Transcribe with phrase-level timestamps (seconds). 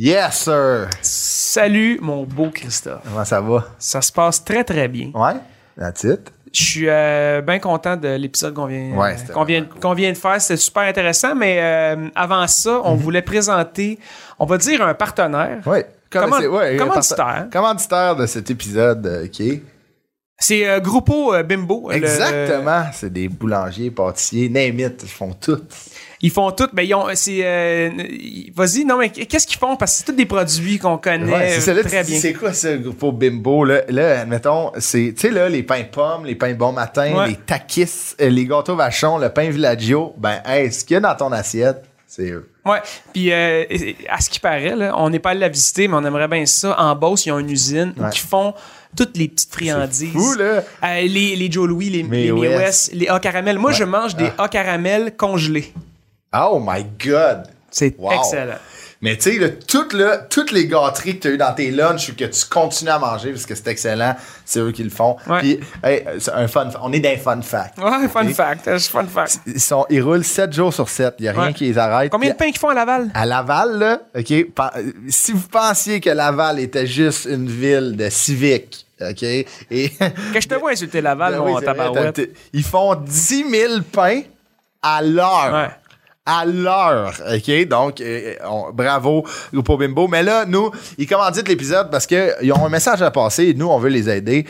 [0.00, 0.88] Yes, sir!
[1.02, 3.00] Salut, mon beau Christophe.
[3.04, 3.66] Comment ça va?
[3.80, 5.10] Ça se passe très, très bien.
[5.12, 5.34] Ouais?
[5.76, 6.20] That's it?
[6.52, 10.12] Je suis euh, bien content de l'épisode qu'on vient, Ouais, euh, qu'on vient, qu'on vient
[10.12, 10.40] de faire.
[10.40, 13.98] C'était super intéressant, mais euh, avant ça, on voulait présenter,
[14.38, 15.66] on va dire un partenaire.
[15.66, 15.84] Ouais.
[16.10, 17.48] Comment- ouais, commanditaire.
[17.52, 19.60] Commanditaire de cet épisode, euh, OK?
[20.38, 21.88] C'est euh, Gruppo euh, Bimbo.
[21.90, 22.84] le- Exactement.
[22.92, 25.58] C'est des boulangers, pâtissiers, name it, ils font tout.
[26.20, 26.68] Ils font tout.
[26.72, 27.90] Ben, ils ont, c'est, euh,
[28.54, 29.76] vas-y, non, mais qu'est-ce qu'ils font?
[29.76, 32.20] Parce que c'est tous des produits qu'on connaît Ouais, c'est ça, là, très tu bien.
[32.20, 33.64] C'est quoi ce groupe au bimbo?
[33.64, 37.28] Là, là admettons, c'est, tu sais, là, les pains pommes, les pains bon matin, Ouais.
[37.28, 37.86] les takis,
[38.20, 41.30] euh, les gâteaux vachons, le pain villaggio, ben, hey, ce qu'il y a dans ton
[41.32, 42.48] assiette, c'est eux.
[42.64, 42.78] Ouais.
[43.12, 43.64] Puis euh,
[44.08, 46.44] à ce qui paraît, là, on n'est pas allé la visiter, mais on aimerait bien
[46.46, 46.74] ça.
[46.80, 48.10] En Beauce, ils ont une usine Ouais.
[48.10, 48.54] qui font
[48.96, 50.12] toutes les petites friandises.
[50.12, 50.44] Fou, là!
[50.82, 52.30] Euh, les, les Joe Louis, les, les.
[52.32, 53.58] West, les A caramel.
[53.58, 55.72] Moi, je mange des A caramel congelés.
[56.34, 57.44] Oh my God!
[57.70, 58.12] C'est Wow.
[58.12, 58.56] excellent.
[59.00, 59.92] Mais tu sais, toutes,
[60.50, 63.30] les gâteries que tu as eues dans tes lunchs ou que tu continues à manger
[63.30, 65.16] parce que c'est excellent, c'est eux qui le font.
[65.28, 65.38] Ouais.
[65.38, 67.78] Puis, hey, un fun, on est dans un fun fact.
[67.78, 68.66] Ouais, fun fact.
[68.66, 69.38] euh, Fun fact.
[69.46, 71.14] Ils, sont, ils roulent 7 jours sur 7.
[71.20, 71.52] Il n'y a rien Ouais.
[71.52, 72.10] qui les arrête.
[72.10, 73.08] Combien de pains qu'ils font à Laval?
[73.14, 74.34] À Laval, là, OK,
[75.10, 79.46] si vous pensiez que Laval était juste une ville de civiques, OK, et...
[79.70, 82.20] Que je te vois insulter Laval, Ben mon tabarouette.
[82.52, 84.22] Ils font 10 000 pains
[84.82, 85.52] à l'heure.
[85.52, 85.68] Ouais.
[86.30, 87.68] À l'heure, OK?
[87.68, 90.08] Donc, euh, on- bravo, Grupo Bimbo.
[90.08, 93.66] Mais là, nous, ils commanditent l'épisode parce qu'ils ont un message à passer et nous,
[93.68, 94.44] on veut les aider.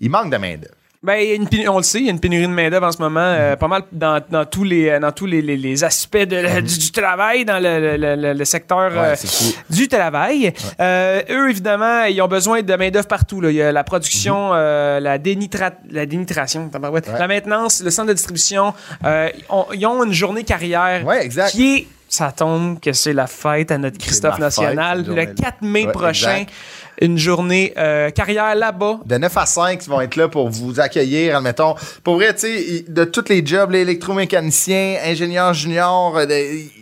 [0.00, 0.74] Il manque de main-d'œuvre.
[1.02, 2.86] Ben, il y a une on le sait, il y a une pénurie de main-d'œuvre
[2.86, 5.82] en ce moment, euh, pas mal dans, dans tous les, dans tous les, les- les
[5.82, 9.54] aspects de la- du, du travail, dans le, le- le- le secteur euh, c'est fou.
[9.70, 10.52] du travail.
[10.78, 13.40] Euh, eux, évidemment, ils ont besoin de main-d'œuvre partout.
[13.40, 13.48] Là.
[13.50, 17.18] Il y a la production, euh, la, dénitra la dénitration, tabarouette, Ouais.
[17.18, 18.74] la maintenance, le centre de distribution.
[19.06, 21.52] Euh, ils ont- ils ont une journée carrière Ouais, exact.
[21.52, 21.86] qui est.
[22.12, 24.96] Ça tombe que c'est la fête à notre Christophe ma fête, National.
[24.98, 25.32] cette Le journée-là.
[25.42, 26.52] 4 mai Ouais, prochain, exact.
[27.00, 29.00] Une journée euh, carrière là-bas.
[29.06, 31.74] De 9 à 5, ils vont être là pour vous accueillir, admettons.
[32.04, 36.26] Pour vrai, tu sais, de tous les jobs, les électromécaniciens, ingénieurs juniors, euh,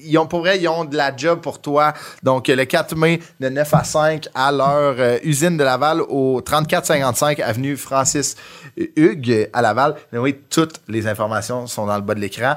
[0.04, 1.92] ils ont, pour vrai, ils ont de la job pour toi.
[2.22, 6.40] Donc, le 4 mai, de 9 à 5, à leur euh, usine de Laval, au
[6.40, 8.36] 3455 avenue Francis
[8.96, 9.94] Hugues à Laval.
[10.12, 12.54] Mais oui, toutes les informations sont dans le bas de l'écran.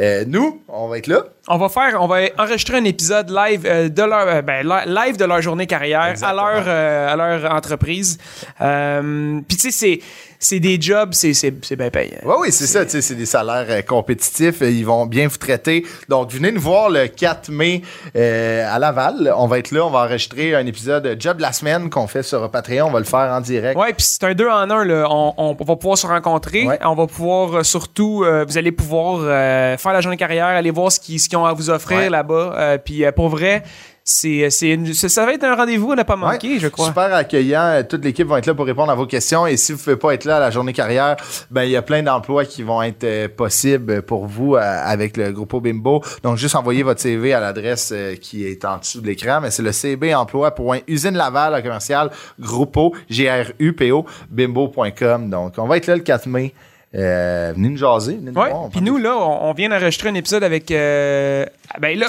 [0.00, 1.24] Euh, nous, on va être là.
[1.48, 5.26] On va faire, on va enregistrer un épisode live de leur, ben, li- live de
[5.26, 6.46] leur journée carrière Exactement.
[6.46, 6.64] à leur,
[7.08, 8.18] à leur entreprise.
[8.60, 10.00] Euh, Puis tu sais, c'est,
[10.38, 12.18] c'est des jobs, c'est, bien payant.
[12.24, 15.26] Oui, oui, c'est ça, tu sais, c'est des salaires euh, compétitifs, euh, ils vont bien
[15.28, 15.86] vous traiter.
[16.08, 17.82] Donc, venez nous voir le 4 mai
[18.16, 19.32] euh, à Laval.
[19.36, 22.06] On va être là, on va enregistrer un épisode euh, Job de la semaine qu'on
[22.06, 23.78] fait sur Patreon, on va le faire en direct.
[23.78, 24.84] Ouais, puis c'est un deux en un.
[24.84, 25.06] Là.
[25.10, 26.66] On, on va pouvoir se rencontrer.
[26.66, 26.78] Ouais.
[26.84, 30.70] On va pouvoir euh, surtout, euh, vous allez pouvoir euh, faire la journée carrière, aller
[30.70, 32.10] voir ce qu'ils ont à vous offrir Ouais.
[32.10, 32.54] là-bas.
[32.56, 33.62] Euh, puis euh, pour vrai,
[34.06, 36.88] c'est, c'est une- ça, va être un rendez-vous à ne pas manquer, Ouais, je crois.
[36.88, 37.62] Super accueillant.
[37.62, 39.46] Euh, Toute l'équipe va être là pour répondre à vos questions.
[39.46, 41.16] Et si vous ne pouvez pas être là à la journée carrière,
[41.50, 45.16] ben il y a plein d'emplois qui vont être euh, possibles pour vous euh, avec
[45.16, 46.02] le Grupo Bimbo.
[46.22, 49.40] Donc, juste envoyez votre CV à l'adresse euh, qui est en dessous de l'écran.
[49.40, 55.30] Mais c'est le cbemploi.usine Laval, à commercial, Grupo, G-R-U-P-O, bimbo.com.
[55.30, 56.52] Donc, on va être là le 4 mai.
[56.96, 58.12] Euh, venez nous jaser.
[58.16, 58.50] venez nous Ouais.
[58.50, 60.70] voir, Puis nous là, on, on vient d'enregistrer un épisode avec.
[60.70, 61.44] euh,
[61.80, 62.06] ben là,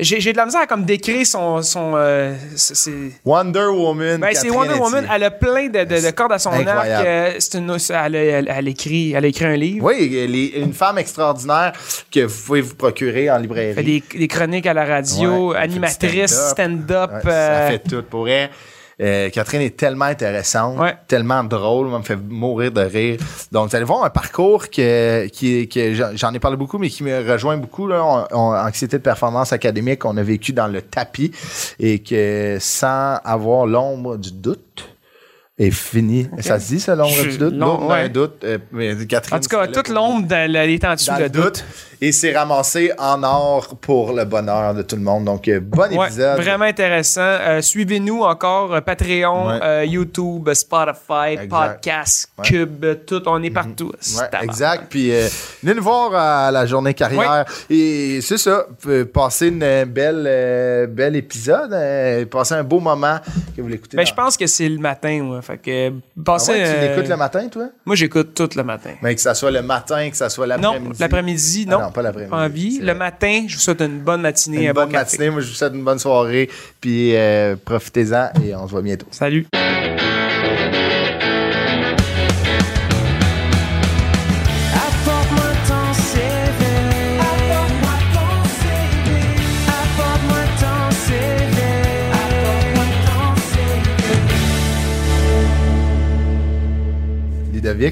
[0.00, 1.92] j'ai j'ai de la misère à comme décrire son son.
[1.94, 2.34] euh,
[3.24, 4.20] Wonder Woman.
[4.20, 5.06] ben, c'est Wonder Woman.
[5.14, 6.62] Elle a plein de, de, de cordes à son arc.
[6.66, 7.06] Incroyable.
[7.06, 9.84] euh, C'est une, elle, a- elle, elle écrit, elle a écrit un livre.
[9.86, 11.72] Oui, elle est une femme extraordinaire
[12.10, 13.68] que vous pouvez vous procurer en librairie.
[13.70, 17.10] Elle fait des, des chroniques à la radio, Ouais, animatrice, stand-up.
[17.10, 17.24] stand-up.
[17.24, 18.50] Ouais, euh, Ça fait tout pour elle.
[19.00, 20.96] Euh, Catherine est tellement intéressante, Ouais.
[21.06, 23.18] tellement drôle, elle me fait mourir de rire.
[23.52, 27.04] Donc, vous allez voir un parcours que, qui, que j'en- ai parlé beaucoup, mais qui
[27.04, 27.86] me rejoint beaucoup.
[27.86, 31.30] Là, On- on- anxiété de performance académique, on a vécu dans le tapis
[31.78, 34.88] et que sans avoir l'ombre du doute,
[35.60, 36.28] est fini.
[36.38, 37.52] Ça se dit, ça, l'ombre du doute?
[37.54, 38.08] l'ombre, d'un ouais.
[38.08, 38.44] doute.
[38.44, 38.58] euh,
[39.08, 41.64] Catherine, en tout cas, toute l'ombre elle est en dessous le le doute.
[42.00, 45.24] Et c'est ramassé en or pour le bonheur de tout le monde.
[45.24, 46.40] Donc, euh, bon Ouais, épisode.
[46.40, 47.20] vraiment intéressant.
[47.22, 49.58] Euh, Suivez-nous encore euh, Patreon, Ouais.
[49.62, 51.48] euh, YouTube, Spotify, Exact.
[51.48, 52.44] Podcast, Ouais.
[52.46, 53.22] Cube, tout.
[53.26, 53.90] On est partout.
[53.98, 54.44] C'est tabarnak.
[54.44, 54.84] exact.
[54.90, 55.26] Puis euh,
[55.62, 57.44] venez nous voir à la journée carrière.
[57.68, 58.66] Et c'est ça.
[59.12, 61.74] Passez une belle, euh, bel épisode.
[62.30, 63.18] passez un beau moment
[63.56, 63.96] que vous l'écoutez.
[63.96, 65.20] Ben, dans- je pense que c'est le matin.
[65.32, 65.42] Ouais.
[65.42, 67.64] Fait que, Ah passez, tu l'écoutes le matin, toi?
[67.84, 68.90] Moi, j'écoute tout le matin.
[69.02, 71.00] Mais que ça soit le matin, que ça soit Non, l'après-midi?
[71.00, 71.87] l'après-midi, Ah non.
[71.88, 72.34] Non, pas l'après-midi.
[72.34, 72.78] Envie.
[72.80, 74.64] Le matin, je vous souhaite une bonne matinée.
[74.64, 75.16] Une un bon bonne café.
[75.16, 75.30] matinée.
[75.30, 76.48] Moi, je vous souhaite une bonne soirée.
[76.80, 79.06] Puis euh, profitez-en et on se voit bientôt.
[79.10, 79.46] Salut.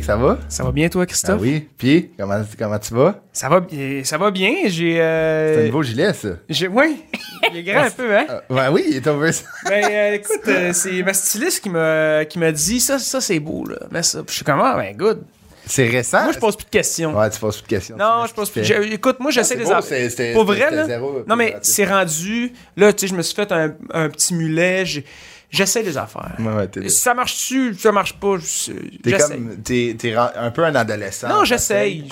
[0.03, 0.39] Ça va?
[0.49, 1.41] Ça va bien, toi, Ah Christophe?
[1.41, 1.69] oui.
[1.79, 3.21] Puis, comment, comment tu vas?
[3.33, 3.61] Ça va,
[4.05, 4.53] ça va bien.
[4.67, 4.95] J'ai.
[4.95, 6.29] C'est un Euh, nouveau gilet, ça.
[6.49, 7.03] j'ai- oui,
[7.53, 8.27] il est grand un peu, hein?
[8.31, 9.31] Euh, ouais, oui, il est over.
[9.69, 13.39] Ben, euh, écoute, euh, c'est ma styliste qui m'a qui m'a dit ça, ça c'est
[13.41, 13.77] beau, là.
[13.91, 14.19] Mets ça.
[14.21, 15.23] Puis je suis comme, ah, ben, good.
[15.69, 16.23] C'est récent?
[16.23, 17.19] Moi, je pose plus de questions.
[17.19, 17.97] Ouais, tu poses plus de questions.
[17.97, 18.63] Non, je pose plus.
[18.65, 20.33] je- écoute, moi, j'essaie c'est des affaires.
[20.33, 20.85] Pour vrai, là.
[20.87, 22.53] zéro, non, mais c'est rendu.
[22.77, 24.87] Là, tu sais, je me suis fait un, un petit mulet.
[24.87, 25.05] j'ai-
[25.51, 26.35] J'essaie des affaires.
[26.39, 28.37] Ouais, ouais, t'es, Ça marche-tu, ça marche pas?
[28.39, 29.19] J'essaie.
[29.19, 31.29] comme, t'es, t'es un peu un adolescent.
[31.29, 32.09] Non, j'essaye.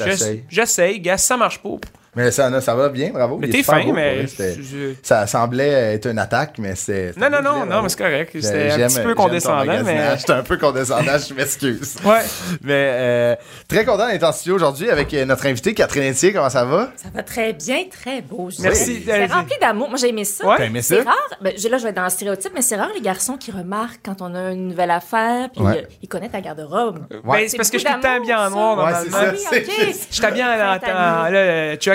[0.48, 1.76] J'essaye, gars, ça marche pas.
[2.16, 3.38] Mais ça, ça va bien, bravo.
[3.38, 4.26] Mais t'es fin, beau, mais.
[4.26, 7.12] je- Ça semblait être une attaque, mais c'est.
[7.16, 8.30] Non, non, non, non, mais c'est correct.
[8.40, 10.16] C'était un petit peu condescendant, mais.
[10.18, 11.96] J'étais un peu condescendant, je m'excuse.
[12.04, 12.20] Ouais.
[12.62, 13.36] Mais euh,
[13.68, 16.32] très content d'être en studio aujourd'hui avec euh, notre invité Catherine Etier.
[16.32, 16.90] Comment ça va?
[16.96, 18.50] Ça va très bien, très beau.
[18.50, 19.02] je Merci.
[19.06, 19.88] C'est Euh, rempli d'amour.
[19.88, 20.46] Moi, j'ai aimé ça.
[20.46, 20.54] Ouais.
[20.58, 20.96] T'as aimé ça?
[20.96, 21.16] C'est rare.
[21.40, 24.00] Ben, là, je vais être dans le stéréotype, mais c'est rare les garçons qui remarquent
[24.04, 25.78] quand on a une nouvelle affaire, puis Ouais.
[25.84, 27.00] euh, ils connaissent ta garde-robe.
[27.24, 27.42] Ouais.
[27.42, 29.00] Ben, c'est parce que je suis tout le temps bien en noir, normalement.
[30.10, 31.24] Je t'habille en, en, en-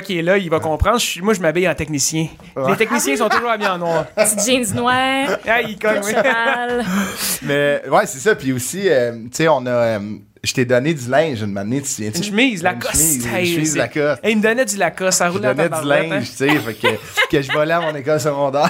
[0.09, 0.99] là, Chuck est là, il va comprendre.
[0.99, 2.27] Je moi, je m'habille en technicien.
[2.67, 4.05] Les techniciens sont toujours habillés en noir.
[4.15, 6.13] Petite jeans noire, Ah, il cogne, oui.
[7.43, 8.35] Mais ouais, c'est ça.
[8.35, 9.69] Puis aussi, euh, tu sais, on a.
[9.69, 9.99] euh,
[10.43, 12.17] je t'ai donné du linge une année, tu souviens-tu?
[12.19, 12.95] Une chemise, Lacoste.
[13.25, 14.21] Une chemise Lacoste.
[14.23, 16.73] Hey, il me donnait du Lacoste, ça roulait en donnais du linge, tu sais, fait
[16.73, 16.87] que,
[17.31, 18.69] que je volais à mon école secondaire.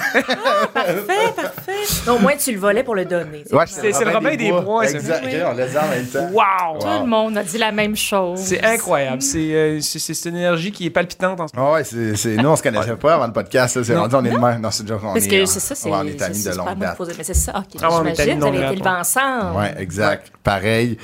[0.73, 1.03] Parfait,
[1.35, 1.71] parfait.
[2.07, 3.43] Non, au moins, tu le volais pour le donner.
[3.51, 4.85] Ouais, C'est- c'est le Robin des Bois.
[4.89, 5.23] Exact.
[5.25, 6.19] On l'a dit en même temps.
[6.19, 6.29] hein.
[6.33, 6.79] Wow!
[6.79, 8.39] Tout le monde a dit la même chose.
[8.39, 9.21] C'est incroyable.
[9.21, 11.69] C'est euh, c'est- c'est une énergie qui est palpitante en ce moment.
[11.71, 13.75] Ah ouais, c'est, c'est- nous, on se connaissait pas avant le podcast.
[13.77, 13.83] là.
[13.83, 14.01] C'est Non.
[14.01, 14.61] rendu, on est de même.
[14.61, 15.89] Non, c'est déjà qu'on Parce que euh, c'est ça, c'est.
[15.89, 16.97] on est amis c'est de longue date.
[17.17, 17.79] Mais c'est ça, ok.
[17.81, 19.57] Ah J'imagine, de vous avez été levé ensemble.
[19.57, 20.31] Ouais, exact.
[20.43, 20.97] Pareil.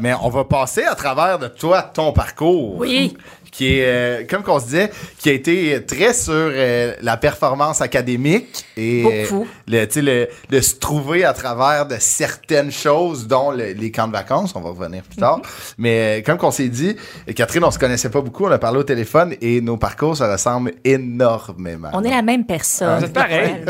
[0.00, 2.76] Mais on va passer à travers de toi, ton parcours.
[2.78, 3.16] Oui.
[3.50, 7.80] Qui est, euh, comme qu'on se disait, qui a été très sur euh, la performance
[7.80, 9.46] académique et euh, Beaucoup.
[9.66, 14.12] le, le, le se trouver à travers de certaines choses, dont le- les camps de
[14.12, 14.54] vacances.
[14.54, 15.38] On va revenir plus tard.
[15.40, 15.74] Mm-hmm.
[15.78, 16.94] Mais euh, comme qu'on s'est dit,
[17.34, 18.44] Catherine, on se connaissait pas beaucoup.
[18.46, 21.88] On a parlé au téléphone et nos parcours se ressemblent énormément.
[21.94, 23.04] On est la même personne.
[23.04, 23.56] Êtes pareil.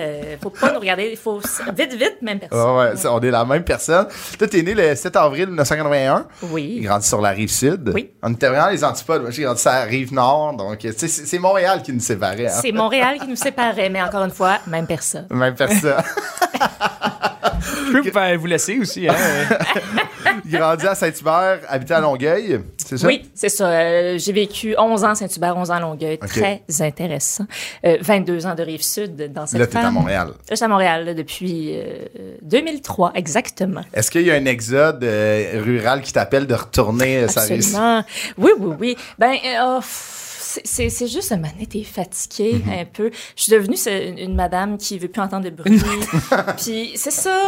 [0.00, 1.08] Euh, faut pas nous regarder.
[1.10, 1.38] Il faut
[1.76, 2.58] vite, vite, même personne.
[2.76, 4.06] Ouais, ouais, ça, on est la même personne.
[4.38, 6.26] Toi, t'es né le 7 avril 1981.
[6.42, 6.80] Il Oui.
[6.80, 7.90] grandit sur la rive sud.
[7.94, 8.10] Oui.
[8.22, 9.09] On était vraiment les antipodes.
[9.18, 10.56] Moi, j'ai grandi sur la rive nord.
[10.56, 12.46] Donc, c'est Montréal qui nous séparait.
[12.46, 12.58] Hein?
[12.60, 15.26] C'est Montréal qui nous séparait, mais encore une fois, même personne.
[15.30, 16.02] Même personne.
[17.42, 19.08] Je peux vous- vous laisser aussi.
[19.08, 19.14] Hein?
[20.44, 22.60] Il grandit à Saint-Hubert, habitait à Longueuil.
[22.76, 23.06] C'est ça?
[23.06, 23.68] Oui, c'est ça.
[23.70, 26.18] Euh, j'ai vécu 11 ans à Saint-Hubert, 11 ans à Longueuil.
[26.18, 27.46] Très intéressant.
[27.84, 29.90] Euh, 22 ans de Rive-Sud dans cette Là, t'es à.
[29.90, 30.28] Montréal.
[30.28, 32.04] Là, je suis à Montréal là, depuis euh,
[32.42, 33.82] 2003, exactement.
[33.92, 37.42] Est-ce qu'il y a un exode euh, rural qui t'appelle de retourner euh, sa?
[37.42, 38.04] Absolument.
[38.38, 38.96] Oui, oui, oui.
[39.18, 40.19] Ben, euh, oh, pff,
[40.64, 42.80] c'est- juste un donné, t'es fatigué Mm-hmm.
[42.80, 43.10] un peu.
[43.36, 45.80] Je suis devenue une, une madame qui veut plus entendre de bruit.
[46.62, 47.40] Puis c'est ça.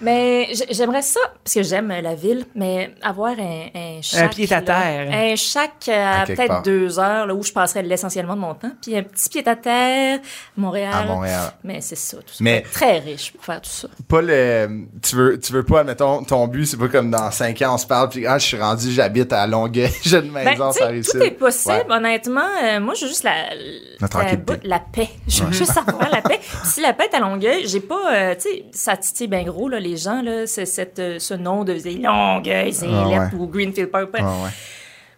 [0.00, 4.30] Mais j'aimerais ça, parce que j'aime la ville, mais avoir un, un chac.
[4.34, 5.08] pied à là, terre.
[5.12, 8.72] Un chac à À peut-être deux heures, là, où je passerais l'essentiellement de mon temps.
[8.82, 10.18] Puis un petit pied à terre,
[10.56, 10.92] Montréal.
[10.94, 11.52] À Montréal.
[11.64, 12.36] Mais c'est ça, tout ça.
[12.40, 13.88] Mais- très riche pour faire tout ça.
[14.08, 14.86] Pas le.
[15.02, 17.78] Tu veux, tu veux pas, admettons, ton but, c'est pas comme dans 5 ans, on
[17.78, 20.78] se parle, puis ah, je suis rendu, j'habite à Longueuil, j'ai une Ben, maison, tu
[20.78, 22.40] ça tout est possible, honnêtement.
[22.62, 23.54] Euh, moi, je veux juste la,
[24.00, 25.08] La la, bout- la paix.
[25.28, 26.40] Je veux juste avoir la paix.
[26.64, 29.68] Si la paix est à Longueuil, j'ai pas, euh, tu sais, ça titille bien gros,
[29.68, 33.18] là, les gens, là, c'est cette, euh, ce nom de Longueuil, c'est Ah, ouais.
[33.38, 34.08] ou Greenfield Park.
[34.18, 34.50] Ah, ouais.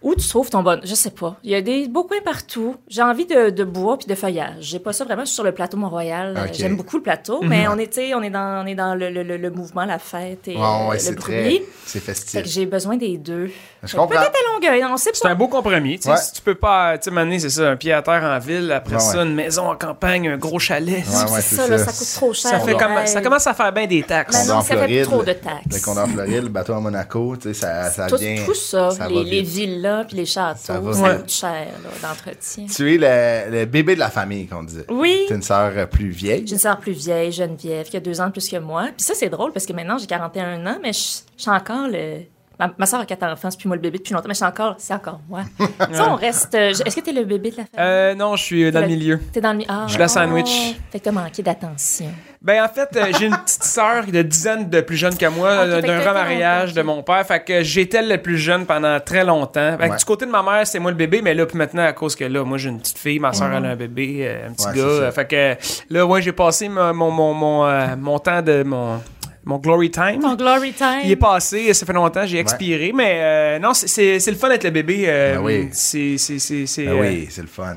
[0.02, 1.36] Où tu trouves ton bon, je sais pas.
[1.44, 2.74] Il y a des beaux coins partout.
[2.88, 4.56] J'ai envie de, de bois puis de feuillage.
[4.60, 5.22] J'ai pas ça vraiment.
[5.22, 6.36] Je suis sur le plateau Mont-Royal.
[6.36, 6.54] Ok.
[6.54, 9.22] J'aime beaucoup le plateau, mais on est, on est dans, on est dans le, le-
[9.22, 11.60] le- le mouvement, la fête et euh, ouais, le c'est bruit.
[11.60, 11.62] très.
[11.86, 12.42] C'est Fait festif.
[12.46, 13.46] j'ai besoin des deux.
[13.82, 14.18] Je Fait que comprends.
[14.20, 16.00] Peut-être à Longueuil, on sait C'est un beau compromis.
[16.04, 16.16] Ouais.
[16.16, 18.70] Si tu peux pas, tu sais, m'amener, c'est ça, un pied à terre en ville,
[18.72, 19.24] après Ouais, ça, ouais.
[19.24, 21.04] une maison en campagne, un gros chalet.
[21.06, 21.86] Ouais, ouais, c'est ça, là, ça.
[21.86, 22.50] ça coûte trop cher.
[22.50, 24.34] Ça, fait comme, commence à faire bien des taxes.
[24.34, 25.80] Ben Condor non, ça fait Floride, trop de Le taxes.
[25.84, 28.44] Condor Floride, le bateau à Monaco, tu sais, ça, ça vient.
[28.44, 29.48] tout ça, les, les vite.
[29.92, 31.68] Villas puis les Ça châteaux, va ça, coûte cher
[32.02, 32.66] d'entretien.
[32.66, 34.86] Tu es le, le bébé de la famille, qu'on disait.
[34.90, 35.24] Oui.
[35.26, 36.46] Tu es une sœur plus vieille.
[36.46, 38.88] J'ai une sœur plus vieille, Geneviève, qui a deux ans de plus que moi.
[38.96, 41.88] Puis ça, c'est drôle parce que maintenant, j'ai 41 ans, mais je je suis encore
[41.88, 42.20] le.
[42.66, 44.38] Ma, ma soeur a quatre enfants, c'est puis moi le bébé depuis longtemps, mais je
[44.38, 45.42] suis encore, c'est encore moi.
[45.92, 46.54] ça, on reste.
[46.54, 47.78] euh, je- Est-ce que t'es le bébé de la famille?
[47.78, 49.20] Euh, non, je suis dans le le- milieu.
[49.32, 50.76] T'es dans le mi- ah, je suis la sandwich.
[50.90, 52.06] Fait que t'as manqué d'attention.
[52.40, 55.26] Ben en fait, euh, j'ai une petite sœur de 10 ans de plus jeune que
[55.26, 57.24] moi, d'un remariage de mon père.
[57.26, 59.76] Fait que j'étais le plus jeune pendant très longtemps.
[59.78, 59.96] Fait que Ouais.
[59.98, 62.14] du côté de ma mère, c'est moi le bébé, mais là, puis maintenant, à cause
[62.16, 64.52] que là, moi, j'ai une petite fille, ma soeur, elle a un bébé, euh, un
[64.52, 65.10] petit Ouais, gars.
[65.10, 68.62] c'est fait que là, ouais, j'ai passé mon, mon, mon, mon, euh, mon temps de
[68.62, 69.00] mon
[69.44, 70.20] mon glory time.
[70.20, 71.00] Ton glory time.
[71.04, 74.64] Il est passé, ça fait longtemps, j'ai expiré, mais euh, non, c'est- le fun d'être
[74.64, 75.04] le bébé.
[75.06, 75.68] euh, Ben oui.
[75.72, 77.76] C'est, c'est, c'est, c'est, Ben euh, oui, c'est le fun.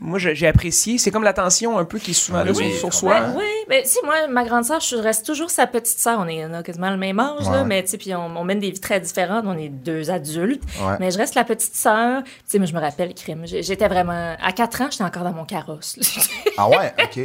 [0.00, 0.98] moi, j'ai apprécié.
[0.98, 3.20] C'est comme l'attention un peu qui est souvent là Oui, sur, soi.
[3.20, 6.18] Ben oui, mais si moi, ma grande sœur, je reste toujours sa petite sœur.
[6.20, 8.44] On est on a quasiment le même âge, là, mais tu sais, puis on, on
[8.44, 9.44] mène des vies très différentes.
[9.46, 10.94] On est deux adultes, Ouais.
[11.00, 12.22] mais je reste la petite sœur.
[12.24, 13.42] Tu sais, moi, je me rappelle, crime.
[13.46, 15.98] J'étais vraiment à 4 ans, j'étais encore dans mon carrosse.
[16.58, 17.22] Ah ouais, ok.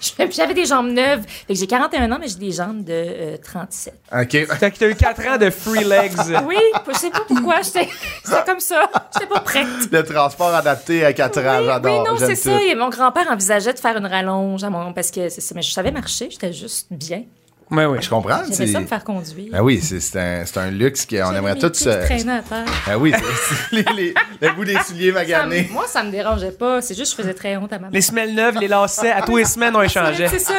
[0.32, 1.22] J'avais des jambes neuves.
[1.46, 3.94] Fait que j'ai 41 ans, mais j'ai des jambes de euh, 37.
[4.12, 4.30] Ok.
[4.30, 6.12] Fait que t'as eu 4 ans de free legs.
[6.46, 6.56] Oui,
[6.92, 7.62] je sais pas pourquoi.
[7.62, 7.88] J'étais
[8.24, 8.88] j'étais comme ça.
[9.12, 9.66] J'étais pas prête.
[9.90, 12.04] Le transport adapté à 4 ans, j'adore.
[12.04, 12.62] oui, non, c'est ça.
[12.62, 14.92] Et mon grand-père envisageait de faire une rallonge à mon...
[14.92, 15.54] parce que c'est ça.
[15.54, 17.22] Mais je savais marcher, j'étais juste bien.
[17.70, 17.98] Ouais, oui.
[18.02, 18.42] Je comprends.
[18.42, 19.50] J'aimais c'est- ça me faire conduire.
[19.50, 21.88] Ben oui, c'est un, luxe qu'on aimerait tous se.
[22.04, 22.64] traînaient à terre.
[22.86, 23.14] Ben oui,
[23.72, 25.70] les, les- le bout des souliers maganés.
[25.72, 26.82] moi, ça me dérangeait pas.
[26.82, 27.90] C'est juste que je faisais très honte à ma mère.
[27.92, 30.28] Les semelles neuves, les lacets, à tous les semaines, on échangeait.
[30.28, 30.52] C'est ça.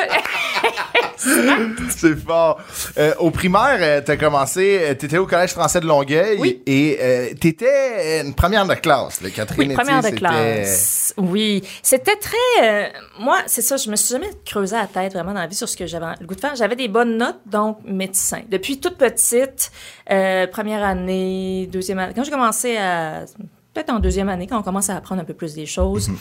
[1.18, 2.60] C'est fort.
[2.98, 6.62] Euh, au primaire, euh, t'as commencé, euh, t'étais au Collège français de Longueuil Oui.
[6.66, 11.14] et euh, t'étais une première de classe, le Catherine Oui, première de classe.
[11.18, 11.64] Oui.
[11.82, 12.38] C'était très.
[12.64, 12.88] euh,
[13.20, 15.70] moi, c'est ça, je me suis jamais creusé la tête vraiment dans la vie sur
[15.70, 16.56] ce que j'avais le goût de faire.
[16.56, 18.42] J'avais des bonnes notes, donc médecin.
[18.50, 19.72] Depuis toute petite,
[20.08, 22.14] première année, deuxième année.
[22.16, 23.26] Quand j'ai commencé à.
[23.74, 26.12] Peut-être en deuxième année, quand on commence à apprendre un peu plus des choses.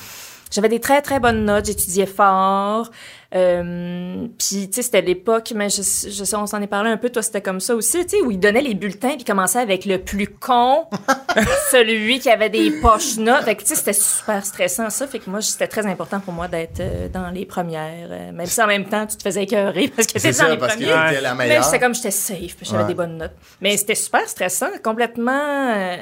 [0.50, 1.66] J'avais des très, très bonnes notes.
[1.66, 2.90] J'étudiais fort.
[3.34, 6.96] Euh, puis, tu sais, c'était l'époque, mais je, je sais, on s'en est parlé un
[6.96, 7.08] peu.
[7.10, 9.84] Toi, c'était comme ça aussi, tu sais, où ils donnaient les bulletins puis commençaient avec
[9.86, 10.84] le plus con,
[11.70, 13.42] celui qui avait des poches notes.
[13.44, 15.06] Fait que, tu sais, c'était super stressant, ça.
[15.06, 18.08] Fait que moi, c'était très important pour moi d'être euh, dans les premières.
[18.10, 20.48] euh, même si en même temps, tu te faisais écœurer parce que C'est t'étais dans
[20.48, 21.08] ça, les parce que premiers.
[21.08, 21.64] t'étais la Mais meilleure.
[21.64, 22.88] c'était comme j'étais safe, puis j'avais Ouais.
[22.88, 23.32] des bonnes notes.
[23.60, 25.72] Mais c'était super stressant, complètement.
[25.74, 25.96] euh,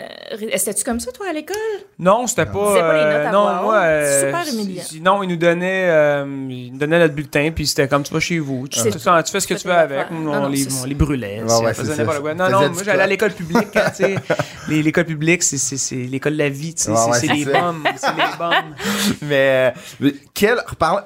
[0.56, 1.56] C'était-tu comme ça, toi, à l'école?
[1.98, 2.68] Non, c'était pas.
[2.74, 3.76] C'était pas les notes à non, moi.
[3.76, 4.82] euh, Super humiliant.
[5.02, 8.38] Non, ils nous donnaient, euh, ils nous donnaient notre puis c'était comme tu vas chez
[8.38, 8.66] vous.
[8.68, 10.06] Tu, tu fais ce que Tu veux avec.
[10.10, 11.42] On, Non, non, les, on les brûlait.
[11.42, 12.22] Ouais, ça ouais, faisait c'est n'importe ça.
[12.22, 12.34] quoi.
[12.34, 13.76] Non, non, moi j'allais à l'école publique.
[13.76, 14.14] hein, tu sais.
[14.68, 16.74] Les- L'école publique, c'est- l'école de la vie.
[16.74, 16.90] tu sais.
[16.90, 17.84] Ouais, C'est- les bombes.
[17.96, 18.74] C'est les bombes.
[19.22, 20.58] Mais, euh, quel,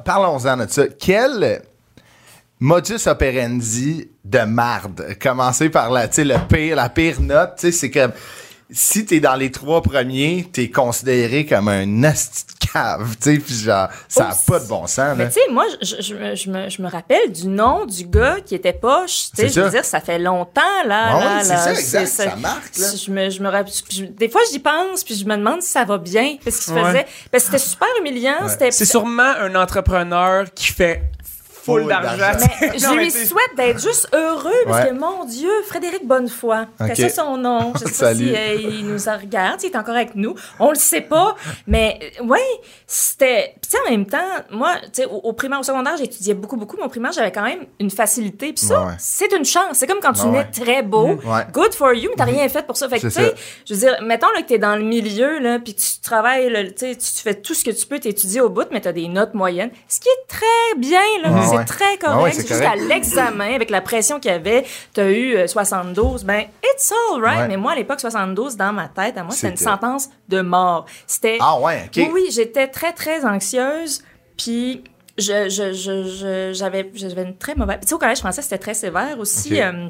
[0.04, 0.84] parlons-en de ça.
[0.98, 1.62] Quel
[2.60, 5.16] modus operandi de marde?
[5.20, 8.12] Commencer par la, tu sais, le pire, la pire note, tu sais, c'est comme,
[8.70, 12.44] si t'es dans les trois premiers, t'es considéré comme un asti
[12.74, 14.42] cave, tu sais, pis genre, ça a Oups.
[14.46, 15.30] pas de bon sens, Mais là.
[15.30, 18.36] tu sais, moi, je, je, me- je me, je me rappelle du nom du gars
[18.44, 19.30] qui était poche.
[19.30, 19.62] Tu sais, je ça.
[19.62, 21.04] veux dire, ça fait longtemps, là.
[21.12, 21.58] Ah là, oui, c'est là.
[21.58, 22.86] ça, exact, ça marque, là.
[23.06, 25.84] Je me, je me rappelle- des fois, j'y pense, puis je me demande si ça
[25.84, 26.36] va bien.
[26.44, 26.84] Parce qu'il Ouais.
[26.84, 27.06] faisait.
[27.30, 28.48] Parce que c'était super humiliant.
[28.48, 28.70] C'était.
[28.70, 31.02] C'est sûrement un entrepreneur qui fait
[31.64, 32.38] full d'argent.
[32.60, 34.90] je lui souhaite d'être juste heureux parce Ouais.
[34.90, 36.90] que, mon Dieu, Frédéric Bonnefoy, Ok.
[36.94, 37.72] c'est ça son nom.
[37.74, 40.34] Je sais pas si euh, il nous en regarde, s'il est encore avec nous.
[40.58, 41.34] On le sait pas.
[41.66, 42.40] Mais, euh, ouais,
[42.86, 43.54] c'était...
[43.62, 44.18] Puis tu sais, en même temps,
[44.50, 46.76] moi, tu sais, au, au primaire, au secondaire, j'étudiais beaucoup, beaucoup.
[46.76, 48.52] Mon primaire, j'avais quand même une facilité.
[48.52, 48.94] Puis ça, Ouais, ouais.
[48.98, 49.64] c'est une chance.
[49.78, 50.50] C'est comme quand tu Ouais, nais ouais.
[50.64, 51.14] très beau.
[51.24, 51.46] Ouais.
[51.52, 52.88] Good for you, mais t'as rien fait pour ça.
[52.88, 53.34] Fait que, tu sais,
[53.66, 56.64] je veux dire, mettons là, que t'es dans le milieu, là, puis tu travailles, là,
[56.64, 58.92] tu sais, tu tu fais tout ce que tu peux, t'étudies au bout, mais t'as
[58.92, 59.70] des notes moyennes.
[59.88, 61.30] Ce qui est très bien, là.
[61.54, 61.64] C'est ouais.
[61.64, 62.34] très correct.
[62.34, 62.80] C'est c'est juste correct.
[62.82, 67.22] à l'examen, avec la pression qu'il y avait, t'as eu euh, 72, ben, it's all
[67.22, 67.48] right.
[67.48, 70.86] Mais moi, à l'époque, 72, dans ma tête, à moi, c'était une sentence de mort.
[71.06, 71.38] C'était.
[71.40, 71.92] Ah ouais, ok.
[71.96, 74.02] Oui, oui, j'étais très, très anxieuse.
[74.36, 74.82] Puis,
[75.16, 77.78] je, je, je, je- j'avais, j'avais une très mauvaise.
[77.82, 79.60] Tu sais, au collège français, c'était très sévère aussi.
[79.60, 79.86] Euh,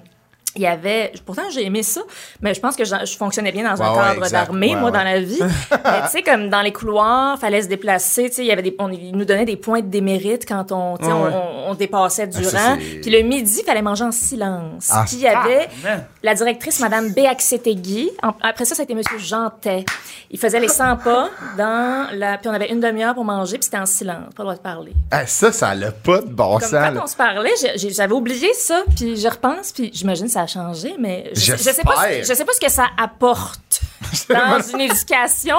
[0.56, 2.00] il y avait, pourtant j'ai aimé ça,
[2.40, 4.90] mais je pense que je, je fonctionnais bien dans un Ouais, cadre d'armée, Ouais, moi,
[4.90, 4.98] ouais.
[4.98, 5.40] dans la vie.
[5.70, 8.62] mais tu sais, comme dans les couloirs, fallait se déplacer, tu sais, il y avait
[8.62, 11.24] des, on, ils nous donnaient des points de démérite quand on, tu sais, Ouais, on-
[11.24, 11.32] ouais.
[11.66, 12.76] on, on dépassait du Ah, ça, rang.
[12.76, 14.88] Puis le midi, il fallait manger en silence.
[14.90, 16.04] Ah, Puis il y avait man.
[16.22, 18.10] la directrice, Madame Béaxetegui.
[18.42, 19.84] Après ça, ça a été Monsieur Jantet.
[20.30, 23.64] Il faisait les 100 pas dans la, puis on avait une demi-heure pour manger, puis
[23.64, 24.92] c'était en silence, pas le droit de parler.
[25.10, 27.00] Ah, ça, ça n'a pas de bon Comme sens, quand là.
[27.02, 30.94] on se parlait, j'avais oublié ça, puis je repense, puis j'imagine que ça a changé,
[30.98, 33.80] mais je, je sais pas, je sais pas ce que ça apporte
[34.28, 35.58] dans une éducation.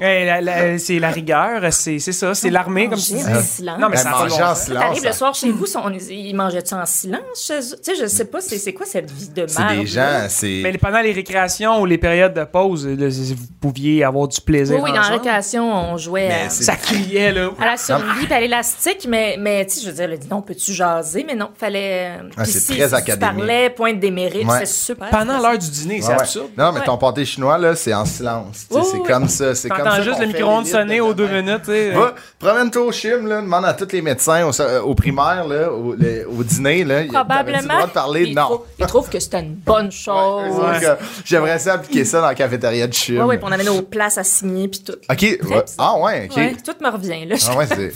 [0.00, 3.20] Ouais, la- la- c'est la rigueur, c'est c'est ça, c'est l'armée, comme tu dis.
[3.20, 3.60] silence.
[3.60, 4.66] Non, mais Ben, ça bon en silence.
[4.66, 7.76] T'arrives le ça- soir chez vous, on- ils mangeaient-tu en silence chez eux?
[7.82, 9.76] Tu sais, je sais pas, c'est c'est quoi cette vie de C'est merde?
[9.80, 10.60] des gens, c'est.
[10.64, 14.76] Mais pendant les récréations ou les périodes de pause, là, vous pouviez avoir du plaisir.
[14.76, 17.50] Oui, oui, dans la récréation, on jouait à, c'est- Ça criait, là.
[17.60, 20.28] à la survie puis à l'élastique, mais, mais tu sais, je veux dire, le dit
[20.28, 21.24] non, peux-tu jaser?
[21.26, 22.18] Mais non, fallait.
[22.20, 23.14] euh, Ah, c'est si, très si académique.
[23.14, 24.58] Tu parlais, point de démérite, Ouais.
[24.60, 25.08] c'est super.
[25.10, 26.48] Pendant l'heure du dîner, c'est absurde.
[26.58, 26.86] Non, mais Ouais.
[26.86, 28.66] ton pâté chinois, là, c'est en silence.
[28.68, 29.54] C'est comme ça.
[29.54, 31.66] C'est C'est comme ça juste le micro-ondes sonner aux deux minutes.
[31.94, 35.70] Va, promène-toi au chim, là, demande à tous les médecins au, euh, au primaire, là,
[35.72, 36.84] au, le- au dîner.
[36.84, 37.74] Là, le Probablement.
[37.74, 38.22] droit de parler?
[38.28, 38.42] Ils non.
[38.42, 40.52] trouvent- Ils trouvent que c'était une bonne chose.
[40.52, 43.16] Ouais, que J'aimerais ça appliquer ça dans la cafétéria de chim.
[43.18, 44.94] Ouais, ouais, puis on avait nos places à signer, puis tout.
[45.10, 45.38] OK.
[45.78, 46.36] Ah ouais, OK.
[46.36, 47.36] Ouais, tout me revient, là.
[47.50, 47.92] Ah ouais, c'est...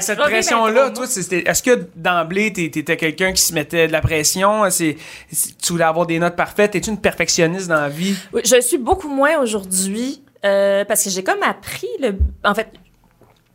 [0.00, 4.68] Cette pression-là, toi, c'était- est-ce que d'emblée, t'étais quelqu'un qui se mettait de la pression?
[4.70, 4.96] C'est,
[5.32, 6.74] c'est- tu voulais avoir des notes parfaites?
[6.74, 8.16] Es-tu une perfectionniste dans la vie?
[8.32, 12.16] Oui, je suis beaucoup moins aujourd'hui euh, parce que j'ai comme appris le.
[12.44, 12.68] En fait,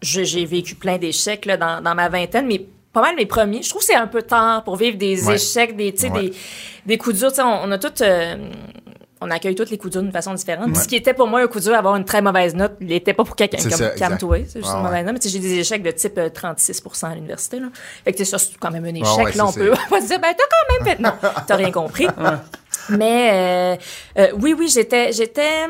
[0.01, 3.61] j'ai vécu plein d'échecs là, dans, dans ma vingtaine, mais pas mal mes premiers.
[3.63, 5.35] Je trouve que c'est un peu tard pour vivre des Ouais.
[5.35, 6.09] échecs, des, Ouais.
[6.09, 6.33] des,
[6.85, 7.31] des coups durs.
[7.39, 8.01] On, on a toutes.
[8.01, 8.35] euh,
[9.25, 10.67] on accueille tous les coups durs d'une façon différente.
[10.67, 10.75] Ouais.
[10.75, 13.13] Ce qui était pour moi un coup dur, avoir une très mauvaise note, il n'était
[13.13, 13.97] pas pour quelqu'un comme exact.
[13.97, 15.15] calme-toi, c'est juste Ah, une mauvaise note.
[15.23, 17.59] Mais j'ai des échecs de type euh, 36 à l'université.
[17.61, 17.67] Là.
[18.03, 19.27] Fait que ça, c'est quand même un échec.
[19.33, 21.01] Ah, là, on peut pas se dire, ben, t'as quand même fait.
[21.01, 21.13] Non,
[21.47, 22.07] t'as rien compris.
[22.89, 23.75] Mais euh,
[24.19, 25.67] euh, oui, oui, j'étais, j'étais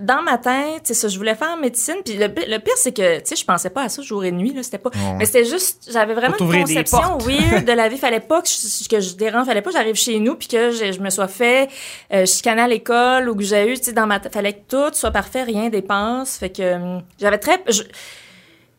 [0.00, 1.96] dans ma tête, c'est ça, je voulais faire médecine.
[2.04, 4.24] Puis le, pi- le pire, c'est que, tu sais, je pensais pas à ça jour
[4.24, 4.90] et nuit, là, c'était pas.
[5.18, 7.96] Mais c'était juste, j'avais vraiment une conception weird de la vie.
[7.98, 10.70] Fallait pas que je, que je dérange, fallait pas que j'arrive chez nous puis que
[10.70, 11.68] je, je me sois fait
[12.12, 14.62] euh, chicaner à l'école ou que j'ai eu, tu sais, dans ma tête, fallait que
[14.68, 16.36] tout soit parfait, rien dépense.
[16.36, 17.82] Fait que hum, j'avais très, je-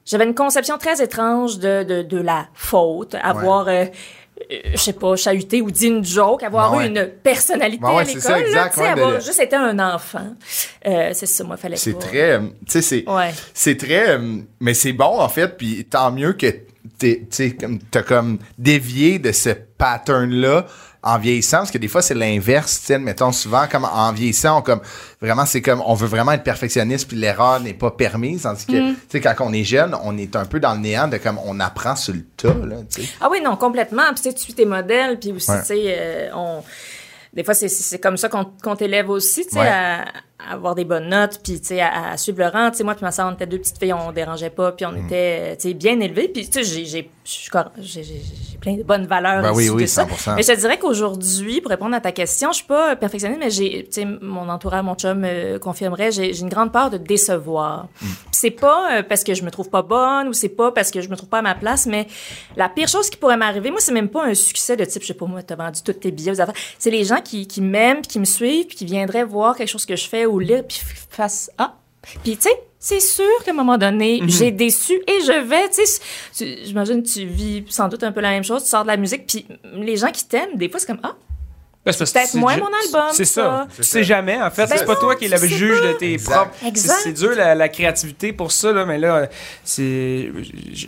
[0.05, 3.86] j'avais une conception très étrange de, de, de la faute, avoir, euh,
[4.51, 7.91] euh, je sais pas, chahuté ou dit une joke, avoir Ouais, eu une personnalité Ouais,
[7.96, 10.36] ouais, à l'école, ça, là, exact, tu sais, ouais, avoir de- juste été un enfant.
[10.86, 12.32] Euh, c'est ça, moi, fallait C'est très...
[12.34, 13.10] euh, Tu sais, c'est...
[13.10, 13.32] Ouais.
[13.53, 14.20] C'est très...
[14.60, 16.48] Mais c'est bon, en fait, puis tant mieux que
[17.00, 17.27] t'es-
[17.91, 20.65] t'as comme dévié de ce pattern-là
[21.04, 24.60] en vieillissant, parce que des fois, c'est l'inverse, tu sais, mettons, souvent, comme en vieillissant,
[24.60, 24.82] on comme,
[25.22, 28.92] vraiment, c'est comme, on veut vraiment être perfectionniste, puis l'erreur n'est pas permise, tandis que,
[28.92, 28.96] Mm.
[28.96, 31.39] tu sais, quand on est jeune, on est un peu dans le néant de comme,
[31.46, 33.10] on apprend sur le tas, là, tu sais.
[33.22, 34.04] Ah oui, non, complètement.
[34.16, 35.60] Puis tu suis tes modèles, puis aussi, Ouais.
[35.62, 36.63] tu sais, euh, on...
[37.34, 39.68] Des fois, c'est- comme ça qu'on t'élève aussi, tu sais, Ouais.
[39.68, 40.06] à, à
[40.39, 42.70] avoir des bonnes notes, puis tu sais, à, à suivre le rang.
[42.72, 44.86] Tu sais, moi puis ma soeur, on était deux petites filles, on dérangeait pas, puis
[44.86, 45.06] on Mm.
[45.06, 46.27] était, tu sais, bien élevés.
[46.27, 47.10] Puis tu sais, j'ai- j'ai
[48.62, 50.03] plein de bonnes valeurs Ben oui, oui, de ça.
[50.03, 50.36] 100%.
[50.36, 53.50] Mais je te dirais qu'aujourd'hui, pour répondre à ta question, je suis pas perfectionniste, mais
[53.50, 57.88] j'ai, tu sais, mon entourage, mon chum euh, confirmerait, j'ai une grande peur de décevoir.
[58.01, 58.06] Mm.
[58.06, 60.91] Puis c'est pas euh, parce que je me trouve pas bonne ou c'est pas parce
[60.91, 62.08] que je me trouve pas à ma place, mais
[62.56, 65.08] la pire chose qui pourrait m'arriver, moi, c'est même pas un succès de type, je
[65.08, 66.56] sais pas moi, t'as vendu toutes tes billets aux affaires.
[66.79, 69.86] C'est les gens qui, qui m'aiment, qui me suivent, puis qui viendraient voir quelque chose
[69.86, 71.75] que je fais ou lire, puis f- fassent ah.
[72.24, 74.29] Puis tu sais, c'est sûr qu'à un moment donné, Mhm.
[74.29, 75.81] j'ai déçu et je vais, tu
[76.31, 78.88] sais, j'imagine que tu vis sans doute un peu la même chose, tu sors de
[78.88, 81.15] la musique, puis les gens qui t'aiment, des fois, c'est comme ah.
[81.88, 83.42] Ben, c'est peut-être que moi, c'est- mon album, C'est ça.
[83.44, 83.68] ça.
[83.77, 84.68] Tu sais jamais, en fait.
[84.68, 85.88] Ben c'est pas non, toi qui es tu le juge pas.
[85.88, 86.31] de tes Exact.
[86.35, 86.51] propres.
[86.61, 87.00] C'est- Exact.
[87.03, 89.27] C'est dur la, la créativité pour ça, là, mais là,
[89.64, 90.31] c'est.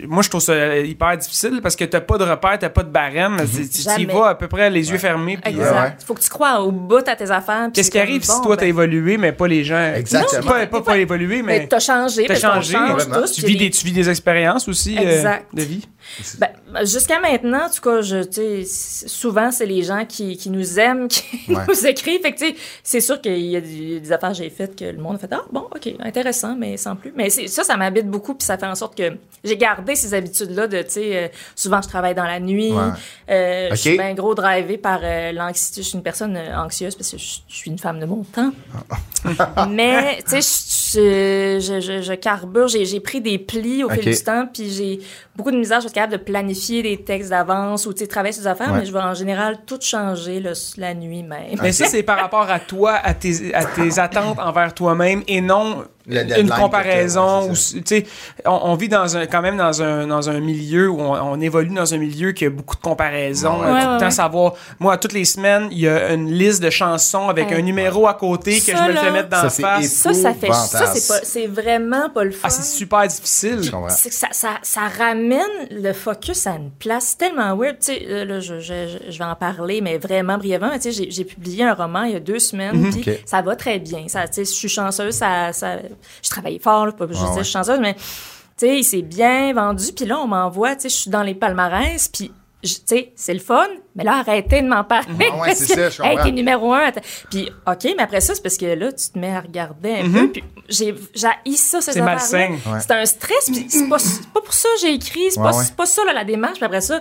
[0.06, 2.90] Moi, je trouve ça hyper difficile parce que t'as pas de repère, t'as pas de
[2.90, 3.34] barème.
[3.36, 3.68] Mhm.
[3.68, 5.38] Tu- y vas à peu près les yeux fermés.
[5.42, 5.82] puis, euh, Exact.
[5.82, 5.92] ouais.
[6.06, 7.64] Faut que tu crois au bout à tes affaires.
[7.64, 9.92] puis Qu'est-ce qui arrive si toi t'as ben, évolué, mais pas les gens?
[9.94, 10.50] Exactement.
[10.50, 11.66] Pas, pas, pas évolué, Mais mais.
[11.68, 12.76] t'as changé, T'as changé,
[13.34, 15.46] Tu vis, des, tu vis des expériences aussi euh, Exact.
[15.54, 15.86] de vie?
[16.84, 18.00] Jusqu'à maintenant, en tout cas,
[19.06, 21.64] souvent, c'est les gens qui, qui nous aiment, qui Ouais.
[21.68, 22.20] nous écrivent.
[22.22, 22.44] Fait que,
[22.82, 25.18] c'est sûr qu'il y a des, des affaires que j'ai faites que le monde a
[25.18, 27.12] fait, ah, bon, OK, intéressant, mais sans plus.
[27.16, 29.12] Mais ça, ça m'habite beaucoup, puis ça fait en sorte que
[29.44, 32.72] j'ai gardé ces habitudes-là de, tu sais, euh, souvent, je travaille dans la nuit.
[32.72, 32.82] Ouais.
[33.30, 35.82] Euh, Je suis bien gros drivée par euh, l'anxiété.
[35.82, 38.52] Je suis une personne anxieuse parce que je, je suis une femme de mon temps.
[39.70, 42.68] Mais, tu sais, je, je, je, je carbure.
[42.68, 45.00] J'ai pris des plis au fil du temps, puis j'ai
[45.36, 45.80] beaucoup de misère.
[45.80, 48.72] Je suis capable de planifier des textes d'avance ou, tu sais, travailler sur des affaires,
[48.72, 48.80] Ouais.
[48.80, 51.56] mais je vais en général tout changer là, la nuit même.
[51.62, 55.40] Mais ça, c'est par rapport à toi, à tes, à tes attentes envers toi-même et
[55.40, 57.50] non une comparaison.
[57.50, 58.06] ou c'est tu sais,
[58.44, 61.40] on, on vit dans un, quand même dans un, dans un milieu où on, on
[61.40, 63.60] évolue dans un milieu qui a beaucoup de comparaisons.
[63.60, 63.66] Ouais.
[63.66, 64.10] euh, tout Ouais, le ouais, temps ouais.
[64.10, 64.52] savoir.
[64.78, 67.56] Moi, toutes les semaines, il y a une liste de chansons avec Ouais.
[67.56, 69.80] un numéro à côté que Ça, je me le fais là, mettre dans Ça, la
[69.80, 69.92] face.
[69.92, 72.40] Ça, ça fait, ça, c'est pas, c'est vraiment pas le fun.
[72.44, 73.60] Ah, c'est super difficile.
[73.88, 77.78] Ça, ça, ça ramène le focus à une place tellement weird.
[77.78, 78.72] Tu sais, euh, là, je, je,
[79.08, 80.70] je vais en parler, mais vraiment brièvement.
[80.80, 83.20] Tu sais, j'ai, publié un roman il y a deux semaines, puis Ok.
[83.26, 84.04] ça va très bien.
[84.08, 85.76] Ça, tu sais, je suis chanceuse, ça, ça,
[86.22, 87.38] je travaille fort, là, pas que je Ah dis ouais.
[87.38, 88.00] je suis chanceuse, mais tu
[88.66, 89.92] sais, il s'est bien vendu.
[89.94, 92.30] Puis là, on m'envoie, tu sais, je suis dans les palmarès, puis
[92.62, 95.28] je- tu sais, c'est le fun, mais là, arrêtez de m'en parler.
[95.32, 96.90] Ah ouais, c'est que, ça, je hey, t'es numéro un.
[97.30, 100.10] Puis, OK, mais après ça, c'est parce que là, tu te mets à regarder un
[100.10, 100.28] peu.
[100.30, 102.50] Puis, j'ai, j'ai ça, ces C'est malsain.
[102.66, 102.80] Ouais.
[102.80, 103.96] C'est un stress, puis c'est pas,
[104.34, 106.56] pas pour ça que j'ai écrit, c'est Ouais, pas, pas ça là, la démarche.
[106.56, 107.00] Puis après ça,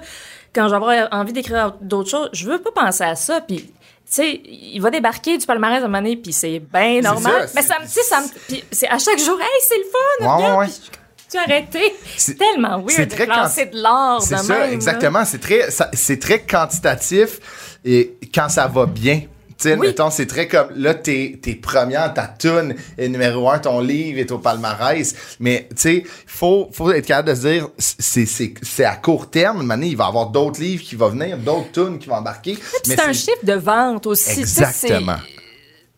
[0.55, 3.41] quand je vais avoir envie d'écrire d'autres choses, je veux pas penser à ça.
[3.41, 3.69] Puis,
[4.15, 7.48] sais, il va débarquer du palmarès à un moment donné, puis c'est bien normal.
[7.48, 9.48] ça, mais c'est- ça me, tu sais, ça me, puis c'est à chaque jour, hey,
[9.67, 10.91] c'est le fun, Ouais, regarde, ouais, puis
[11.32, 11.93] tu as arrêté.
[12.17, 15.26] C'est- C'est tellement c'est weird de très classer de l'art C'est de ça, même, exactement.
[15.26, 19.22] C'est très, ça- c'est très quantitatif et quand ça va bien.
[19.60, 19.88] Tu sais, Oui.
[19.88, 24.17] mettons, c'est très comme, là, t'es, t'es première, ta tune est numéro un, ton livre
[24.17, 25.13] est au palmarès.
[25.41, 29.30] Mais, tu sais, faut, faut être capable de se dire, c'est, c'est, c'est à court
[29.30, 29.63] terme.
[29.63, 32.54] Manière, il va y avoir d'autres livres qui vont venir, d'autres tunes qui vont embarquer.
[32.54, 34.39] Puis mais c'est un chiffre de vente aussi.
[34.39, 35.17] Exactement.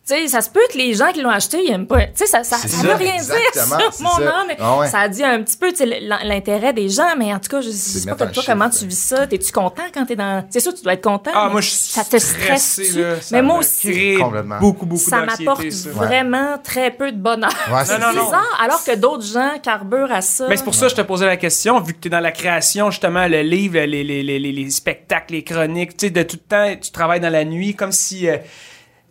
[0.04, 2.06] Tu sais, ça se peut que les gens qui l'ont acheté, ils aiment pas.
[2.06, 4.40] Tu sais, ça, ça, ça ça, veut rien exactement, dire sur mon ça.
[4.40, 4.46] âme.
[4.58, 4.88] Ah ouais.
[4.88, 7.48] Ça a dit un petit peu, tu sais, l'in- l'intérêt des gens, mais en tout
[7.48, 9.28] cas, je sais pas toi comment chiffre, tu vis ça.
[9.28, 10.44] T'es-tu content quand t'es dans.
[10.50, 11.30] C'est sûr, tu dois être content.
[11.32, 12.72] Ah, moi, je suis Ça te stresse.
[12.72, 13.20] stressé, là.
[13.20, 13.92] Ça Mais moi aussi.
[13.92, 14.58] crée Complètement.
[14.58, 17.52] beaucoup, beaucoup Ça m'apporte vraiment très peu de bonheur.
[17.70, 18.24] Ouais, c'est c'est non, non.
[18.24, 20.48] bizarre, alors que d'autres gens carburent à ça.
[20.48, 22.18] Mais c'est pour ça que je te posais la question, vu que tu es dans
[22.18, 26.10] la création, justement, le livre, les, les, les, les, les spectacles, les chroniques, tu sais,
[26.10, 28.38] de tout le temps, tu travailles dans la nuit, comme si, euh,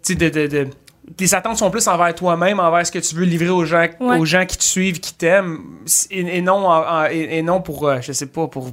[0.09, 0.67] de, de, de-
[1.17, 4.17] tes attentes sont plus envers toi-même, envers ce que tu veux livrer aux gens, Ouais.
[4.17, 5.59] aux gens qui te suivent, qui t'aiment,
[6.11, 8.71] et, et non, en- en- et, et non pour, euh, je sais pas, pour,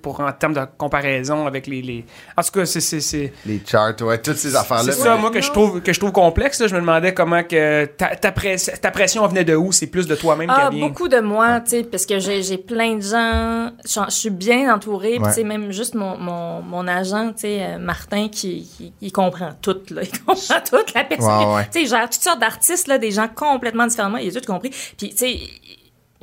[0.00, 2.04] pour, en termes de comparaison avec les, les...
[2.36, 3.32] En tout cas, c'est...
[3.46, 4.92] Les charts, ouais, toutes ces affaires-là.
[4.92, 6.60] C'est ça, Ouais, moi, que je, trouve, que je trouve complexe.
[6.60, 6.66] là.
[6.68, 9.72] Je me demandais comment que ta, ta, press- ta pression venait de où?
[9.72, 10.88] C'est plus de toi-même Ah, qu'elle vient.
[10.88, 14.72] beaucoup de moi, tu sais, parce que j'ai j'ai plein de gens, je suis bien
[14.74, 15.28] entourée, Ouais.
[15.28, 19.12] tu sais, même juste mon, mon, mon agent, tu sais, euh, Martin, qui, qui il
[19.12, 21.64] comprend tout, là, il comprend tout, la personne, Ouais, ouais.
[21.64, 24.52] tu sais, il gère toutes sortes d'artistes, là, des gens complètement différemment, il a tout
[24.52, 25.38] compris, puis tu sais,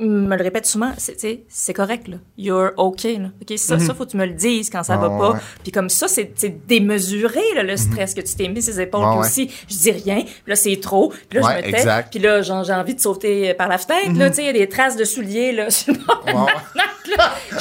[0.06, 0.92] me le répète souvent,
[1.48, 4.70] c'est correct, là, you're okay, là, ok, ça, ça, faut que tu me le dises
[4.70, 5.38] quand ça va Ouais, pas, ouais.
[5.62, 9.04] puis comme ça, c'est c'est démesuré, là, le stress que tu t'es mis ses épaules,
[9.04, 9.18] ouais.
[9.18, 12.10] aussi, je dis rien, puis là, c'est trop, puis là, Ouais, je me tais, exact.
[12.10, 14.52] puis là, j'ai envie de sauter par la fenêtre, là, tu sais, il y a
[14.52, 15.94] des traces de souliers, là, sur.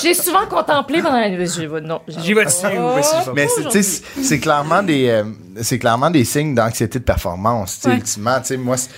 [0.02, 1.48] J'ai souvent contemplé pendant la nuit.
[1.48, 2.02] Je vais- non.
[2.08, 2.96] J'y vais dessus, Oh.
[3.34, 5.24] Mais c'est- tu sais, c'est c'est clairement des euh,
[5.62, 7.76] c'est clairement des signes d'anxiété de performance.
[7.76, 7.96] tu sais, Ouais.
[7.96, 8.90] Ultimement, tu sais, moi, c'est-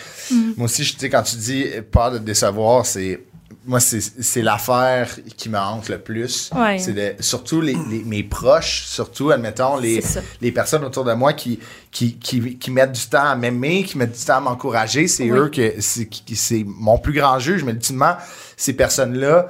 [0.58, 3.19] moi aussi, je- tu sais, quand tu dis peur de te décevoir, c'est
[3.65, 6.50] moi, c'est c'est l'affaire qui me hante le plus.
[6.56, 6.80] Ouais.
[6.80, 10.02] C'est de- surtout les, les- mes proches, surtout, admettons, les,
[10.41, 11.60] les personnes autour de moi qui,
[11.91, 15.08] qui, qui, qui mettent du temps à m'aimer, qui mettent du temps à m'encourager.
[15.08, 15.38] C'est Oui.
[15.38, 17.63] eux que c'est qui- c'est mon plus grand juge.
[17.63, 18.15] Mais ultimement,
[18.58, 19.47] ces personnes-là,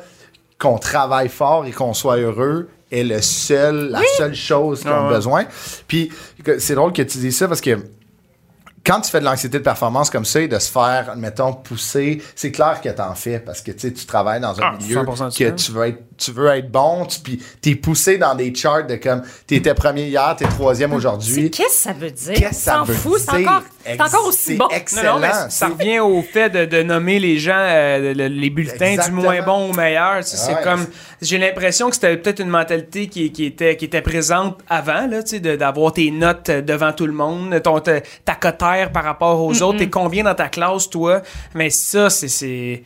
[0.60, 5.04] qu'on travaille fort et qu'on soit heureux, est le seul, la seule chose qu'ils Ah
[5.04, 5.15] ont ouais.
[5.15, 5.45] besoin.
[5.88, 6.12] Puis
[6.60, 7.80] c'est drôle que tu dis ça parce que
[8.86, 12.22] quand tu fais de l'anxiété de performance comme ça et de se faire, mettons, pousser,
[12.36, 15.04] c'est clair que t'en fais parce que tu sais, tu travailles dans un Ah, milieu
[15.04, 18.36] 100% du que tu veux être, tu veux être bon, tu, puis t'es poussé dans
[18.36, 21.49] des charts de comme t'étais premier hier, t'es troisième aujourd'hui.
[21.49, 22.34] Qu'est-ce que ça veut dire?
[22.34, 23.49] Qu'est-ce que ça S'en veut fout, c'est dire?
[23.49, 24.67] encore, c'est encore aussi bon.
[24.69, 25.15] excellent.
[25.19, 28.49] Non, non, mais ça revient au fait de, de nommer les gens, euh, le- les
[28.49, 29.21] bulletins Exactement.
[29.21, 30.17] du moins bon au meilleur.
[30.23, 30.86] Tu sais, C'est comme,
[31.21, 35.23] j'ai l'impression que c'était peut-être une mentalité qui, qui était, qui était présente avant, là,
[35.23, 39.03] tu sais, d'avoir tes notes euh, devant tout le monde, ton, ta, ta cotère par
[39.03, 41.21] rapport aux autres, t'es combien dans ta classe, toi?
[41.55, 42.84] Mais ça, c'est,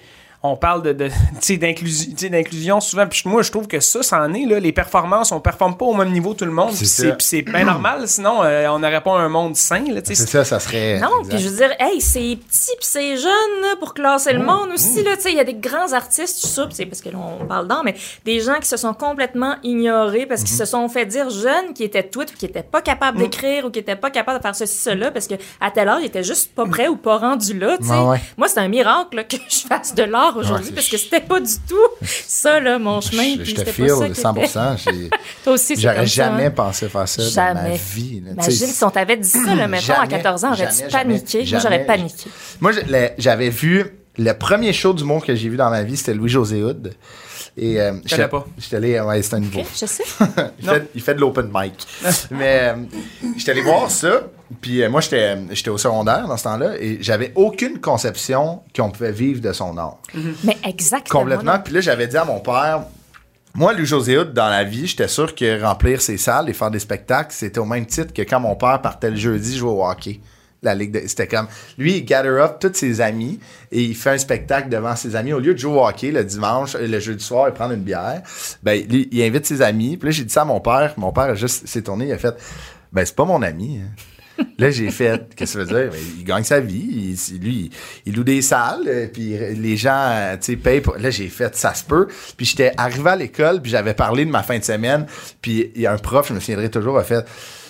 [0.51, 3.07] on parle de, de tu sais, d'inclusi- tu sais, d'inclusion souvent.
[3.07, 4.59] Puis moi, je trouve que ça, ça en est, là.
[4.59, 6.71] Les performances, on performe pas au même niveau tout le monde.
[6.73, 10.25] C'est c'est, bien normal, sinon, euh, on n'aurait pas un monde sain, là, tu sais.
[10.25, 10.99] C'est ça, ça serait.
[10.99, 14.43] Non, puis je veux dire, hey, c'est petit puis c'est jeune là, pour classer le
[14.43, 17.09] monde aussi là, tu sais, il y a des grands artistes puis c'est parce que
[17.09, 20.65] là on parle d'art, mais des gens qui se sont complètement ignorés parce qu'ils se
[20.65, 23.79] sont fait dire jeunes qui étaient tweets ou qui étaient pas capables d'écrire ou qui
[23.79, 26.53] étaient pas capables de faire ceci cela parce que à tel âge ils étaient juste
[26.53, 27.93] pas prêts ou pas rendus là, tu sais.
[27.93, 28.21] Ouais, ouais.
[28.37, 31.21] Moi, c'est un miracle là, que je fasse de l'art aujourd'hui Ouais, parce que c'était
[31.21, 34.77] pas du tout ça là mon chemin, Je, te file pas ça qui était- 100%.
[34.77, 35.09] j'ai-
[35.43, 36.51] Toi aussi, J'aurais ça, jamais hein?
[36.51, 37.79] pensé faire ça dans ma Jamais.
[37.93, 38.21] vie.
[38.25, 38.31] là.
[38.33, 40.91] Imagine sais, si on t'avait dit ça, là, mettons, à Jamais, 14 ans, aurais-tu jamais,
[40.91, 41.45] paniqué?
[41.45, 41.85] jamais, Moi, j'aurais jamais.
[41.85, 42.29] paniqué.
[42.61, 42.71] Moi,
[43.17, 43.85] j'avais vu
[44.17, 46.93] le premier show du monde que j'ai vu dans ma vie, c'était Louis-José Hood.
[47.57, 48.45] Et, euh, j'étais- pas.
[48.57, 49.61] J'étais allé, ouais, c'était un nouveau.
[49.73, 50.03] Je sais.
[50.59, 51.73] il, fait, il fait de l'open mic.
[52.31, 52.75] Mais euh,
[53.37, 54.23] j'étais allé voir ça.
[54.61, 56.73] Puis euh, moi, j'étais j'étais au secondaire dans ce temps-là.
[56.79, 59.99] Et j'avais aucune conception qu'on pouvait vivre de son art.
[60.43, 61.21] Mais exactement.
[61.21, 61.59] Complètement.
[61.59, 62.83] Puis là, j'avais dit à mon père,
[63.53, 66.71] moi, Louis José Hood, dans la vie, j'étais sûr que remplir ses salles et faire
[66.71, 69.85] des spectacles, c'était au même titre que quand mon père partait le jeudi jouer au
[69.85, 70.19] hockey.
[70.65, 71.47] La ligue de- C'était comme.
[71.77, 73.39] Lui, il gather up tous ses amis
[73.71, 75.31] et il fait un spectacle devant ses amis.
[75.33, 77.83] Au lieu de jouer au hockey le dimanche, euh, le jeudi soir et prendre une
[77.83, 78.21] bière,
[78.63, 79.95] ben, lui, il invite ses amis.
[79.97, 80.93] Puis là, j'ai dit ça à mon père.
[80.97, 82.35] Mon père a juste s'est tourné, il a fait
[82.91, 83.79] Ben, c'est pas mon ami.
[83.81, 83.89] hein.
[84.57, 85.91] Là, j'ai fait, qu'est-ce que ça veut dire?
[85.93, 87.15] Ben, il gagne sa vie.
[87.31, 87.71] Il- lui,
[88.05, 90.97] il, il loue des salles, euh, puis les gens, euh, tu sais, payent pour...
[90.97, 92.07] Là, j'ai fait, ça se peut.
[92.35, 95.05] Puis j'étais arrivé à l'école, puis j'avais parlé de ma fin de semaine,
[95.41, 97.25] puis il y a un prof, je me souviendrai toujours, a fait,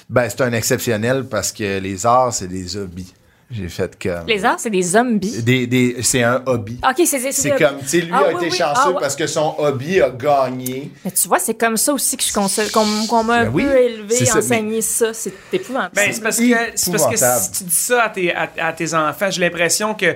[0.09, 3.13] ben, c'est un exceptionnel parce que les arts, c'est des hobbies.
[3.51, 4.25] J'ai fait comme...
[4.27, 5.43] Les arts, c'est des zombies.
[5.43, 6.79] Des, des, c'est un hobby.
[6.83, 8.57] OK, c'est c'est comme, tu sais, lui Ah, a oui, été oui.
[8.57, 8.95] chanceux Ah, ouais.
[8.99, 10.91] parce que son hobby a gagné.
[11.05, 13.63] Mais tu vois, c'est comme ça aussi que je conseille, qu'on m'a un Ben oui,
[13.63, 15.13] peu élevé, ça, enseigné ça.
[15.13, 15.93] C'est épouvantable.
[15.95, 18.73] Ben, c'est parce, que, c'est parce que si tu dis ça à tes, à, à
[18.73, 20.15] tes enfants, j'ai l'impression que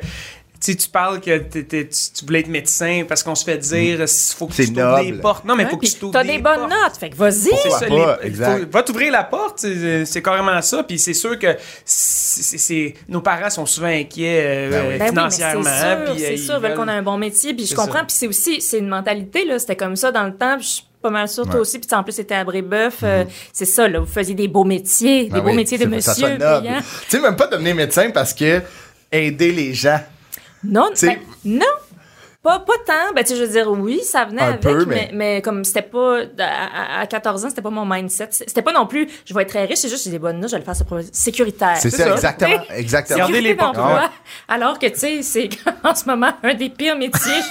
[0.61, 3.45] Tu sais, tu parles que t'es- t'es- tu tu voulais être médecin parce qu'on se
[3.45, 5.21] fait dire il faut que C'est tu t'ouvres noble.
[5.21, 5.45] portes.
[5.45, 6.69] Non, mais il faut que tu t'ouvres T'as des des bonnes portes.
[6.71, 7.33] notes, fait que vas-y.
[7.33, 8.19] C'est Pourquoi ça, pas?
[8.21, 8.59] les- Exact.
[8.59, 10.83] faut- va t'ouvrir la porte, c'est c'est carrément ça.
[10.83, 14.81] Puis c'est sûr que c'est- c'est- c'est- nos parents sont souvent inquiets euh, Ben oui.
[14.81, 15.63] Ben oui, mais financièrement.
[15.63, 17.73] c'est sûr, puis, euh, ils sûr, ils veulent qu'on ait un bon métier, puis je
[17.75, 20.65] comprends, puis c'est aussi, c'est une mentalité, là, c'était comme ça dans le temps, puis
[20.65, 21.59] je suis pas mal sûre, toi Ouais.
[21.61, 24.65] aussi, puis en plus, c'était à Brébeuf, euh, c'est ça, là, vous faisiez des beaux
[24.65, 26.37] métiers, des Ben beaux oui, métiers de monsieur.
[26.37, 26.45] Tu
[27.07, 28.61] sais, même pas devenir médecin parce que
[29.09, 30.01] aider les gens.
[30.63, 31.65] Non, C'est- ben, non.
[32.41, 33.13] Pas, pas tant.
[33.13, 35.09] Ben, tu sais, je veux dire, oui, ça venait Un avec, peu, mais...
[35.11, 38.29] mais- mais, comme c'était pas, à, à- à 14 ans, c'était pas mon mindset.
[38.31, 40.49] C'était pas non plus, je vais être très riche, c'est juste, j'ai des bonnes notes,
[40.49, 41.75] je vais le faire pro- sécuritaire.
[41.77, 42.13] C'est ça, ça.
[42.13, 42.61] exactement.
[42.73, 43.25] Exactement.
[43.25, 43.51] Regardez les.
[43.55, 44.07] Ouais.
[44.47, 45.49] Alors que, tu sais, c'est
[45.83, 47.41] en ce moment un des pires métiers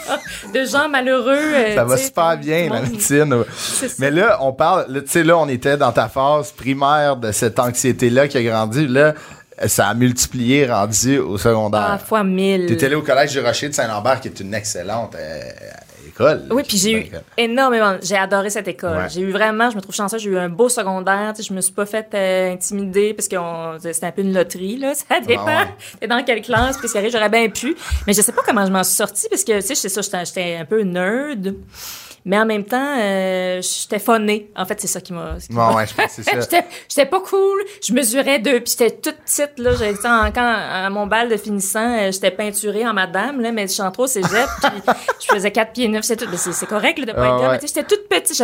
[0.55, 1.37] de gens malheureux.
[1.37, 3.45] euh, Ça va super bien, la médecine.
[3.59, 3.99] C'est.
[3.99, 7.31] Mais là, on parle, là, tu sais, là, on était dans ta phase primaire de
[7.31, 8.87] cette anxiété-là qui a grandi.
[8.89, 9.13] Là,
[9.67, 12.01] ça a multiplié, rendu au Ah, secondaire.
[12.07, 12.67] fois mille.
[12.67, 15.41] Tu étais allé au collège du Rocher de Saint-Lambert, qui est une excellente euh,
[16.07, 16.45] école.
[16.51, 17.23] Oui, puis j'ai eu école.
[17.37, 17.97] énormément.
[18.03, 18.97] J'ai adoré cette école.
[18.97, 19.09] Ouais.
[19.09, 21.33] J'ai eu vraiment, je me trouve chanceuse, j'ai eu un beau secondaire.
[21.41, 23.37] Je me suis pas fait euh, intimider parce que
[23.93, 24.95] c'était un peu une loterie, là.
[25.09, 25.45] Ça dépend.
[25.47, 25.53] ouais.
[26.01, 27.77] T'es dans quelle classe, puis c'est j'aurais bien pu.
[28.07, 30.01] Mais je sais pas comment je m'en suis sortie parce que, tu sais, c'est ça,
[30.03, 31.55] j'étais- j'étais un peu nerd.
[32.29, 34.51] Mais en même temps, euh, j'étais phonée.
[34.55, 35.37] En fait, c'est ça qui m'a.
[35.49, 36.39] m'a- Ouais, je pense que c'est ça.
[36.41, 37.59] J'étais, j'étais pas cool.
[37.83, 39.71] Je mesurais deux, puis j'étais toute petite là.
[40.05, 43.73] En- quand à mon bal de finissant, euh, j'étais peinturée en madame là, mais je
[43.73, 44.29] suis entrée au cégep,
[44.63, 44.71] puis
[45.21, 46.27] je faisais 4 pieds 9, c'est tout.
[46.31, 47.67] Mais c'est, correct là, de pas Ah, être ouais.
[47.67, 48.37] J'étais toute petite.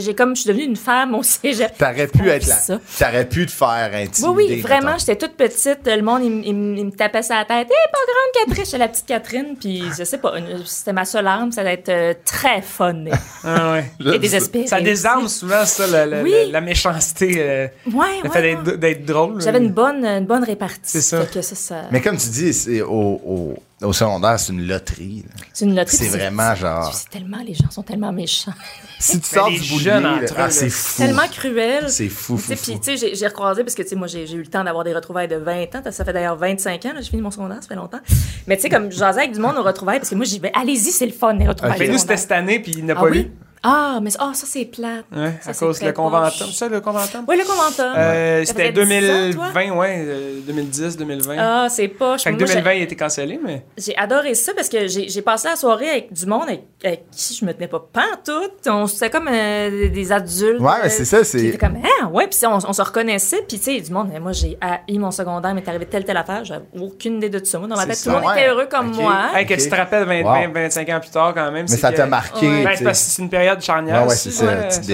[0.00, 1.78] J'ai, comme je suis devenue une femme au cégep.
[1.78, 2.54] T'aurais pu être là.
[2.56, 2.80] ça.
[2.98, 4.34] T'aurais pu te faire intimider.
[4.34, 5.86] Oui, oui, vraiment, j'étais toute petite.
[5.86, 7.68] Le monde, il, il me tapait sur la tête.
[7.70, 9.56] Hé, pas grande Catherine, j'étais la petite Catherine.
[9.60, 13.04] Puis, je sais pas, c'était ma seule arme, ça allait être euh, très fun.
[13.44, 13.90] Ah, ouais.
[14.14, 14.66] Et désespéré.
[14.66, 16.30] Ça désarme souvent, ça, la, la- Oui.
[16.30, 17.34] la- la méchanceté.
[17.38, 18.62] euh, Ouais, le ouais, fait ouais.
[18.64, 19.40] d'être, d'être drôle.
[19.40, 20.80] J'avais une bonne, une bonne répartie.
[20.84, 21.24] C'est ça.
[21.40, 25.24] Ça, ça- Mais comme tu dis, c'est au, au, au secondaire, c'est une loterie.
[25.52, 25.96] C'est une loterie.
[25.96, 28.52] C'est vraiment genre- C'est tellement, les gens sont tellement méchants.
[29.02, 30.98] Si tu sors du eux, ah, c'est fou.
[31.00, 31.88] tellement cruel.
[31.88, 32.52] C'est fou, fou.
[32.54, 34.84] Puis, tu sais, j'ai- recroisé, parce que, tu sais, moi, j'ai eu le temps d'avoir
[34.84, 35.82] des retrouvailles de 20 ans.
[35.90, 38.00] Ça fait d'ailleurs 25 ans, là, j'ai fini mon secondaire, ça fait longtemps.
[38.46, 40.52] Mais, tu sais, comme, jasais avec du monde aux retrouvailles, parce que moi, j'y vais,
[40.54, 41.78] allez-y, c'est le fun, les retrouvailles.
[41.78, 43.20] Mais nous, c'était cette année, puis il n'a Ah pas oui?
[43.20, 43.30] eu.
[43.62, 45.04] Ah, mais ah, ça, c'est plate.
[45.14, 46.46] Ouais, Ça, à c'est cause le conventum.
[46.46, 46.54] poche.
[46.54, 47.24] Ça, le conventum?
[47.28, 47.92] Oui, le conventum.
[47.94, 49.42] Euh, c'était faisait 10 ans?
[49.52, 51.36] 2020, ouais, euh, 2010, 2020.
[51.38, 52.22] Ah, c'est poche.
[52.22, 53.66] fait que Moi, j'ai- 2020, il a été cancellé, mais.
[53.76, 57.34] J'ai adoré ça parce que j'ai passé la soirée avec du monde avec, avec qui
[57.34, 58.52] je me tenais pas pantoute.
[58.66, 60.60] On C'était comme euh, des adultes.
[60.60, 63.44] Ouais, mais c'est ça, c'est- comme, ah, ouais, puis on, on se reconnaissait.
[63.46, 66.06] Puis, tu sais, du monde, mais moi, j'ai haï mon secondaire, mais t'es arrivé telle,
[66.06, 66.46] telle affaire.
[66.46, 67.58] J'avais aucune idée de ça.
[67.58, 68.40] Moi, dans ma C'est tête, ça, tout le monde ouais.
[68.40, 69.26] était heureux comme moi.
[69.34, 70.32] Hey, que tu te rappelles 20, Wow.
[70.32, 71.62] 20, 25 ans plus tard, quand même.
[71.62, 72.64] Mais c'est ça t'a marqué.
[72.64, 74.02] Ben, c'est c'est une période charnière.
[74.02, 74.44] Ouais, ouais, c'est ça,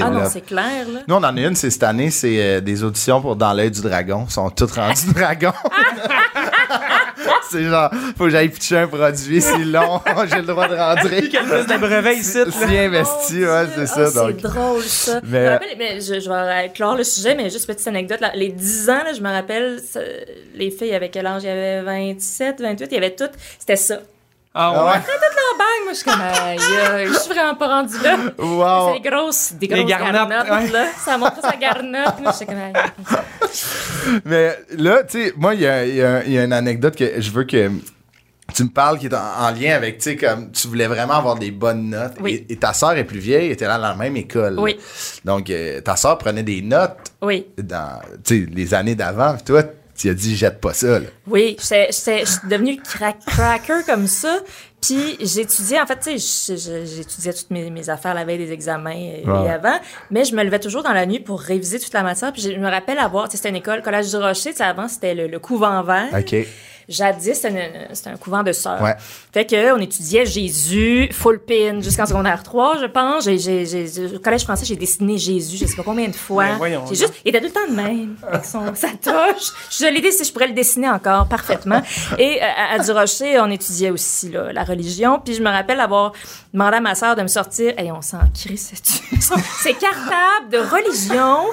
[0.03, 1.01] Ah non, c'est clair, là.
[1.07, 3.71] Nous, on en a une, c'est cette année, c'est euh, des auditions pour Dans l'œil
[3.71, 4.25] du dragon.
[4.29, 5.53] Ils sont toutes rendus dragons.
[7.51, 11.29] c'est genre, faut que j'aille pitcher un produit, c'est long, j'ai le droit de rentrer.
[11.29, 12.45] Quelle liste de brevets ici, là.
[12.51, 14.07] Si investi, ouais, c'est Ah, ça.
[14.11, 14.37] C'est donc.
[14.38, 15.21] drôle, ça.
[15.25, 18.21] Mais- Je me rappelle, mais je, je vais clore le sujet, mais juste petite anecdote.
[18.21, 18.33] là.
[18.35, 20.01] Les 10 ans, là, je me rappelle, ça-
[20.55, 21.42] les filles avaient quel âge?
[21.45, 23.33] Il y avait 27, 28, il y avait toutes.
[23.59, 23.99] C'était ça.
[24.59, 24.90] Ah Ah ouais.
[24.92, 24.97] ouais?
[25.49, 28.16] En bang, moi, je suis comme, aïe, je suis vraiment pas rendue là.
[28.38, 28.88] Wow.
[28.95, 30.71] C'est des grosses, des grosses garnottes, garnottes, ouais.
[30.73, 30.87] là.
[30.99, 32.21] Ça montre sa garnotte.
[32.21, 32.73] Moi, je suis comme, aïe.
[34.25, 36.97] Mais là, tu sais, moi, il y a, y a- il y a une anecdote
[36.97, 37.71] que je veux que
[38.55, 41.14] tu me parles qui est en, en lien avec, tu sais, comme tu voulais vraiment
[41.14, 42.14] avoir des bonnes notes.
[42.21, 42.47] Oui.
[42.49, 44.59] Et, et ta sœur est plus vieille, était là dans la même école.
[44.59, 44.79] Oui.
[45.25, 47.47] Donc, euh, ta sœur prenait des notes Oui.
[47.59, 49.35] dans, tu sais, les années d'avant.
[49.35, 49.62] Puis toi,
[49.97, 51.07] tu as dit, jette pas ça, là.
[51.27, 54.39] Oui, je suis devenue crack, cracker comme ça.
[54.81, 58.91] Puis j'étudiais, en fait, tu sais, j'étudiais toutes mes, mes affaires la veille des examens
[58.91, 59.79] et avant,
[60.11, 62.33] mais je me levais toujours dans la nuit pour réviser toute la matière.
[62.33, 64.65] Puis je me rappelle avoir, tu sais, c'était une école, Collège du Rocher, tu sais,
[64.65, 66.09] avant, c'était le, le couvent vert.
[66.17, 66.37] OK.
[66.88, 68.81] Jadis, c'était un couvent de sœurs.
[68.81, 68.94] Ouais.
[69.33, 73.27] Fait que on étudiait Jésus, full pin, jusqu'en secondaire 3, je pense.
[73.27, 76.46] Au collège français, j'ai dessiné Jésus, je sais pas combien de fois.
[76.88, 79.53] J'ai juste, il était tout le temps de même, avec son, sa touche.
[79.70, 81.83] Je l'ai dit si je pourrais le dessiner encore parfaitement.
[82.18, 85.20] Et euh, à, à Du Rocher, on étudiait aussi là, la religion.
[85.25, 86.12] Puis je me rappelle avoir
[86.57, 88.73] demandé à ma sœur de me sortir, et on s'en crisse
[89.61, 91.45] c'est cartable de religion.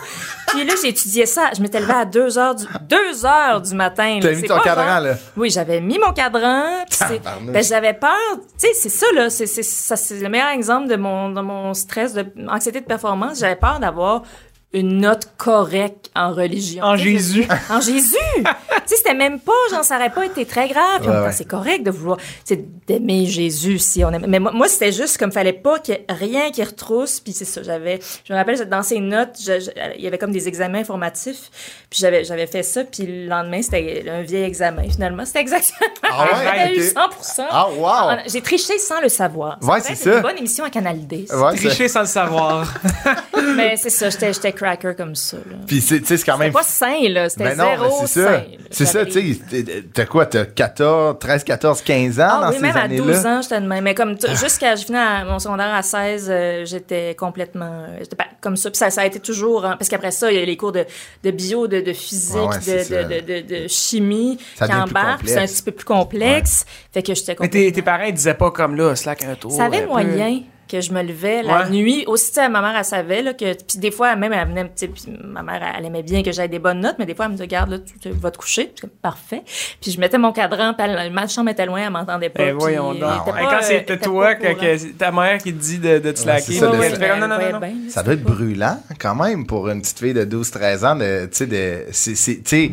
[0.47, 1.49] Puis là, j'ai étudié ça.
[1.55, 4.19] Je m'étais levée à 2 heures du, 2 heures du matin.
[4.21, 5.15] T'as mis ton cadran, genre- là.
[5.35, 6.85] oui, j'avais mis mon cadran.
[7.51, 8.11] ben, j'avais peur.
[8.59, 9.29] Tu sais, c'est ça, là.
[9.29, 12.85] C'est, c'est, ça, c'est le meilleur exemple de mon, de mon stress, de anxiété de
[12.85, 13.39] performance.
[13.39, 14.23] J'avais peur d'avoir
[14.73, 16.83] une note correcte en religion.
[16.83, 17.45] En Jésus.
[17.69, 18.15] En Jésus!
[18.37, 18.43] tu
[18.85, 21.01] sais, c'était même pas, genre, ça aurait pas été très grave.
[21.01, 21.31] Puis Ouais.
[21.31, 24.25] C'est correct de vouloir, tu sais, d'aimer Jésus si on aime.
[24.27, 27.19] Mais moi, moi, c'était juste comme fallait pas qu'il y ait rien qui retrousse.
[27.19, 29.39] Puis c'est ça, j'avais, je me rappelle, dans ces notes,
[29.95, 31.49] il y avait comme des examens informatifs.
[31.89, 32.83] Puis j'avais, j'avais fait ça.
[32.83, 34.83] Puis le lendemain, c'était un vieil examen.
[34.89, 35.87] Finalement, c'était exactement.
[36.03, 37.13] Ah ouais, J'avais eu ok.
[37.23, 38.17] 100 Ah, wow!
[38.27, 39.57] J'ai triché sans le savoir.
[39.61, 40.15] Ouais, Ça c'est ça.
[40.17, 41.25] une bonne émission à Canal D.
[41.31, 42.73] Ouais, Tricher sans le savoir.
[43.55, 45.37] Mais c'est ça, j'étais, j'étais cracker comme ça.
[45.37, 45.57] Là.
[45.67, 46.53] Puis c'est tu sais, c'est quand C'était même.
[46.53, 47.29] pas sain, là.
[47.29, 48.43] C'était Ben zéro c'est sain.
[48.71, 49.39] C'est ça, tu sais.
[49.63, 50.25] t'es- T'as quoi?
[50.25, 53.03] T'as 14, 13, 14, 15 ans Ah dans oui, ces même à années-là?
[53.03, 53.83] 12 ans, j'étais de même.
[53.83, 57.97] Mais comme t- jusqu'à je finis à mon secondaire à 16, euh, j'étais complètement euh,
[57.99, 58.69] j'étais pas comme ça.
[58.71, 60.71] Puis ça, ça a été toujours hein, parce qu'après ça, il y a les cours
[60.71, 60.85] de,
[61.23, 64.73] de bio, de, de physique, Ouais, ouais, de, de, de, de, de chimie Ça qui
[64.73, 65.19] embarquent.
[65.19, 66.65] puis C'est un petit peu plus complexe.
[66.93, 67.61] Fait que j'étais Mais complètement...
[67.61, 69.51] tes, tes parents, ils disaient pas comme là, slack un tour.
[69.51, 69.87] Ça avait un peu.
[69.87, 70.41] moyen
[70.73, 71.69] que je me levais la Ouais.
[71.69, 72.03] nuit.
[72.07, 74.63] Aussi, tu sais, ma mère, elle savait, là, que, puis des fois, même, elle venait,
[74.65, 77.13] tu sais, puis ma mère, elle aimait bien que j'aie des bonnes notes, mais des
[77.13, 78.65] fois, elle me disait, regarde, là, tu, tu vas te coucher.
[78.65, 79.43] Puis, comme, parfait.
[79.81, 82.43] Puis je mettais mon cadran, puis elle- ma chambre était loin, elle m'entendait pas.
[82.43, 83.25] Ben puis voyons elle donc.
[83.25, 86.19] pas, quand euh, c'était était toi, que, ta mère qui te dit de, de te
[86.19, 87.59] slacker, ça, non, non, non, non.
[87.59, 90.95] Ben, Ça doit être brûlant quand même pour une petite fille de 12-13 ans.
[90.95, 92.71] De, tu sais, de, c'est- tu sais,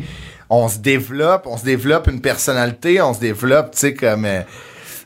[0.49, 4.25] on se développe, on se développe une personnalité, on se développe, tu sais, comme...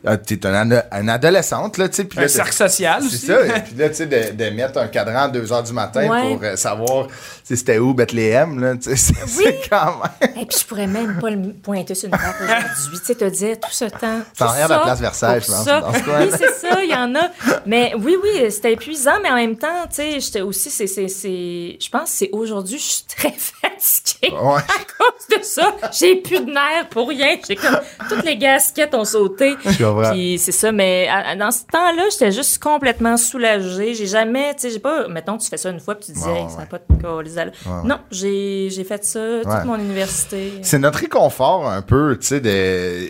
[0.08, 2.04] Euh, t'es une adolescente, là, tu sais.
[2.06, 3.26] puis Un là, cercle social C'est aussi.
[3.26, 3.46] ça.
[3.58, 6.08] Et puis là, tu sais, de, de mettre un cadran à 2 h du matin
[6.10, 6.36] Ouais.
[6.36, 7.08] pour euh, savoir,
[7.44, 8.96] c'était où Bethléem, là, tu sais.
[8.96, 10.30] C'est, c'est quand même...
[10.42, 13.00] Et puis je pourrais même pas le pointer sur une carte aujourd'hui.
[13.00, 14.22] Tu sais, te dire tout ce temps.
[14.34, 15.82] C'est en tout arrière de la place Versailles, je pense, ça.
[15.82, 16.22] dans ce coin.
[16.22, 17.30] Oui, c'est ça, il y en a.
[17.66, 21.08] Mais oui, oui, c'était épuisant, mais en même temps, tu sais, j'étais aussi, c'est, c'est,
[21.08, 24.34] c'est, je pense que c'est aujourd'hui, je suis très fatiguée.
[24.36, 24.58] Ouais.
[24.62, 27.38] À cause de ça, j'ai plus de nerfs pour rien.
[27.48, 29.56] J'ai comme, toutes les gasquettes ont sauté.
[29.96, 30.12] Comprends.
[30.12, 33.94] Puis c'est ça, mais à- à- dans ce temps-là, j'étais juste complètement soulagée.
[33.96, 36.24] J'ai jamais, tu sais, j'ai pas, mettons, tu fais ça une fois puis tu dis,
[36.24, 36.50] Ouais, hey, ouais.
[36.50, 37.46] ça n'a pas de colis à-
[37.84, 39.64] Non, j'ai, j'ai fait ça toute Ouais.
[39.66, 40.54] mon université.
[40.62, 43.08] C'est notre réconfort un peu, tu sais, de.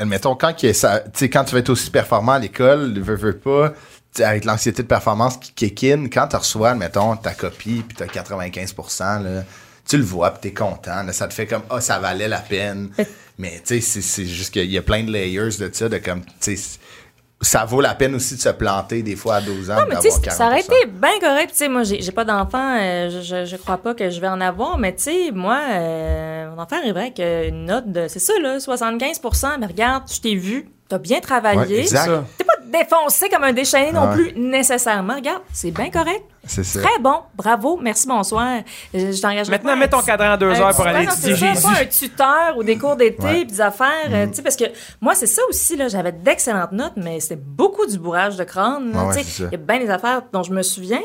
[0.00, 3.72] Admettons, quand, ça, quand tu vas être aussi performant à l'école, veux, veux pas,
[4.22, 8.02] avec l'anxiété de performance qui kick in, quand tu reçois, admettons, ta copie, puis tu
[8.04, 9.42] as 95 là,
[9.88, 11.02] tu le vois, puis tu es content.
[11.02, 12.90] là, ça te fait comme, ah, ça valait la peine.
[13.38, 16.22] Mais tu sais, c'est- juste qu'il y a plein de layers de ça, de comme,
[16.40, 16.78] tu sais,
[17.40, 19.76] ça vaut la peine aussi de se planter des fois à 12 ans.
[19.76, 20.64] Non, mais tu sais, ça aurait 40%.
[20.64, 21.50] été bien correct.
[21.52, 22.76] Tu sais, moi, j'ai pas d'enfant.
[22.80, 24.76] euh, je, je, crois pas que je vais en avoir.
[24.76, 28.58] Mais tu sais, moi, euh, mon enfant arriverait avec une note de, c'est ça, là,
[28.58, 30.68] 75% Mais regarde, je t'ai vu.
[30.88, 31.80] T'as bien Ouais, travaillé.
[31.80, 32.10] exact.
[32.38, 34.14] T'es défoncé comme un déchaîné non Ouais.
[34.14, 35.14] plus, nécessairement.
[35.16, 36.22] Regarde, c'est bien correct.
[36.46, 36.80] C'est ça.
[36.80, 37.16] Très bon.
[37.34, 37.78] Bravo.
[37.82, 38.46] Merci, bonsoir.
[38.94, 41.84] Euh, Je t'engage Maintenant, mets ton cadran à deux heures pour aller étudier pas un
[41.84, 43.32] tuteur ou des cours d'été Ouais.
[43.34, 43.88] puis des affaires.
[44.10, 44.64] euh, tu sais, parce que
[45.00, 45.88] moi, c'est ça aussi, là.
[45.88, 48.92] J'avais d'excellentes notes, mais c'était beaucoup du bourrage de crâne.
[48.92, 49.22] là, Ouais.
[49.38, 51.02] Il y a bien des affaires dont je me souviens,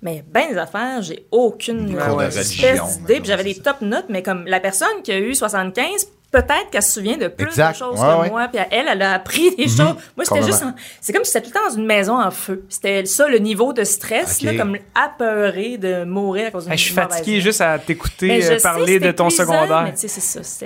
[0.00, 3.20] mais il y a bien des affaires, j'ai aucune Des cours de espèce d'idée.
[3.24, 6.06] j'avais des top notes, mais comme la personne qui a eu 75,
[6.40, 7.72] peut-être qu'elle se souvient de plus Exact.
[7.72, 8.28] de choses Ouais, que ouais.
[8.30, 8.48] moi.
[8.48, 9.96] Puis elle, elle a appris des choses.
[10.16, 10.62] Moi, c'était juste...
[10.62, 12.64] en- C'est comme si c'était tout le temps dans une maison en feu.
[12.68, 16.78] C'était ça, le niveau de stress, là, comme apeuré de mourir à cause d'une Hey,
[16.78, 19.86] je suis fatigué juste à t'écouter euh, sais, parler de ton secondaire.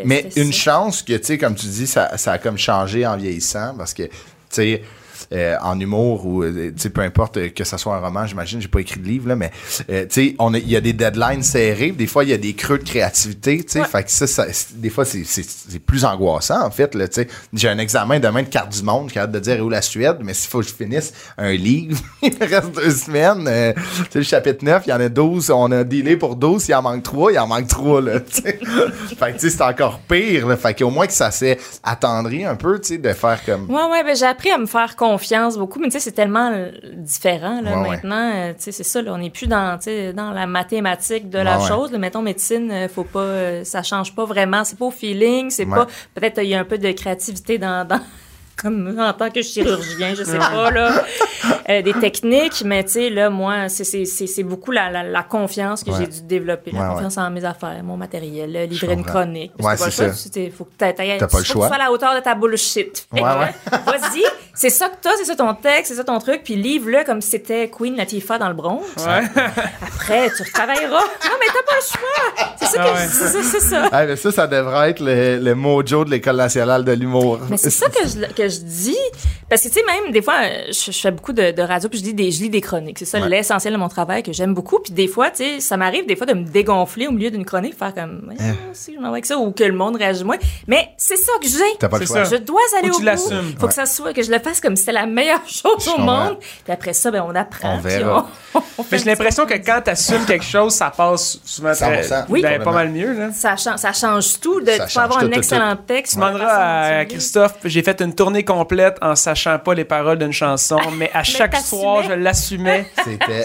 [0.05, 0.41] Mais ça.
[0.41, 0.59] une ça.
[0.59, 3.95] chance que, tu sais, comme tu dis, ça, ça a comme changé en vieillissant parce
[3.95, 4.11] que, tu
[4.51, 4.83] sais,
[5.33, 8.69] euh, en humour ou, euh, peu importe euh, que ce soit un roman, j'imagine, j'ai
[8.69, 9.51] pas écrit de livre, là, mais,
[9.89, 13.65] il y a des deadlines serrés, des fois, il y a des creux de créativité,
[13.75, 13.85] Ouais.
[13.85, 16.97] fait que ça, des fois, c'est- plus angoissant, en fait.
[17.53, 19.83] J'ai un examen demain de carte du monde, qui a hâte de dire où la
[19.83, 23.73] Suède, mais s'il faut que je finisse un livre, il me reste deux semaines, euh,
[23.75, 26.69] tu sais, le chapitre 9, il y en a 12, on a dealé pour 12,
[26.69, 30.01] il en manque 3, il en manque 3, là, fait que, tu sais, c'est encore
[30.01, 33.41] pire, là, fait qu'au moins que ça s'est attendri un peu, tu sais, de faire
[33.45, 33.71] comme...
[33.71, 36.51] Ouais, ouais, ben, j'ai appris à me faire confiance beaucoup, mais tu sais, c'est tellement
[36.53, 38.31] euh, différent, là, Ouais, maintenant.
[38.35, 41.29] euh, tu sais, c'est ça, là, on n'est plus dans, tu sais, dans la mathématique
[41.31, 41.91] de la Ouais, chose.
[41.93, 41.99] là.
[41.99, 44.65] mettons, médecine, euh, faut pas, ça change pas vraiment.
[44.65, 47.87] C'est pas au feeling, c'est pas, peut-être, il y a un peu de créativité dans,
[47.87, 48.01] dans
[48.61, 51.03] comme en tant que chirurgien, je sais pas, là,
[51.71, 55.91] euh, des techniques, mais tu sais, là, moi, c'est- beaucoup la, la, la confiance que
[55.91, 55.97] Ouais.
[56.01, 59.53] j'ai dû développer, la Ouais, confiance en mes affaires, mon matériel, livrer une chronique.
[59.63, 60.13] Ouais, c'est ça.
[60.13, 60.65] choix, tu faut
[61.39, 63.07] que tu sois à la hauteur de ta bullshit.
[63.13, 64.25] Vas-y,
[64.61, 67.23] c'est ça que t'as, c'est ça ton texte, c'est ça ton truc, puis livre-le comme
[67.23, 68.83] si c'était Queen Latifah dans le Bronx.
[68.99, 69.23] Ouais.
[69.83, 71.01] Après, tu retravailleras.
[71.01, 72.47] Non, mais t'as pas le choix.
[72.59, 73.07] C'est ça Ah que ouais.
[73.07, 73.89] je c'est ça, c'est ça.
[73.93, 77.39] Ah, mais ça, ça devrait être le, le mojo de l'École nationale de l'humour.
[77.49, 78.97] Mais c'est ça que je, que je dis.
[79.49, 80.35] Parce que, tu sais, même, des fois,
[80.69, 82.99] je, je fais beaucoup de, de radio, puis je lis des, je lis des chroniques.
[82.99, 83.29] C'est ça Ouais.
[83.29, 84.79] l'essentiel de mon travail que j'aime beaucoup.
[84.79, 87.45] Puis des fois, tu sais, ça m'arrive des fois de me dégonfler au milieu d'une
[87.45, 88.43] chronique, faire comme, ah,
[88.73, 90.39] si je m'en vais avec ça, ou que le monde réagit moins.
[90.67, 91.59] Mais c'est ça que j'ai.
[91.79, 92.25] T'as pas le choix.
[92.25, 92.37] ça.
[92.37, 93.17] Je dois aller Ou au bout.
[93.17, 93.69] Faut Ouais.
[93.69, 95.99] que ça soit, que je le fasse comme si c'était la meilleure chose Je au
[95.99, 96.39] monde.
[96.65, 97.77] Puis après ça, ben, on apprend.
[97.77, 98.27] On verra.
[98.55, 102.03] on- on fait Mais j'ai l'impression que quand t'assumes quelque chose, ça passe souvent très,
[102.03, 102.25] 100%.
[102.31, 102.43] Oui.
[102.43, 103.13] ben, pas mal mieux.
[103.13, 103.31] Là.
[103.33, 104.61] ça, change, ça change tout.
[104.61, 106.13] De, Ça tu peux avoir change un tout, tout, excellent texte.
[106.15, 107.05] Tu demanderas à.
[107.05, 111.23] Christophe, j'ai fait une tournée complète en sachant pas les paroles d'une chanson, mais à
[111.23, 112.87] chaque soir, je l'assumais.
[113.05, 113.45] C'était.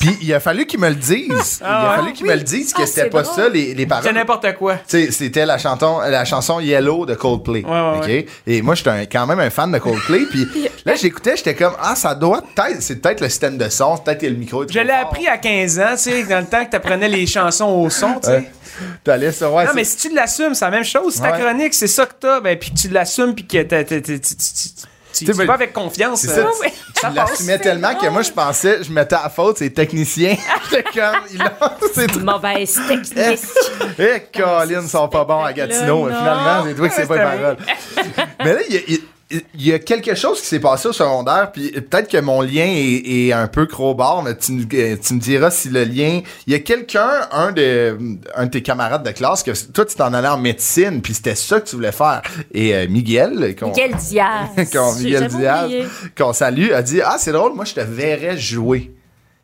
[0.00, 1.60] Puis il a fallu qu'il me le dise.
[1.64, 3.34] Ah il a fallu qu'il me le dise que Ah, c'était pas drôle.
[3.34, 4.04] ça, les, les paroles.
[4.04, 4.76] C'est n'importe quoi.
[4.88, 7.64] Tu c'était la chanson, la chanson Yellow de Coldplay.
[7.64, 8.04] Ouais, ouais, OK?
[8.06, 8.26] ouais.
[8.46, 10.20] Et moi, j'étais un- quand même un fan de Coldplay.
[10.30, 13.96] Puis là, j'écoutais, j'étais comme, ah, ça doit peut-être, c'est peut-être le système de son,
[13.96, 14.64] c'est peut-être que le micro.
[14.68, 17.66] Je l'ai appris à 15 ans, tu sais, dans le temps que t'apprenais les chansons
[17.66, 18.36] au son, tu sais.
[18.36, 18.50] Ouais.
[19.02, 21.14] T'allais sur, ouais, Non, c'est- mais si tu l'assumes, c'est la même chose.
[21.14, 21.40] Si ta Ouais.
[21.40, 24.36] chronique, c'est ça que t'as, ben, puis que tu l'assumes, puis que tu- tu- tu-
[24.36, 24.36] tu
[25.12, 26.20] sais, tu vas avec confiance.
[26.20, 26.70] C'est euh, ça, ouais.
[26.70, 30.36] tu, tu l'assumais tellement que moi, je pensais, je mettais à faute ces techniciens.
[30.70, 32.20] J'étais comme, ils l'ont- c'est tout.
[32.20, 33.40] Une mauvaise Eh, technique.
[33.98, 36.06] eh, Colin, ils sont pas bons à Gatineau.
[36.06, 37.56] Finalement, c'est toi que c'est pas paroles.
[38.44, 38.98] Mais là, il y a-
[39.30, 42.64] il y a- quelque chose qui s'est passé au secondaire, puis peut-être que mon lien
[42.66, 46.20] est, est un peu crowbar, mais tu, me- euh, tu me diras si le lien.
[46.46, 47.96] Il y a quelqu'un, un de,
[48.34, 51.34] un de tes camarades de classe, que toi, tu t'en allais en médecine, puis c'était
[51.34, 52.22] ça que tu voulais faire.
[52.52, 54.48] Et euh, Miguel, qu'on- Miguel Diaz.
[54.72, 55.70] qu'on- Miguel Diaz,
[56.16, 58.92] qu'on salue, a dit Ah, c'est drôle, moi, je te verrais jouer.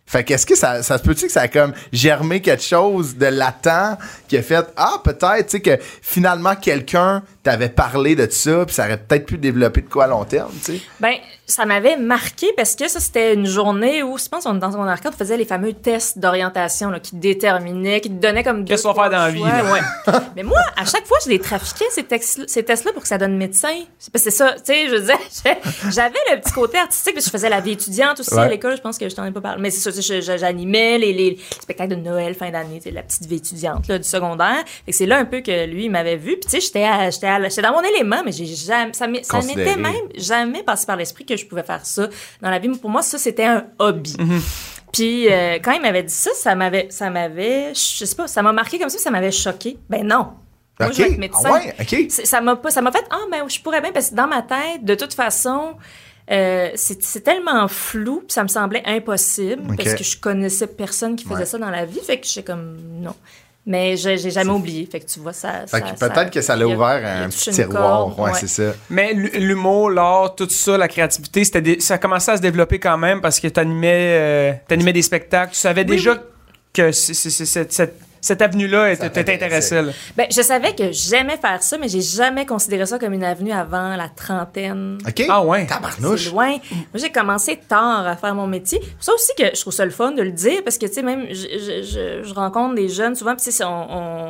[0.06, 3.26] Fait qu'est-ce que ça, ça se peut-tu que ça a comme germé quelque chose de
[3.26, 3.98] latent
[4.28, 8.74] qui a fait Ah, peut-être, tu sais, que finalement quelqu'un t'avait parlé de ça, puis
[8.74, 10.80] ça aurait peut-être pu développer de quoi à long terme, tu sais.
[11.00, 11.14] Ben,
[11.46, 14.84] ça m'avait marqué parce que ça, c'était une journée où, je pense, on, dans mon
[14.86, 18.64] arcade, on faisait les fameux tests d'orientation là, qui te déterminaient, qui te donnaient comme
[18.64, 20.14] Qu'est-ce qu'on va faire dans la vie, ouais.
[20.36, 23.18] Mais moi, à chaque fois, je les trafiquais, ces, textes- ces tests-là, pour que ça
[23.18, 23.74] donne médecin.
[23.98, 25.18] C'est parce que c'est ça, tu sais, je veux dire,
[25.90, 28.40] j'avais le petit côté artistique, que je faisais la vie étudiante aussi Ouais.
[28.40, 29.60] à l'école, je pense que je t'en ai pas parlé.
[29.60, 33.36] Mais c'est je- je- j'animais les, les spectacles de Noël, fin d'année, la petite vie
[33.36, 34.62] étudiante là, du secondaire.
[34.84, 36.32] Fait que c'est là un peu que lui, il m'avait vu.
[36.36, 40.86] Puis tu sais, j'étais dans mon élément, mais j'ai jamais, ça m'était même jamais passé
[40.86, 42.08] par l'esprit que je pouvais faire ça
[42.40, 42.68] dans la vie.
[42.70, 44.16] Pour moi, ça, c'était un hobby.
[44.92, 48.42] Puis euh, quand il m'avait dit ça, ça m'avait, ça m'avait, je sais pas, ça
[48.42, 49.76] m'a marqué comme ça, ça m'avait choqué.
[49.88, 50.28] Ben non.
[50.80, 51.12] Moi, je veux Ok.
[51.12, 51.40] être médecin.
[51.44, 52.06] Ah ouais, ok.
[52.10, 54.26] C'est- Ça m'a pas, ça m'a fait, ah ben je pourrais bien, parce que dans
[54.26, 55.74] ma tête, de toute façon,
[56.30, 59.76] euh, c'est tellement flou, puis ça me semblait impossible, Ok.
[59.76, 61.44] parce que je connaissais personne qui faisait Ouais.
[61.46, 63.14] ça dans la vie, fait que j'étais comme, non.
[63.66, 65.64] Mais j'ai jamais oublié, fait que tu vois, ça...
[65.70, 68.08] Peut-être que ça l'a ouvert a un petit tiroir.
[68.14, 68.38] corde, ouais, ouais.
[68.38, 68.74] c'est ça.
[68.90, 72.98] Mais l'humour, l'art, tout ça, la créativité, c'était des- ça commençait à se développer quand
[72.98, 75.52] même parce que t'animais euh, t'animais des spectacles.
[75.54, 76.18] Tu savais déjà oui.
[76.74, 77.14] que c'est-
[77.72, 77.94] cette,
[78.24, 79.10] cette, avenue-là était-
[79.82, 79.92] là.
[80.16, 83.52] Ben, je savais que j'aimais faire ça, mais j'ai jamais considéré ça comme une avenue
[83.52, 84.98] avant la trentaine.
[85.06, 85.24] OK?
[85.28, 85.66] Ah ouais?
[85.66, 86.24] Tabarnouche.
[86.24, 86.48] C'est loin.
[86.50, 86.58] Moi,
[86.94, 88.80] j'ai commencé tard à faire mon métier.
[88.98, 91.02] Ça aussi que je trouve ça le fun de le dire, parce que, tu sais,
[91.02, 91.82] même, je, je,
[92.22, 93.86] je, je rencontre des jeunes souvent, puis tu sais, on,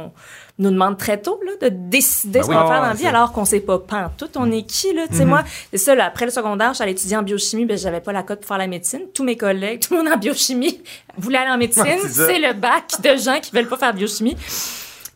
[0.06, 0.12] on
[0.58, 2.54] nous demande très tôt, là, de décider Ben ce oui.
[2.54, 3.78] qu'on va Ah faire ouais, dans la vie, alors qu'on sait pas
[4.16, 5.02] tout on est qui, là.
[5.10, 5.42] Tu sais, moi,
[5.72, 8.12] c'est ça, là, après le secondaire, je suis allée étudier en biochimie, ben, j'avais pas
[8.12, 9.00] la cote pour faire la médecine.
[9.12, 10.80] Tous mes collègues, tout le monde en biochimie
[11.16, 11.82] voulait aller en médecine.
[11.82, 14.36] Ouais, c'est le bac de gens qui veulent pas faire biochimie.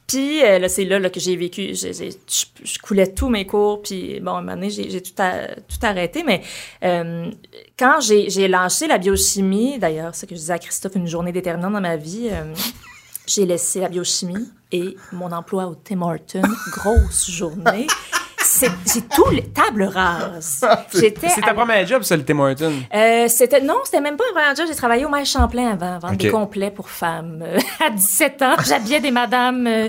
[0.06, 1.74] Puis euh, là, c'est là, là que j'ai vécu.
[1.74, 2.10] J'ai- j'ai-
[2.64, 3.82] je, coulais tous mes cours.
[3.82, 6.22] Puis bon, à un moment donné, j'ai tout, tout arrêté.
[6.24, 6.40] Mais
[6.82, 7.30] euh,
[7.78, 11.74] quand j'ai lancé la biochimie, d'ailleurs, ce que je disais à Christophe, une journée déterminante
[11.74, 12.54] dans ma vie, euh,
[13.26, 16.40] j'ai laissé la biochimie et mon emploi au Tim Hortons.
[16.72, 17.86] Grosse journée.
[18.40, 20.64] C'est j'ai tout les tables rases.
[20.94, 22.72] J'étais C'est ta à- première job, ça, le Tim Hortons?
[22.94, 24.66] euh, c'était non, c'était même pas un vrai job.
[24.68, 26.18] J'ai travaillé au Maire Champlain avant, vendre Ok.
[26.18, 27.42] des complets pour femmes.
[27.44, 29.66] Euh, à 17 ans, j'habillais des madames.
[29.66, 29.88] euh,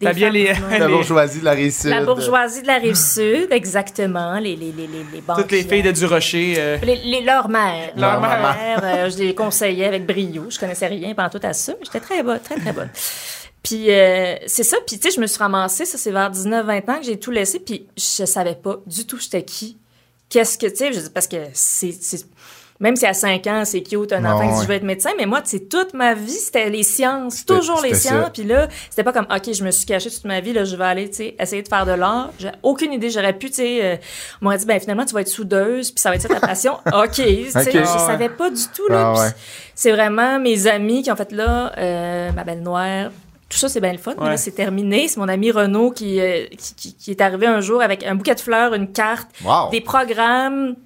[0.00, 0.78] des T'habillais femmes, les-.
[0.78, 1.90] La les- bourgeoisie de la rive sud.
[1.90, 4.38] La bourgeoisie de la rive sud, exactement.
[4.38, 6.54] Les les les les, les Toutes les filles de Du Rocher.
[6.58, 7.90] euh, les, les- leur mère.
[7.96, 8.40] Leur Leur mère.
[8.40, 10.46] mère, euh, je les conseillais avec brio.
[10.48, 12.88] Je connaissais rien pendant tout à ça, mais j'étais très bonne, très, très bonne.
[13.62, 16.90] Puis euh, c'est ça, puis tu sais, je me suis ramassée, ça c'est vers 19-20
[16.90, 19.76] ans que j'ai tout laissé, puis je savais pas du tout j'étais qui.
[20.30, 21.92] Qu'est-ce que, tu sais, parce que c'est...
[22.78, 24.62] Même si à 5 ans, c'est cute, un enfant ouais.
[24.62, 27.92] je veux être médecin, mais moi, c'est toute ma vie, c'était les sciences, toujours les
[27.92, 28.30] sciences.
[28.32, 30.76] Puis là, c'était pas comme, OK, je me suis cachée toute ma vie, là, je
[30.76, 32.30] vais aller, tu sais, essayer de faire de l'art.
[32.38, 33.96] J'ai aucune idée, j'aurais pu, tu sais, euh,
[34.40, 36.40] on m'aurait dit, ben finalement, tu vas être soudeuse, puis ça va être ça ta
[36.40, 36.78] passion.
[36.86, 39.12] OK, tu sais, je savais pas du tout, là.
[39.14, 39.30] Ah ouais.
[39.74, 43.10] C'est vraiment mes amis qui ont fait là, euh, ma belle noire.
[43.50, 44.14] Tout ça, c'est bien le fun.
[44.16, 44.30] mais Ouais.
[44.30, 45.08] là, c'est terminé.
[45.08, 48.14] C'est mon ami Renaud qui, euh, qui, qui- qui est arrivé un jour avec un
[48.14, 49.70] bouquet de fleurs, une carte, Wow.
[49.70, 50.76] des programmes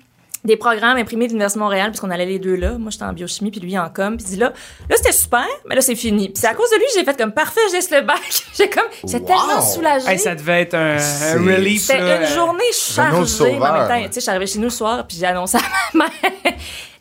[0.46, 2.72] des programmes imprimés de l'Université de Montréal, puisqu'on allait les deux là.
[2.72, 4.18] Moi, j'étais en biochimie, puis lui en com.
[4.18, 4.52] Puis il dit là,
[4.90, 6.26] là, c'était super, mais là, c'est fini.
[6.28, 8.20] Puis c'est à cause de lui, j'ai fait comme parfait, je laisse le bac.
[8.54, 9.24] j'ai comme, j'ai Wow.
[9.26, 10.06] tellement soulagée.
[10.06, 11.84] hey, ça devait être un, relief.
[11.84, 13.10] C'était une journée chargée.
[13.10, 13.88] mais en même Sauveur.
[13.88, 15.60] temps, tu sais, je suis arrivée chez nous le soir, puis j'ai annoncé à
[15.94, 16.54] ma mère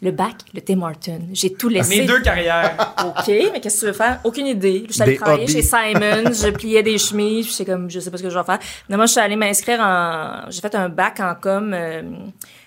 [0.04, 1.22] le bac, le Tim Horton.
[1.32, 2.02] J'ai tout laissé.
[2.02, 2.94] Mes deux carrières.
[3.06, 4.20] OK, mais qu'est-ce que tu veux faire?
[4.24, 4.84] Aucune idée.
[4.88, 5.54] Je suis allée Des travailler hobbies.
[5.54, 8.60] chez Simon, je pliais des chemises, comme, je sais pas ce que je vais faire.
[8.86, 12.02] Finalement, je suis allée m'inscrire en, j'ai fait un bac en com, euh,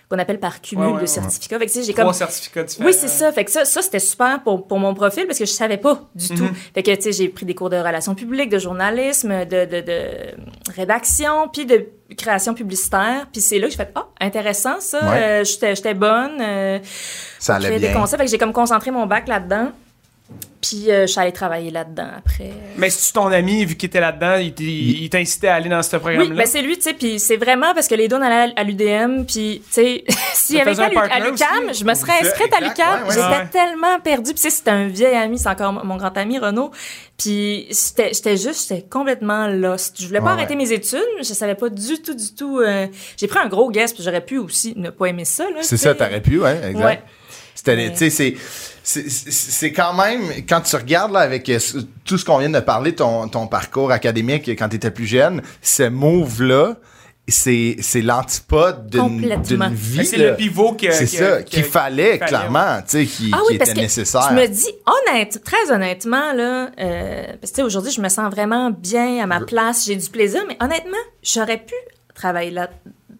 [0.08, 1.06] qu'on appelle par cumul Ouais, ouais, de ouais.
[1.08, 1.58] certificats.
[1.58, 2.88] Fait que, tu sais, j'ai Trois comme certificats différents.
[2.88, 3.32] oui, c'est ça.
[3.32, 6.00] Fait que ça, ça c'était super pour, pour mon profil parce que je savais pas
[6.14, 6.48] du tout.
[6.74, 9.80] Fait que, tu sais, j'ai pris des cours de relations publiques, de journalisme, de, de,
[9.80, 13.26] de rédaction, puis de création publicitaire.
[13.32, 15.00] Puis c'est là que j'ai fait, ah, intéressant ça.
[15.04, 15.22] Ouais.
[15.22, 16.38] Euh, j'étais, j'étais bonne.
[16.40, 16.78] euh,
[17.38, 17.92] Ça allait des bien.
[17.94, 18.20] concepts.
[18.20, 19.70] Fait que j'ai comme concentré mon bac là-dedans.
[20.60, 22.50] Puis euh, je suis allée travailler là-dedans après.
[22.76, 25.68] Mais si ton ami, vu qu'il était là-dedans, il, t'a- il t'a incité à aller
[25.68, 26.34] dans ce Oui, programme-là?
[26.34, 28.64] ben c'est lui, tu sais, puis c'est vraiment parce que les deux on allait à
[28.64, 30.04] l'UDM, puis tu sais,
[30.34, 31.80] s'il y avait été à un l'U- à partner l'UQAM, aussi?
[31.80, 33.04] je me serais inscrite à ouais, ouais.
[33.10, 33.48] J'étais Ouais.
[33.52, 36.72] tellement perdue, puis tu sais, c'était un vieil ami, c'est encore mon grand ami Renaud,
[37.16, 39.94] puis j'étais j'étais juste, j'étais complètement lost.
[40.00, 40.64] Je voulais pas Ouais, arrêter ouais.
[40.64, 42.58] mes études, je savais pas du tout, du tout.
[42.58, 45.44] euh, J'ai pris un gros guess, puis j'aurais pu aussi ne pas aimer ça.
[45.60, 47.04] C'est tu ça, t'aurais pu, ouais, exact.
[47.66, 47.76] Ouais.
[47.76, 47.92] C'était, Ouais.
[47.92, 48.34] tu sais, c'est,
[48.82, 51.58] c'est, c'est- c'est quand même, quand tu regardes là, avec euh,
[52.04, 55.42] tout ce qu'on vient de parler, ton, ton parcours académique quand tu étais plus jeune,
[55.62, 56.76] ce move-là,
[57.28, 59.34] c'est, c'est l'antipode d'une,
[59.74, 59.96] vie.
[59.98, 63.52] Mais c'est le pivot que- C'est ça, qu'il fallait, clairement, tu sais, qui, Ah qui
[63.52, 64.28] oui, parce était que nécessaire.
[64.30, 64.68] je me dis,
[65.10, 69.20] honnête, très honnêtement, là, euh, parce que tu sais, aujourd'hui, je me sens vraiment bien
[69.20, 71.74] à ma place, j'ai du plaisir, mais honnêtement, j'aurais pu
[72.14, 72.70] travailler là,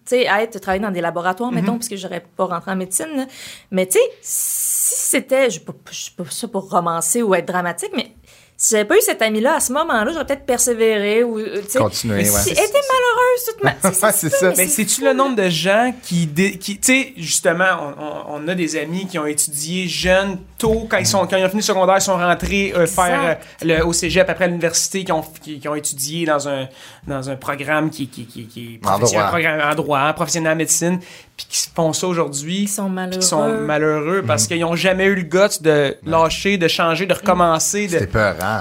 [0.07, 3.09] tu sais, être, travailler dans des laboratoires, mettons, parce que j'aurais pas rentré en médecine,
[3.15, 3.25] là.
[3.71, 7.91] Mais tu sais, si c'était, je sais pas, pas ça pour romancer ou être dramatique,
[7.95, 8.11] mais
[8.59, 11.61] si j'avais pas eu cet ami-là à ce moment-là, j'aurais peut-être persévéré ou, euh.
[11.77, 12.39] Continuer, ouais.
[12.45, 14.11] J'ai été malheureuse toute ma...
[14.11, 14.53] c'est ça.
[14.57, 17.65] Mais c'est-tu le nombre de gens qui, dé- qui tu sais, justement,
[17.97, 21.37] on, on- on a des amis qui ont étudié jeunes tôt, quand ils, sont, quand
[21.37, 24.47] ils ont fini le secondaire, ils sont rentrés euh, faire euh, le, au cégep après
[24.47, 26.67] l'université, qui ont, qui, qui ont étudié dans un,
[27.07, 29.21] dans un programme qui, qui, qui, qui est En droit.
[29.21, 30.99] un programme en droit, professionnel en médecine,
[31.37, 32.61] puis qui font ça aujourd'hui.
[32.63, 33.19] Ils sont malheureux.
[33.19, 34.47] Qui sont malheureux parce Mm.
[34.47, 37.85] qu'ils n'ont jamais eu le guts de lâcher, de changer, de recommencer.
[37.87, 37.99] De...
[37.99, 38.07] C'était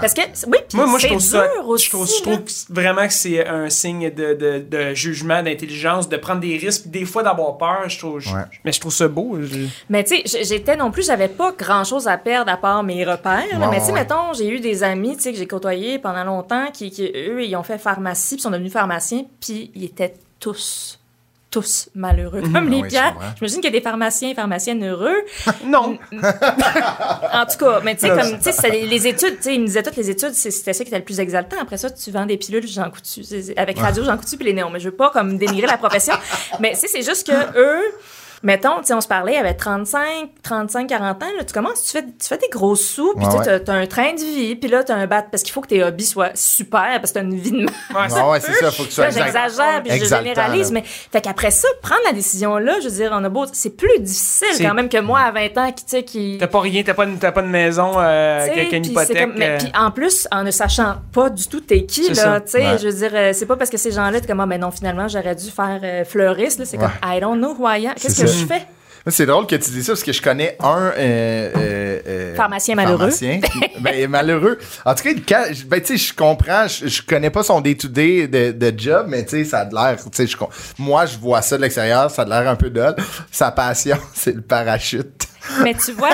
[0.01, 1.47] Parce que, oui, puis Moi, moi je c'est trouve ça.
[1.55, 2.13] dur aussi, je trouve, je
[2.53, 6.87] c'est- vraiment que c'est un signe de, de, de jugement, d'intelligence, de prendre des risques,
[6.89, 7.89] des fois d'avoir peur.
[7.89, 8.43] Je trouve, je- Ouais.
[8.65, 9.39] mais je trouve ça beau.
[9.43, 12.83] je- Mais tu sais, j'étais non plus, j'avais pas grand chose à perdre à part
[12.83, 13.59] mes repères.
[13.59, 13.69] là.
[13.71, 14.01] Mais tu sais, ouais.
[14.01, 17.45] mettons, j'ai eu des amis, tu sais, que j'ai côtoyés pendant longtemps, qui, qui, eux,
[17.45, 20.99] ils ont fait pharmacie, puis sont devenus pharmaciens, puis ils étaient tous,
[21.57, 23.17] tous malheureux, comme Ah les oui, pierres.
[23.37, 25.17] J'imagine qu'il y a des pharmaciens et pharmaciennes heureux.
[25.65, 25.99] Non.
[27.33, 29.67] En tout cas, mais tu sais, comme, tu sais, les, études, tu sais, ils me
[29.67, 31.57] disaient toutes les études, c'était ça qui était le plus exaltant.
[31.61, 33.23] Après ça, tu vends des pilules Jean Coutu,
[33.57, 34.71] avec Radio Jean Coutu puis les néons.
[34.71, 36.15] Mais je veux pas comme dénigrer la profession.
[36.61, 37.83] mais tu sais, c'est juste que eux,
[38.47, 41.53] mettons, tu sais, on se parlait, il y avait 35, 35, 40 ans, là, tu
[41.53, 43.45] commences, tu fais, tu fais des gros sous, puis Ouais, tu sais, ouais.
[43.59, 45.67] t'as- t'as un train de vie, puis là, t'as un bat, parce qu'il faut que
[45.69, 47.71] tes hobbies soient super, parce que t'as une vie de merde.
[47.93, 50.81] Ouais, ouais, c'est ça, faut que tu sois j'exagère, puis je généralise, là.
[50.81, 53.99] mais fait qu'après ça, prendre la décision-là, je veux dire, on a beau, c'est plus
[53.99, 56.37] difficile quand même que moi à 20 ans qui, tu sais, qui.
[56.39, 59.19] T'as pas rien, t'as pas, pas de maison euh, Tu sais, avec une puis hypothèque.
[59.21, 62.41] comme- mais euh, puis en plus, en ne sachant pas du tout t'es qui, là,
[62.41, 62.79] tu sais, Ouais.
[62.81, 64.71] je veux dire, euh, c'est pas parce que ces gens-là, t'es comme, ah, ben non,
[64.71, 67.95] finalement, j'aurais dû faire euh, fleuriste, là, c'est comme, I don't know who I am.
[67.95, 68.36] Qu'est-ce que.
[68.37, 68.67] Je fais?
[69.09, 72.75] C'est drôle que tu dis ça parce que je connais un euh, euh, euh, Pharmacien
[72.75, 73.11] malheureux.
[73.11, 73.41] pharmacien.
[73.81, 74.59] ben, malheureux.
[74.85, 78.51] En tout cas, ben, tu sais, je comprends, je, je connais pas son day-to-day de,
[78.51, 79.97] de job, mais tu sais, ça a de l'air,
[80.79, 82.97] moi, je vois ça de l'extérieur, ça a de l'air un peu dole.
[83.31, 85.26] Sa passion, c'est le parachute.
[85.63, 86.11] Mais tu vois,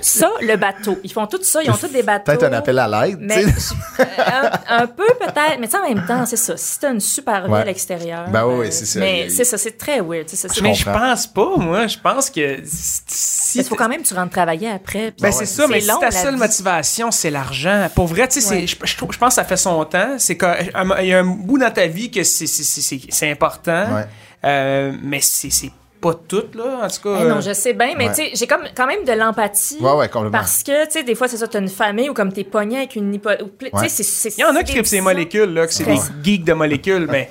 [0.00, 0.98] ça, le bateau.
[1.04, 2.24] Ils font tout ça, ils ont tous des bateaux.
[2.26, 4.50] Peut-être un appel à l'aide, Mais je- un,
[4.82, 6.56] un peu peut-être, mais tu sais, en même temps, c'est ça.
[6.56, 7.60] Si t'as une super vie Ouais.
[7.60, 8.28] à l'extérieur.
[8.28, 9.00] Ben oui, euh, c'est ça.
[9.00, 10.28] Mais Il- c'est ça, c'est très weird.
[10.28, 11.86] ça, mais je pense pas, moi.
[11.86, 13.58] Je pense que si.
[13.58, 15.12] Il faut quand même que tu rentres travailler après.
[15.20, 16.40] Ben, c'est ça, mais si long, ta la seule vie.
[16.40, 17.88] motivation, c'est l'argent.
[17.94, 18.66] Pour vrai, tu sais, Ouais.
[18.66, 18.76] je,
[19.16, 20.16] pense que ça fait son temps.
[20.18, 20.72] C'est qu'il
[21.02, 23.84] y a un bout dans ta vie que c'est- important.
[23.94, 24.06] Ouais.
[24.44, 25.70] Euh, mais c'est c'est
[26.02, 26.80] pas tout, là.
[26.84, 27.18] En tout cas.
[27.22, 28.14] Eh non, euh, je sais bien, mais Ouais.
[28.14, 29.78] tu sais, j'ai comme, quand même de l'empathie.
[29.80, 30.38] Ouais, ouais, complètement.
[30.38, 32.76] Parce que, tu sais, des fois, c'est ça, t'as une famille ou comme t'es pogné
[32.78, 33.46] avec une hypothèse.
[33.60, 34.36] Tu sais, c'est- c'est.
[34.36, 36.52] Il y en a qui des tripent ces molécules, là, que c'est des geeks de
[36.52, 37.30] molécules, mais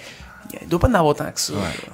[0.62, 1.54] il doit pas en avoir tant que ça.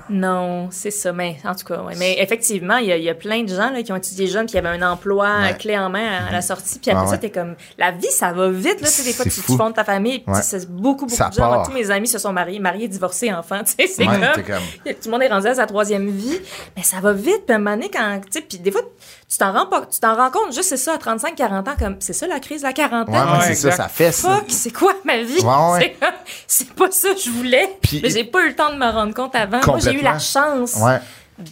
[0.10, 1.12] Non, c'est ça.
[1.12, 1.94] Mais en tout cas, ouais.
[1.98, 4.28] Mais effectivement, il y, a- il y a plein de gens là, qui ont étudié
[4.28, 5.52] jeunes, qui avaient un emploi Ouais.
[5.52, 6.80] euh, clé en main à, à la sortie.
[6.80, 7.56] Puis après Ah ça, t'es comme.
[7.78, 8.82] La vie, ça va vite.
[8.82, 10.20] Là, des fois, C'est tu, fondes ta famille.
[10.20, 10.42] Puis Ouais.
[10.42, 11.48] c'est beaucoup, beaucoup Ça de gens.
[11.54, 13.62] Moi, tous mes amis se sont mariés, mariés, divorcés, enfants.
[13.66, 16.40] Tu sais, c'est Ouais, comme, Tout le monde est rendu à sa troisième vie.
[16.76, 17.46] Mais ça va vite.
[17.46, 18.22] Puis à un moment donné, quand.
[18.48, 18.82] Puis des fois,
[19.30, 19.86] tu t'en rends pas.
[19.92, 21.96] Tu t'en rends compte juste, c'est ça, à 35, 40 ans, comme.
[22.00, 23.14] C'est ça la crise, la quarantaine.
[23.14, 24.36] Ouais, ouais, Ouais, c'est ça, ça fait ça.
[24.38, 25.40] Fuck, c'est quoi ma vie?
[25.42, 25.98] Ouais, ouais.
[26.48, 27.70] C'est pas ça que je voulais.
[27.82, 29.60] Puis- mais j'ai pas eu le temps de me rendre compte avant.
[29.66, 31.00] Moi, j'ai eu la chance Ouais.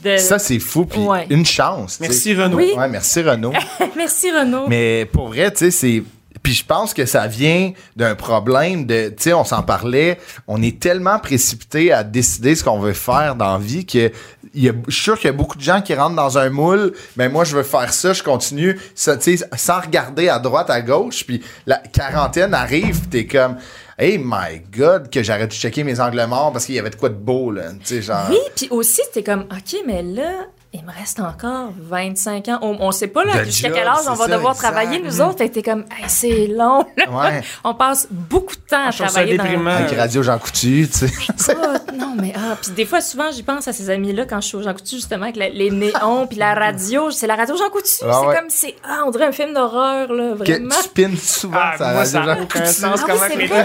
[0.04, 0.18] de.
[0.18, 1.28] Ça, c'est fou, puis Ouais.
[1.30, 2.00] une chance.
[2.00, 2.58] Merci, Renaud.
[2.58, 2.72] Oui.
[2.78, 3.52] Ouais, merci, Renaud.
[3.96, 4.68] Merci Renaud.
[4.68, 6.04] Mais pour vrai, tu sais, c'est.
[6.46, 9.08] Puis je pense que ça vient d'un problème de.
[9.08, 10.20] Tu sais, on s'en parlait.
[10.48, 14.12] On est tellement précipité à décider ce qu'on veut faire dans la vie que.
[14.54, 16.38] il Y a, je suis sûr qu'il y a beaucoup de gens qui rentrent dans
[16.38, 16.94] un moule.
[17.18, 18.80] Mais moi, je veux faire ça, je continue.
[18.94, 21.26] Ça, tu sais, sans regarder à droite, à gauche.
[21.26, 23.58] Puis la quarantaine arrive, t'es comme.
[23.98, 26.96] Hey my God, que j'aurais dû checker mes angles morts parce qu'il y avait de
[26.96, 27.72] quoi de beau, là.
[27.90, 28.28] Genre.
[28.30, 30.46] Oui, puis aussi, c'était comme, OK, mais là,
[30.80, 32.60] il me reste encore 25 ans.
[32.62, 34.70] On, on sait pas là jusqu'à quel âge on va ça, devoir exact.
[34.72, 35.38] travailler nous autres.
[35.38, 36.86] Fait que t'es comme, Hey, c'est long.
[36.98, 37.10] là.
[37.10, 37.42] Ouais.
[37.64, 39.44] on passe beaucoup de temps à je trouve ça travailler dans.
[39.44, 39.72] déprimant.
[39.76, 41.08] Avec Radio Jean Coutu, tu
[41.38, 41.56] sais.
[41.62, 44.48] Ah, non, mais ah, puis des fois, souvent, j'y pense à ces amis-là quand je
[44.48, 47.12] suis au Jean Coutu, justement, avec la- les néons, puis la radio.
[47.12, 47.90] C'est la radio Jean Coutu.
[48.04, 48.36] Ah c'est ouais.
[48.36, 50.70] comme, c'est, ah, on dirait un film d'horreur, là, Que vraiment.
[50.76, 52.74] tu spins souvent Ah, ça moi, ça Jean aucun Coutu.
[52.74, 53.48] sens Ah comment que les.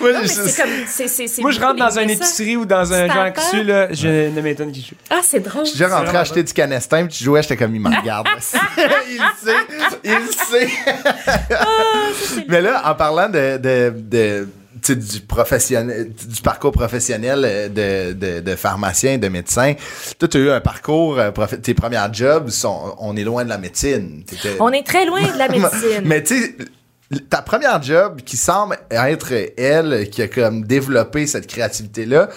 [0.00, 3.32] Moi, Non, je- Moi, je rentre dans une épicerie ou dans un Jean?
[3.32, 4.94] Coutu, là, je ne m'étonne qu'il joue.
[5.10, 5.64] Ah, c'est drôle.
[5.90, 8.26] Vraiment acheter du canestin, puis tu jouais, j'étais comme, il me regarde.
[8.38, 9.52] il sait,
[10.04, 10.68] il sait.
[12.48, 14.48] Mais là, en parlant de, de,
[14.88, 19.74] du professionnel, du parcours professionnel euh, de, de, de pharmacien, de médecin,
[20.18, 21.30] toi, tu as eu un parcours, euh,
[21.62, 24.24] tes premiers jobs, sont, on est loin de la médecine.
[24.58, 26.02] On est très loin de la médecine.
[26.04, 26.54] Mais tu sais,
[27.18, 32.28] ta première job qui semble être elle qui a comme développé cette créativité-là,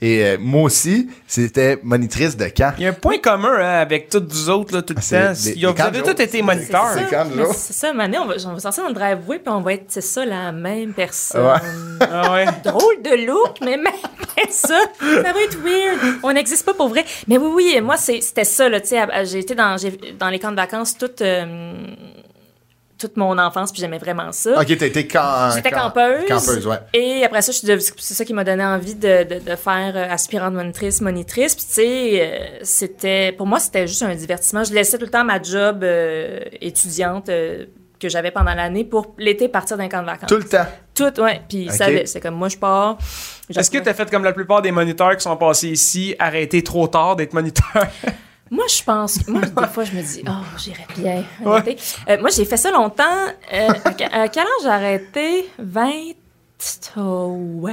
[0.00, 2.72] et euh, moi aussi, c'était monitrice de camp.
[2.78, 5.20] Il y a un point commun hein, avec toutes vous autres, là, tout le C'est
[5.20, 5.32] temps.
[5.32, 6.88] des- Il y a- des vous avez de tous été moniteurs.
[6.94, 7.48] C'est ça, quand, mais là?
[7.54, 9.84] c'est ça, Mané, on va, on va sortir dans le driveway puis on va être,
[9.88, 11.44] c'est ça, la même personne.
[11.44, 12.06] Ouais.
[12.10, 12.46] Ah ouais.
[12.64, 13.92] Drôle de look, mais même
[14.48, 15.98] ça, ça va être weird.
[16.22, 17.04] On n'existe pas pour vrai.
[17.28, 20.30] Mais oui, oui, moi, c'est- c'était ça, là, tu sais, j'ai été dans, j'ai- dans
[20.30, 21.44] les camps de vacances toute, euh,
[23.02, 24.60] toute mon enfance, puis j'aimais vraiment ça.
[24.60, 26.26] Ok, t'as été camp, J'étais camp- campeuse.
[26.28, 26.78] Campeuse, ouais.
[26.94, 29.56] Et après ça, je suis devenue- c'est ça qui m'a donné envie de, de, de
[29.56, 31.54] faire euh, aspirante monitrice, monitrice.
[31.54, 34.64] Puis tu sais, euh, c'était pour moi c'était juste un divertissement.
[34.64, 37.66] Je laissais tout le temps ma job euh, étudiante euh,
[38.00, 40.28] que j'avais pendant l'année pour l'été partir d'un camp de vacances.
[40.28, 40.66] Tout le temps?
[40.94, 41.40] Tout, ouais.
[41.48, 42.98] Puis ça, c'est comme moi je pars.
[43.56, 46.62] Est-ce que tu as fait comme la plupart des moniteurs qui sont passés ici, arrêter
[46.62, 47.86] trop tard d'être moniteur?
[48.52, 49.18] Moi, je pense.
[49.18, 51.24] que- Moi, des fois, je me dis, oh, j'irais bien.
[52.08, 53.26] Euh, moi, j'ai fait ça longtemps.
[53.52, 55.50] Euh, à, à quel âge j'ai arrêté?
[55.58, 57.72] 23?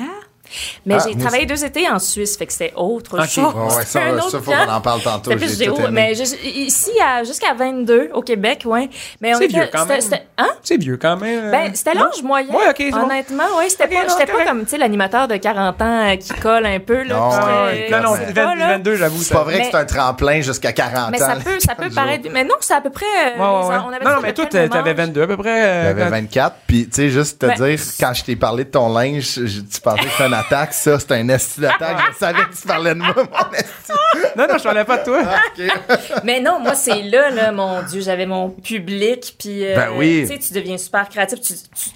[0.86, 3.28] Mais Ah, j'ai travaillé deux étés en Suisse, fait que c'était autre Ok.
[3.28, 3.54] chose.
[3.54, 5.32] Ouais, ouais, ça, un autre ça, faut qu'on en parle tantôt.
[5.32, 5.91] C'était plus j'ai tout géo, aimé.
[5.91, 8.89] mais je- ici, à- jusqu'à 22, au Québec, ouais.
[9.22, 9.54] Mais on C'est était.
[9.60, 10.02] vieux quand c'était- même.
[10.02, 10.50] c'était- Hein?
[10.64, 11.52] C'est vieux quand même.
[11.52, 12.50] Ben, c'était l'âge moyen.
[12.50, 13.04] Ouais, ok, c'est bon.
[13.04, 13.66] Honnêtement, oui.
[13.70, 16.66] C'était pas, non, j'étais pas comme, tu sais, l'animateur de 40 ans euh, qui colle
[16.66, 17.16] un peu, là.
[17.16, 18.68] Non, ouais, ouais, Non, non, mais- c'est pas, là.
[18.68, 19.22] 22, j'avoue.
[19.22, 21.28] C'est pas vrai que Mais- c'est un tremplin jusqu'à 40 Mais ans.
[21.28, 22.28] ça peut, ça peut paraître.
[22.32, 23.06] Mais non, c'est à peu près.
[23.06, 23.76] euh, Ouais, ouais, ouais.
[23.76, 24.95] ça- on avait non, non, mais toi, t'avais âge.
[24.95, 25.50] 22 à peu près.
[25.64, 28.70] euh, J'avais quand- 24, puis tu sais, juste te dire, quand je t'ai parlé de
[28.70, 32.44] ton linge, tu pensais que c'était une attaque, ça, c'était un esti d'attaque, je savais
[32.46, 33.92] que tu parlais de moi, mon esti.
[34.36, 35.22] Non, non, je parlais pas de toi.
[35.22, 36.22] Ok.
[36.24, 40.26] Mais non, moi, c'est là, là, mon Dieu, j'avais mon public, puis euh, Ben oui.
[40.28, 41.90] tu sais, tu deviens super créatif, tu, tu,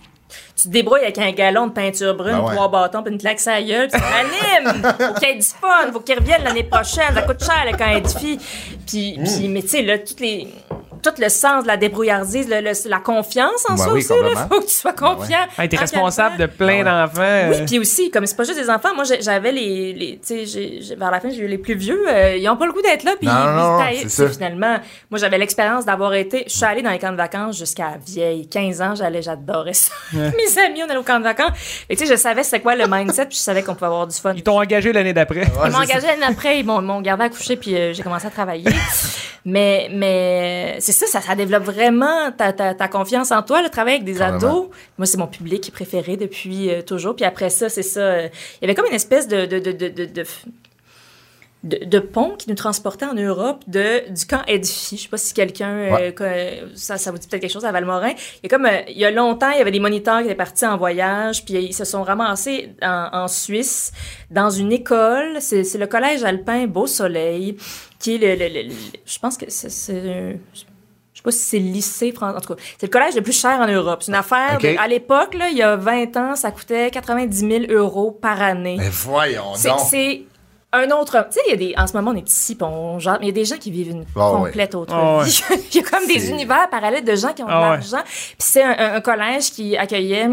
[0.55, 2.55] tu te débrouilles avec un galon de peinture brune, Ben ouais.
[2.55, 4.81] trois bâtons, puis une claque sa gueule, puis tu anime!
[4.83, 7.71] Faut qu'il y ait du fun, faut qu'il revienne l'année prochaine, ça coûte cher, là,
[7.77, 8.39] quand il édifie.
[8.87, 9.23] Puis, Mm.
[9.23, 10.47] puis mais tu sais, là, toutes les...
[11.03, 14.09] Tout le sens de la débrouillardise, le- le- la confiance en Ben soi oui, aussi,
[14.09, 14.47] là, complètement.
[14.49, 15.37] faut que tu sois confiant.
[15.57, 16.83] T'es qu'à responsable le de plein Ouais.
[16.83, 17.21] d'enfants.
[17.21, 20.45] euh, Oui, puis aussi, comme c'est pas juste des enfants, moi j'avais les, les tu
[20.47, 22.81] sais, vers la fin j'ai eu les plus vieux, euh, ils ont pas le goût
[22.81, 24.77] d'être là, puis Non, ils c'est finalement.
[25.11, 28.47] Moi j'avais l'expérience d'avoir été, je suis allée dans les camps de vacances jusqu'à vieille,
[28.47, 29.91] 15 ans, j'allais, j'adorais ça.
[30.13, 31.51] Mes amis, on allait au camp de vacances,
[31.89, 34.07] et tu sais, je savais c'était quoi le mindset, puis je savais qu'on pouvait avoir
[34.07, 34.33] du fun.
[34.35, 35.41] Ils t'ont engagé l'année d'après.
[35.41, 37.93] Ouais, Ils m'ont engagé l'année après, ils m'ont ils m'ont gardé à coucher, puis euh,
[37.93, 38.63] j'ai commencé à travailler.
[39.45, 43.69] mais mais c'est ça, ça, ça développe vraiment ta, ta, ta confiance en toi, le
[43.69, 44.69] travail avec des ados.
[44.97, 47.15] Moi, c'est mon public préféré depuis euh, toujours.
[47.15, 47.99] Puis après ça, c'est ça.
[47.99, 48.27] euh,
[48.61, 49.71] il y avait comme une espèce de, de, de,
[51.85, 54.97] de, pont qui nous transportait en Europe de, du camp Edfi.
[54.97, 56.63] Je sais pas si quelqu'un, euh, Ouais.
[56.75, 58.09] ça, ça vous dit peut-être quelque chose à Valmorin.
[58.09, 60.35] Il y a comme, il y a longtemps, il y avait des moniteurs qui étaient
[60.35, 63.93] partis en voyage, puis ils se sont ramassés en, en Suisse,
[64.29, 65.37] dans une école.
[65.39, 67.55] C'est le collège alpin Beau Soleil,
[67.97, 68.75] qui est le, le- le- le-
[69.05, 70.37] je pense que c'est,
[71.23, 72.37] sais pas si c'est le lycée français.
[72.37, 74.03] En tout cas, c'est le collège le plus cher en Europe.
[74.03, 74.57] C'est une affaire.
[74.59, 78.41] De- à l'époque, là, il y a 20 ans, ça coûtait 90 000 euros par
[78.41, 78.75] année.
[78.79, 79.79] Mais voyons donc.
[79.89, 80.23] C'est
[80.73, 81.25] un autre.
[81.31, 81.73] Tu sais, il y a des.
[81.77, 83.71] En ce moment, on est ici, on genre, mais il y a des gens qui
[83.71, 84.39] vivent une Ah ouais.
[84.47, 85.25] complète autre Ah ouais.
[85.25, 85.41] vie.
[85.73, 87.69] il y a comme des univers parallèles de gens qui ont Ah de ouais.
[87.91, 88.03] l'argent.
[88.05, 90.27] Puis c'est un, collège qui accueillait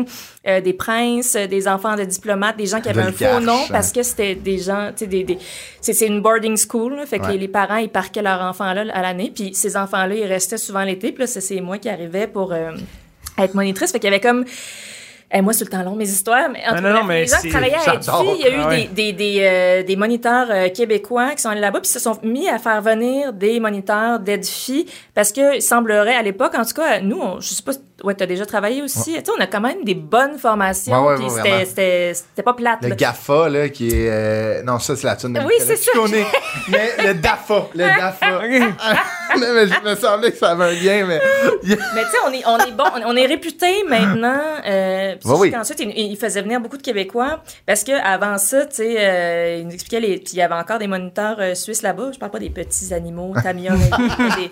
[0.48, 3.52] euh, des princes, euh, des enfants de diplomates, des gens qui avaient un faux nom
[3.64, 3.66] hein.
[3.70, 5.38] parce que c'était des gens, tu sais, des, des-
[5.80, 7.32] c'est c'est une boarding school, là, fait que Ouais.
[7.32, 10.24] les, les parents ils parquaient leurs enfants là à l'année, puis ces enfants là ils
[10.26, 12.70] restaient souvent l'été, puis là c'est- c'est moi qui arrivais pour euh,
[13.38, 14.44] être monitrice, fait qu'il y avait comme
[15.32, 16.48] eh, moi, c'est le temps long, mes histoires.
[16.52, 17.94] Mais en Non, non, mais les gens qui travaillaient à.
[17.94, 18.88] Edfi, il y a eu Ah ouais.
[18.92, 22.18] des, des, des, euh, des moniteurs euh, québécois qui sont allés là-bas puis se sont
[22.22, 26.74] mis à faire venir des moniteurs d'Edfi parce que il semblerait à l'époque, en tout
[26.74, 27.72] cas, nous, on, je sais pas,
[28.04, 29.12] ouais, t'as déjà travaillé aussi.
[29.14, 31.06] Tu sais, on a quand même des bonnes formations.
[31.06, 31.64] Ouais, ouais, c'était, vraiment.
[31.66, 32.78] c'était, c'était pas plate.
[32.82, 32.94] Le là.
[32.96, 34.08] GAFA, là, qui est.
[34.10, 35.92] euh, Non, ça, c'est la tune de Oui, c'est ça.
[35.92, 36.10] Ciccone.
[36.68, 37.66] Mais le DAFA.
[37.74, 38.40] Le DAFA.
[39.38, 41.20] Mais je me semblait que ça avait un lien, mais.
[41.62, 44.40] Mais tu sais, on est, on est bon, on est réputé maintenant.
[45.20, 45.56] Puis Oui, oui.
[45.56, 49.56] Ensuite, il, il faisait venir beaucoup de Québécois parce que avant ça, tu sais, euh,
[49.60, 52.10] il nous expliquait les, puis il y avait encore des moniteurs euh, suisses là-bas.
[52.12, 54.50] Je parle pas des petits animaux, des-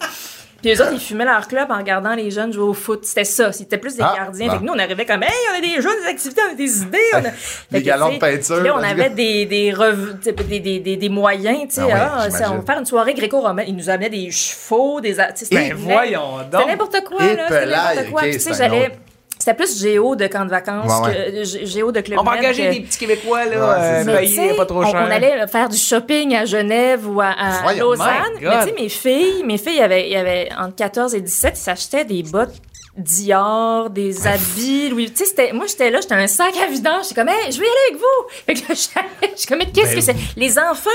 [0.60, 3.04] Puis eux autres, ils fumaient leur club en regardant les jeunes jouer au foot.
[3.04, 3.52] C'était ça.
[3.52, 4.46] C'était plus des Ah, gardiens.
[4.46, 4.52] bon.
[4.54, 6.54] Fait que nous, on arrivait comme, hey, on a des jeux, des activités, on a
[6.56, 6.98] des idées.
[7.14, 7.30] On a...
[7.70, 10.96] Des galons de peinture, Là, on avait des, des, rev- tu sais, des, des, des,
[10.96, 11.92] des moyens, tu sais.
[11.92, 13.66] Ah ah, on va faire une soirée gréco-romaine.
[13.68, 15.14] Ils nous amenaient des chevaux, des.
[15.36, 16.60] c'était Ben voyons donc.
[16.60, 17.18] C'était n'importe quoi.
[17.20, 18.22] C'était n'importe quoi.
[18.24, 18.86] tu sais, j'allais.
[18.86, 18.96] autre.
[19.40, 22.32] C'était plus géo de camp de vacances Ouais, que gé- géo de club On va
[22.32, 23.50] engager que- des petits Québécois, là,
[24.04, 25.06] Ouais, euh, payés pas trop on, cher.
[25.06, 27.34] on allait faire du shopping à Genève ou à,
[27.78, 28.08] Lausanne.
[28.40, 31.14] Mais tu sais, mes filles, mes filles, il y avait, il y avait entre 14
[31.14, 32.54] et 17, ils s'achetaient des bottes
[32.98, 35.10] Dior, des habits, Louis.
[35.12, 37.04] Tu sais, moi, j'étais là, j'étais un sac à vidange.
[37.04, 38.28] J'étais comme, hey, je y aller avec vous.
[38.46, 38.64] Fait que là,
[39.34, 40.16] je suis comme, mais qu'est-ce Ben que c'est?
[40.36, 40.90] Les enfants,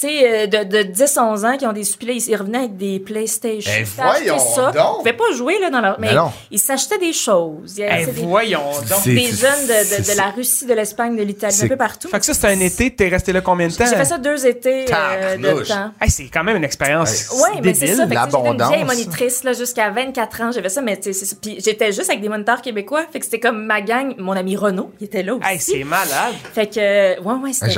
[0.00, 2.76] tu sais, euh, de, de 10, 11 ans qui ont des soupilets, ils, revenaient avec
[2.76, 3.70] des PlayStation.
[3.70, 4.70] Ben, voyons ça.
[4.72, 4.84] donc.
[4.94, 6.32] Ils pouvaient pas jouer, là, dans leur, mais Ben non.
[6.50, 7.74] ils s'achetaient des choses.
[7.78, 9.04] Eh, des, voyons donc.
[9.04, 12.08] Des jeunes de, de, c'est- de la Russie, de l'Espagne, de l'Italie, un peu partout.
[12.08, 13.84] Fait que ça, c'était un été, t'es resté là combien de temps?
[13.88, 15.90] J'ai fait ça deux étés euh, de temps.
[16.00, 17.96] Hey, c'est quand même une expérience Oui, mais c'est débile.
[17.96, 18.02] ça.
[18.08, 20.52] J'étais une vieille monitrice là, jusqu'à 24 ans.
[20.52, 21.26] J'ai fait ça, mais tu sais.
[21.48, 23.04] Puis j'étais juste avec des moniteurs québécois.
[23.10, 24.14] Fait que c'était comme ma gang.
[24.18, 25.46] Mon ami Renaud, il était là aussi.
[25.48, 26.34] Hey, c'est malade.
[26.52, 27.74] Fait que, ouais, ouais, c'était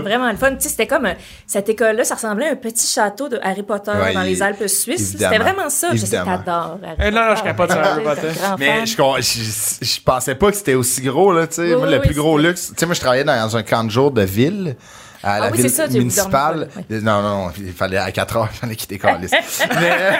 [0.00, 0.50] vraiment, le fun.
[0.50, 1.08] Tu sais, c'était comme,
[1.46, 4.66] cette école-là, ça ressemblait à un petit château de Harry Potter Ouais, dans les Alpes
[4.66, 5.12] suisses.
[5.12, 5.90] C'était vraiment ça.
[5.92, 6.38] Je sais, Évidemment.
[6.38, 6.78] t'adores.
[6.84, 8.28] Harry Eh, non, non, je capote sur Harry Potter.
[8.58, 11.62] Mais je, je, je pensais pas que c'était aussi gros, là, tu sais.
[11.62, 12.68] Oui, moi, oui, le oui, plus gros luxe.
[12.68, 14.76] Tu sais, moi, je travaillais dans un camp de jour de ville.
[15.24, 16.68] À la Ah oui, ville c'est ça, municipale.
[16.74, 19.28] pas, Non, non, il fallait à 4 heures, il fallait quitter Carlis.
[19.80, 20.18] mais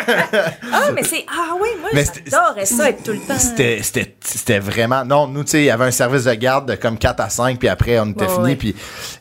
[0.73, 3.39] Ah, mais c'est, ah oui, moi, c'était- j'adorais ça, être tout le temps.
[3.39, 5.05] c'était, c'était, c'était vraiment.
[5.05, 7.29] Non, nous, tu sais, il y avait un service de garde de comme 4 à
[7.29, 8.45] 5, puis après, on était Ouais, fini.
[8.45, 8.57] ouais.
[8.57, 8.75] Puis,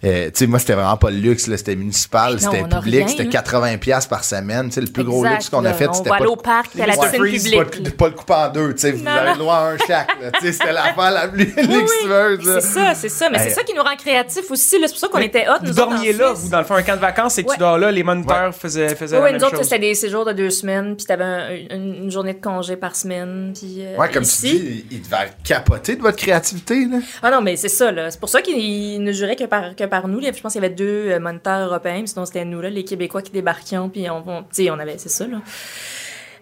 [0.05, 2.69] euh, tu sais, moi, c'était vraiment pas le luxe, là, c'était municipal, Non, c'était on
[2.79, 3.29] public, rien, c'était là.
[3.29, 4.67] 80$ piastres par semaine.
[4.67, 6.21] Tu sais, le plus gros luxe qu'on a fait, On c'était va pas.
[6.23, 7.21] aller au parc, à la piscine
[7.63, 7.97] publique.
[7.97, 10.09] pas, le couper en deux, tu sais, vous avez le droit à un chaque.
[10.39, 11.75] Tu sais, c'était l'affaire la plus Oui, oui.
[11.81, 12.59] luxueuse.
[12.61, 13.29] C'est ça, c'est ça.
[13.29, 14.77] Mais c'est ça qui nous rend créatifs aussi.
[14.83, 15.72] C'est pour ça qu'on était hot.
[15.73, 17.55] Vous dormiez là, vous, dans le fond, un camp de vacances, et que Ouais.
[17.55, 19.65] tu dors là, les moniteurs faisaient, faisaient Oui, la oui, même nous autres, chose.
[19.65, 22.95] c'était des séjours de deux semaines, puis t'avais un- une, une journée de congé par
[22.95, 23.53] semaine.
[23.57, 26.97] Puis, euh, Ouais, comme ici- tu dis, il devait capoter de votre créativité, là.
[27.21, 28.09] Ah non, mais c'est ça, là.
[28.11, 30.19] C'est pour ça qu'ils ne juraient que par, que par nous.
[30.19, 30.29] là.
[30.35, 33.21] Je pense qu'il y avait deux euh, moniteurs européens, sinon c'était nous, là, les Québécois
[33.21, 35.37] qui débarquions, puis on, on, on avait, c'est ça, là.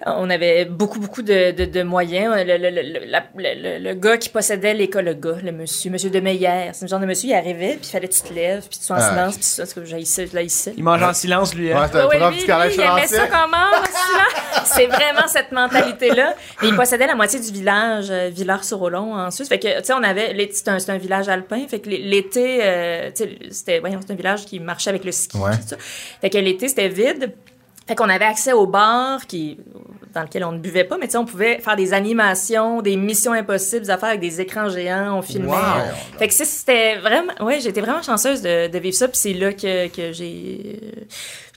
[0.05, 2.33] On avait beaucoup, beaucoup de, de, de moyens.
[2.35, 5.51] Le, le, le, le, la- le- le- le gars qui possédait l'école, le gars, le
[5.51, 8.13] monsieur, monsieur de Meyer, c'est le genre de monsieur, il arrivait, puis il fallait que
[8.13, 10.33] tu te lèves, puis tu sois en Ah, silence, puis ça, c'est que j'haïssais, je
[10.35, 10.73] l'haïssais.
[10.75, 11.71] Il mange en silence, lui.
[11.71, 11.87] hein.
[11.93, 13.83] Ouais, Ouais, lui, lui, il aimait ça comment,
[14.65, 16.35] C'est vraiment cette mentalité-là.
[16.63, 19.49] Et il possédait la moitié du village, euh, Villars-sur-Olon, en Suisse.
[19.49, 21.67] Fait que, tu sais, on avait, c'est un, village alpin.
[21.67, 25.11] Fait que l'été, euh, tu sais, c'était, voyons, c'est un village qui marchait avec le
[25.11, 25.37] ski.
[25.37, 25.51] Ouais.
[25.57, 25.77] tout ça.
[26.21, 27.33] Fait que l'été, c'était vide.
[27.87, 29.57] Fait qu'on avait accès au bar qui,
[30.13, 32.95] dans lequel on ne buvait pas, mais tu sais, on pouvait faire des animations, des
[32.95, 35.47] missions impossibles, des affaires avec des écrans géants, on filmait.
[35.47, 36.17] Wow.
[36.17, 39.51] Fait que c'était vraiment, ouais, j'étais vraiment chanceuse de, de vivre ça, puis c'est là
[39.53, 40.79] que, que j'ai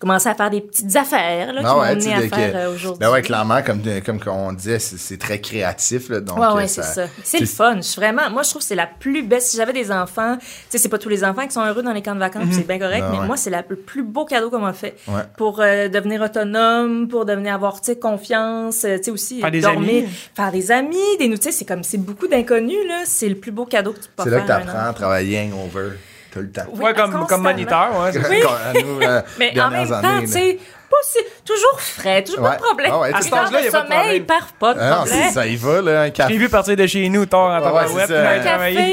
[0.00, 2.74] commencé à faire des petites affaires, là, qui Ah m'ont ouais, tu à faire euh,
[2.74, 3.00] aujourd'hui.
[3.00, 6.20] Ben ouais, clairement, comme, comme on disait, c'est, c'est très créatif, là.
[6.20, 7.06] Donc, Ouais, euh, ouais, c'est ça.
[7.22, 7.80] C'est le fun.
[7.80, 9.40] Je vraiment, moi, je trouve que c'est la plus belle.
[9.40, 11.92] Si j'avais des enfants, tu sais, c'est pas tous les enfants qui sont heureux dans
[11.92, 13.26] les camps de vacances, puis c'est bien correct, Ah mais ouais.
[13.26, 14.96] moi, c'est la- le plus beau cadeau qu'on m'a fait.
[15.08, 15.22] Ouais.
[15.36, 19.60] Pour euh, devenir autonome, pour devenir avoir, tu sais, confiance, tu sais, aussi, Faire des
[19.60, 20.08] dormir, amis.
[20.34, 23.02] faire des amis, des nous, tu sais, c'est comme, c'est beaucoup d'inconnus, là.
[23.04, 24.38] C'est le plus beau cadeau que tu peux C'est faire.
[24.40, 25.90] là que à un t'apprends à travailler hangover
[26.34, 26.62] tout le temps.
[26.72, 28.10] Oui, Ouais, comme, moniteur, ouais.
[28.28, 28.42] Oui.
[28.42, 30.58] À nous, euh, Mais en même temps, tu sais,
[30.90, 32.90] pas si- toujours frais, toujours pas de problème.
[32.92, 34.90] Ah ouais, À à ce cet âge-là, y a pas de sommeil, pas de Ah
[34.90, 35.30] non, problème.
[35.32, 36.32] ça y va, là, un Je café.
[36.32, 37.80] l'ai vu partir de chez nous tard en Ouais,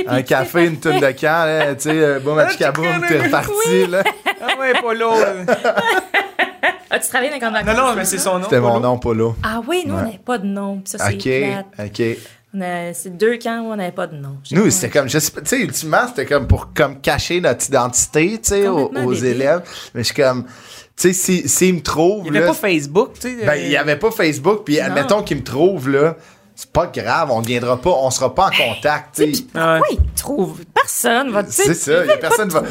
[0.07, 0.59] Un café.
[0.59, 4.03] Un une tonne de camp, là, tu sais, euh, boum, à chicaboum, t'es reparti, là.
[4.41, 5.11] Ah ouais, Polo.
[5.15, 5.45] euh.
[6.93, 8.43] Ah, tu travailles dans un camp de Non, vacances, non, mais c'est son nom.
[8.43, 9.35] C'était mon nom, Polo.
[9.43, 10.81] Ah oui, nous, on n'avait pas de nom.
[10.81, 11.85] puis Ça, c'est OK.
[11.85, 12.17] OK.
[12.53, 14.37] C'est deux camps où on n'avait pas de nom.
[14.51, 17.65] Nous, c'était comme, je sais pas, tu sais, ultimement, c'était comme pour comme cacher notre
[17.67, 19.61] identité, tu sais, aux, élèves.
[19.93, 20.51] Mais je suis comme, tu
[20.95, 23.45] sais, si- s'ils me trouvent, Il n'y avait là, pas Facebook, tu sais.
[23.45, 26.17] ben, il y avait pas Facebook, puis admettons qu'ils me trouvent, là,
[26.61, 29.31] c'est pas grave, on viendra pas, on sera pas en contact, Ouais.
[29.91, 30.59] ils te trouvent?
[30.75, 32.67] Personne va te C'est ça, y a personne va, va-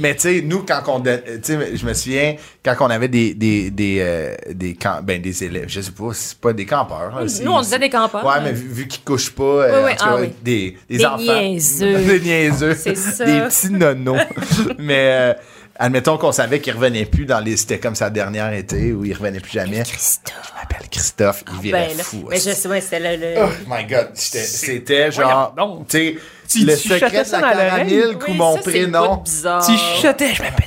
[0.00, 0.98] Mais tu sais, nous, quand on.
[1.00, 3.34] don- Tu sais, je me souviens, quand on avait des.
[3.34, 7.12] des, des, euh, des camp- ben, des élèves, je sais pas, c'est pas des campeurs.
[7.42, 8.24] Nous, on disait des campeurs.
[8.24, 10.32] Ouais, mais vu, vu qu'ils couchent pas, euh, Oui, oui, ah oui.
[10.42, 11.18] des, des, Des enfants.
[11.18, 11.98] niaiseux.
[12.06, 12.74] des niaiseux.
[12.78, 13.24] C'est ça.
[13.24, 14.16] Des petits nonos.
[14.78, 15.10] mais.
[15.12, 15.34] euh,
[15.78, 17.56] admettons qu'on savait qu'il revenait plus dans les.
[17.56, 19.82] C'était comme sa dernière été où il revenait plus jamais.
[19.82, 20.34] Christophe.
[20.54, 22.26] Je m'appelle Christophe, il virait Ben, là, fou.
[22.30, 23.34] mais je sais, ouais, c'était le.
[23.34, 25.54] le- Oh my god, c'était- genre.
[25.88, 26.18] Tu
[26.48, 29.22] sais, le secret de ça la caramel, Oui, mon prénom.
[29.24, 30.66] Tu chuchotais, je m'appelle.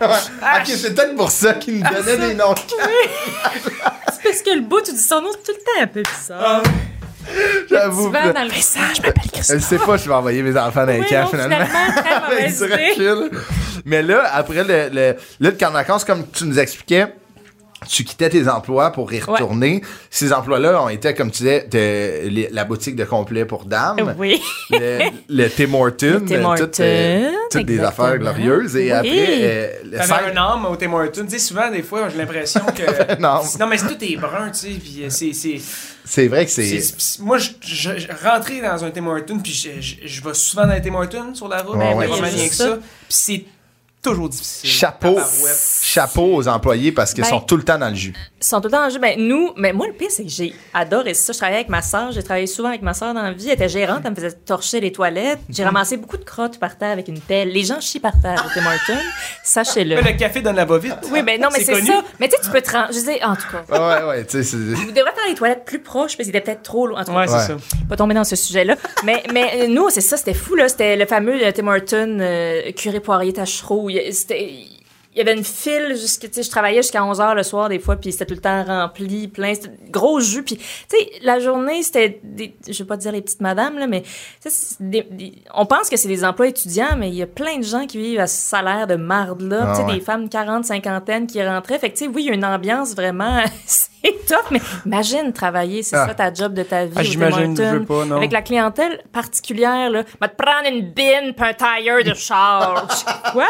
[0.00, 0.06] Ouais.
[0.60, 2.54] ok, c'est peut-être pour ça qu'il nous donnait des noms.
[4.18, 6.02] C'est parce que le bout, tu dis son nom, c'est tout le temps un peu
[6.02, 6.62] bizarre.
[7.70, 8.06] J'avoue.
[8.06, 10.92] Tu vas dans le je m'appelle Je sais pas, je vais envoyer mes enfants dans
[10.92, 11.66] les Oui, camps non, finalement.
[12.30, 13.30] Avec du recul.
[13.84, 17.06] Mais là, après le, le, là, le camp de vacances, comme tu nous expliquais,
[17.88, 19.82] tu quittais tes emplois pour y retourner.
[20.10, 24.14] Ces emplois-là ont été, comme tu disais, de, les- la boutique de complet pour dames.
[24.18, 24.40] Oui.
[24.70, 26.22] Le, le Tim Hortons.
[26.26, 28.76] Tim euh, toutes, euh, toutes des affaires glorieuses.
[28.76, 28.92] Et Oui.
[28.92, 31.24] après, euh, le cinq- un homme au Tim Hortons.
[31.24, 33.20] Tu sais, souvent, des fois, j'ai l'impression que.
[33.20, 33.40] Non.
[33.60, 34.68] Non, mais c'est tout est brun, tu sais.
[34.82, 35.32] Puis euh, c'est.
[35.32, 35.60] c'est-
[36.08, 36.64] c'est vrai que c'est.
[36.80, 40.22] c'est- c'est- Moi, je, je, je rentrais dans un Tim Hortons, puis je, je, je
[40.22, 41.76] vais souvent dans les Tim Hortons sur la route.
[41.76, 42.48] Ouais, pas ouais.
[42.48, 42.64] que ça.
[42.68, 42.76] ça.
[42.76, 43.44] Puis c'est
[44.10, 44.70] toujours difficile.
[44.70, 45.18] Chapeau,
[45.82, 48.14] chapeau aux employés parce qu'ils Ben, sont tout le temps dans le jus.
[48.46, 49.00] Ils sont tout le temps en jeu.
[49.00, 51.32] Ben, nous, mais moi, le pire, c'est que j'ai adoré ça.
[51.32, 52.12] Je travaillais avec ma soeur.
[52.12, 53.48] J'ai travaillé souvent avec ma soeur dans la vie.
[53.48, 54.02] Elle était gérante.
[54.04, 55.40] Elle me faisait torcher les toilettes.
[55.50, 55.66] J'ai Mhm.
[55.70, 57.48] ramassé beaucoup de crottes par terre avec une pelle.
[57.48, 59.02] Les gens chient par terre au Tim Hortons.
[59.42, 59.96] Sachez-le.
[59.96, 60.94] Mais le café donne la va-vite.
[61.10, 61.86] Oui, ben non, mais c'est connu.
[61.88, 62.04] ça.
[62.20, 62.86] Mais tu sais, tu peux te rendre.
[62.90, 63.64] Je disais, en tout cas.
[64.04, 64.56] Ouais, ouais, tu sais, c'est.
[64.56, 67.00] Vous devrez faire les toilettes plus proches parce qu'il était peut-être trop loin.
[67.00, 67.58] En tout cas, Ouais, c'est Ouais.
[67.58, 67.76] ça.
[67.88, 68.76] pas tomber dans ce sujet-là.
[69.04, 70.68] mais, mais euh, nous, c'est ça, c'était fou, là.
[70.68, 73.90] C'était le fameux euh, Tim Hortons, euh, curé poirier tachereau.
[73.90, 74.52] Il y a- C'était.
[75.16, 77.70] Il y avait une file jusqu'à, tu sais, je travaillais jusqu'à 11 h le soir
[77.70, 81.10] des fois, puis c'était tout le temps rempli, plein, c'était gros jus, puis tu sais,
[81.22, 84.02] la journée c'était, des, je vais pas dire les petites madames là, mais
[84.78, 87.64] des- des- on pense que c'est des emplois étudiants, mais il y a plein de
[87.64, 89.94] gens qui vivent à ce salaire de marde là, Ah tu sais, ouais.
[89.94, 92.44] des femmes 40, cinquantaine qui rentraient, fait que tu sais, oui, il y a une
[92.44, 93.42] ambiance vraiment,
[94.28, 96.06] tough, mais imagine travailler, c'est Ah.
[96.08, 96.92] ça ta job de ta vie.
[96.96, 98.16] Ah, j'imagine, je veux pas, non.
[98.16, 102.86] Avec la clientèle particulière, là, va te prendre une bine puis un tailleur de char.
[103.32, 103.46] Quoi?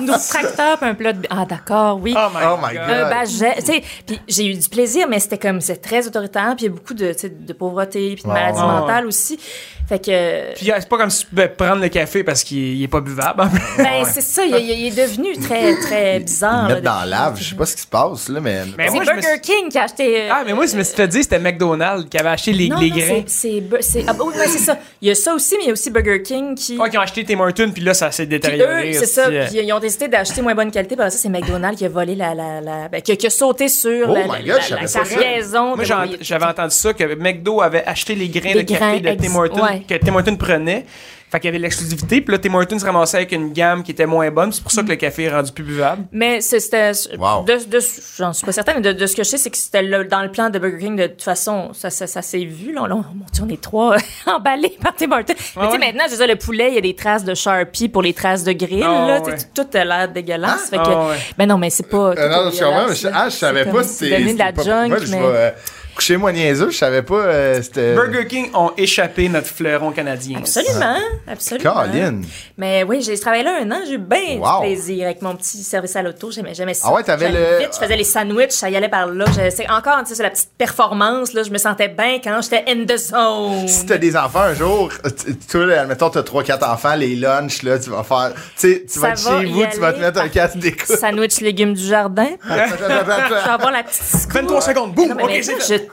[0.00, 1.26] Nos tracteurs puis un plat de...
[1.30, 2.14] Ah, d'accord, oui.
[2.16, 3.10] Oh my, Oh my God.
[3.10, 6.66] Baget, tu sais, puis j'ai eu du plaisir, mais c'était comme, c'est très autoritaire, puis
[6.66, 9.38] il y a beaucoup de, de pauvreté, puis de Ouais, maladie mentale aussi.
[9.88, 12.82] Fait que, Puis euh, c'est pas comme si tu pouvais prendre le café parce qu'il
[12.82, 13.42] est- pas buvable.
[13.50, 13.82] plus.
[13.82, 16.68] ben, c'est ça, il, est devenu très, très bizarre.
[16.68, 17.36] mettent dans lave.
[17.38, 18.62] Je sais pas ce qui se passe, là, mais.
[18.78, 20.22] Mais C'est me Burger King qui a acheté.
[20.22, 22.52] euh, Ah, mais moi, je me suis fait dire que c'était McDonald's qui avait acheté
[22.52, 23.22] les, non, les non, grains.
[23.26, 24.78] c'est- c'est, ah, oui, ouais, c'est ça.
[25.00, 26.76] Il y a ça aussi, mais il y a aussi Burger King qui.
[26.78, 28.90] Ouais, qui ont acheté Tim Hortons, puis là, ça s'est Puis détérioré.
[28.90, 29.26] eux, c'est ça.
[29.28, 29.46] aussi, euh.
[29.48, 30.96] Puis ils ont décidé d'acheter moins bonne qualité.
[30.96, 33.26] Parce que ça, c'est McDonald's qui a volé la, la, la ben, qui, a, qui
[33.26, 35.00] a sauté sur Oh la, my God, la, la, ça.
[35.00, 35.76] cargaison.
[35.76, 39.12] Moi, de- j'avais entendu ça, que McDo avait acheté les grains Les de café grains,
[39.14, 39.82] de Tim ex- Hortons, ouais.
[39.88, 40.84] que Tim Hortons prenait.
[41.32, 43.90] Fait qu'il y avait l'exclusivité, puis là, Tim Hortons se ramassait avec une gamme qui
[43.92, 44.52] était moins bonne.
[44.52, 46.02] C'est pour ça que le café est rendu plus buvable.
[46.12, 46.92] Mais c'est- c'était.
[47.18, 47.44] Wow.
[47.44, 47.78] De, de,
[48.18, 50.04] j'en suis pas certaine, mais de, de ce que je sais, c'est que c'était le-
[50.04, 50.96] dans le plan de Burger King.
[50.96, 52.74] De toute façon, ça, ça, ça s'est vu.
[52.74, 55.32] Là, Là, on, mon Dieu, on est trois emballés par Tim Hortons.
[55.56, 57.34] mais tu sais, maintenant, je veux dire, le poulet, il y a des traces de
[57.34, 58.84] Sharpie pour les traces de grill.
[58.84, 59.34] Ah, là, ouais.
[59.54, 60.68] Tout a l'air dégueulasse.
[60.68, 61.12] fait que, Ah.
[61.38, 62.10] Ben non, mais c'est pas.
[62.14, 62.50] Euh, non,
[63.14, 64.18] ah, je savais pas si c'est c'était.
[64.18, 64.90] devenu de la junk,
[65.94, 66.16] Moi, je mais.
[66.16, 67.14] vais euh, coucher moi niaiseux, je savais pas.
[67.14, 67.94] euh, c'était.
[67.94, 70.38] Burger King ont échappé notre fleuron canadien.
[70.38, 70.96] Absolument,
[71.30, 71.62] absolument.
[71.72, 72.24] Caroline.
[72.58, 74.60] Mais oui, j'ai travaillé là un an, j'ai eu bien Wow.
[74.62, 76.30] du plaisir avec mon petit service à l'auto.
[76.30, 76.86] J'aimais, j'aimais ça.
[76.88, 79.24] Ah ouais, t'avais J'allais le- vite, je faisais les sandwichs, ça y allait par là.
[79.28, 81.42] Je- C'est encore, tu sais, c'est la petite performance, là.
[81.42, 83.68] Je me sentais bien quand j'étais in the zone.
[83.68, 84.90] Si t'as des enfants un jour,
[85.24, 88.32] tu- toi, là, admettons, t'as 3-4 enfants, les lunchs, là, tu vas faire.
[88.34, 90.86] Tu sais, tu vas être chez vous, tu vas te mettre un casque d'écoute.
[90.96, 92.28] Sandwich légumes du jardin.
[92.48, 94.32] Je vais avoir la petite scoop.
[94.34, 95.42] 23 secondes, boum, ok,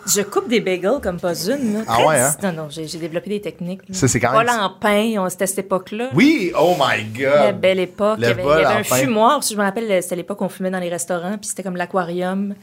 [0.08, 1.74] je, coupe des bagels comme pas une.
[1.74, 1.80] Là.
[1.88, 2.36] Ah ouais, hein?
[2.44, 3.82] Non, non, j'ai, j'ai développé des techniques.
[3.88, 3.96] là.
[3.96, 6.10] Ça, c'est quand même- Vol en pain, on- c'était à cette époque-là.
[6.14, 7.60] Oui, oh my La god.
[7.62, 8.20] belle époque.
[8.20, 8.96] Le Il y avait, il y avait un pain.
[8.96, 9.44] fumoir.
[9.44, 11.76] Si je me rappelle, c'était l'époque où on fumait dans les restaurants, puis c'était comme
[11.78, 12.56] l'aquarium.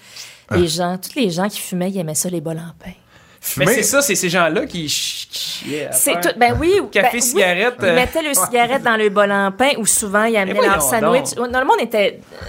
[0.48, 0.56] Ah.
[0.56, 2.92] Les gens, tous les gens qui fumaient, ils aimaient ça, les bols en pain.
[3.58, 6.30] Mais Fumer- c'est ça, c'est ces gens-là qui ch- qui chiaient C'est tout.
[6.36, 6.80] Ben oui.
[6.82, 7.94] ou- Café, ben oui, cigarette, Ils euh.
[7.94, 11.36] mettaient le cigarette dans le bol en pain, ou souvent ils amenaient leur sandwich.
[11.36, 12.46] Non, le monde était euh,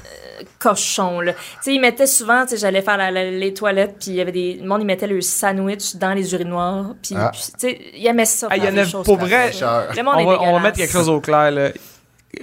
[0.59, 1.33] cochon là.
[1.33, 4.15] Tu sais, ils mettaient souvent, tu sais, j'allais faire la- la- les toilettes, puis il
[4.15, 7.31] y avait des, le monde ils mettaient le sandwich dans les urinoirs, puis, Ah.
[7.33, 8.47] tu sais, ils aimaient ça.
[8.49, 9.51] Ah, il y faire en a pour vrai.
[9.95, 11.69] Le monde On est va, on va mettre quelque chose au clair, là.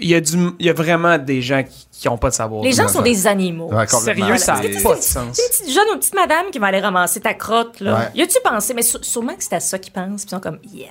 [0.01, 2.35] Il y, a du, il y a vraiment des gens qui, qui ont pas de
[2.35, 2.65] savoir.
[2.65, 3.71] Les gens sont des animaux.
[3.73, 3.87] Ouais.
[3.87, 5.29] Sérieux, ça n'a C'est- pas de sens.
[5.35, 7.95] C'est une petite jeune ou une petite madame qui va aller ramasser ta crotte, là.
[7.95, 8.01] Ouais.
[8.15, 8.73] Y a-tu pensé?
[8.75, 10.25] Mais sû- sûrement que c'est à ça qu'ils pensent.
[10.25, 10.91] Puis ils sont comme, yes.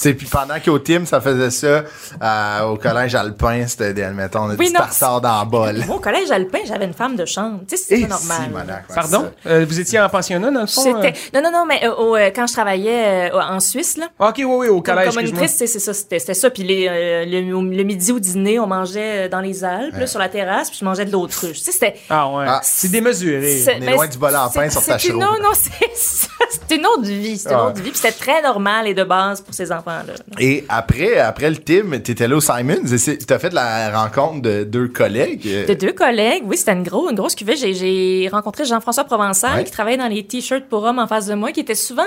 [0.00, 1.84] Sais, puis pendant qu'au team, ça faisait ça,
[2.22, 4.80] euh, au collège alpin, c'était des, admettons, on a Oui, du non.
[4.80, 5.84] tartare dans le bol.
[5.86, 7.60] Moi, au collège alpin, j'avais une femme de chambre.
[7.68, 8.82] Tu sais, c'est pas normal.
[8.88, 9.30] si, Pardon?
[9.42, 10.82] c'est Euh, vous étiez en pensionnat, dans le fond?
[10.82, 11.14] C'était...
[11.34, 14.28] Non, non, non, mais euh, au, euh, quand je travaillais euh, en Suisse, là, euh?
[14.28, 15.22] Ok, oui, oui, au collège, comme excuse-moi.
[15.40, 16.50] monitrice, c'est, c'est ça, c'était, c'était ça.
[16.50, 17.40] Puis euh, le,
[17.76, 20.78] le midi au dîner, on mangeait euh, dans les Alpes, là, sur la terrasse, puis
[20.80, 21.58] je mangeais de l'autruche.
[21.58, 21.94] Tu sais, c'était...
[22.08, 22.44] Ah ouais.
[22.48, 22.60] Ah.
[22.62, 23.58] C'est démesuré.
[23.58, 25.20] c'est- On est ben, loin du bol en pain c'est- sur c'est- ta c'est- chiro.
[25.20, 26.28] Non, non, c'est ça.
[26.50, 27.38] c'était une autre vie.
[27.38, 27.66] C'était une Ouais.
[27.66, 27.90] autre vie.
[27.90, 30.14] Puis c'était très normal et de base pour ces enfants-là.
[30.38, 34.42] Et après, après le team, t'étais là au Simons et c'est- t'as fait la rencontre
[34.42, 35.66] de deux collègues.
[35.66, 37.56] De deux collègues, oui, c'était une, gros, une grosse cuvée.
[37.56, 39.64] J'ai, j'ai rencontré Jean-François Provençal Ouais.
[39.64, 42.02] qui travaillait dans les t-shirts pour hommes en face de moi, qui était souvent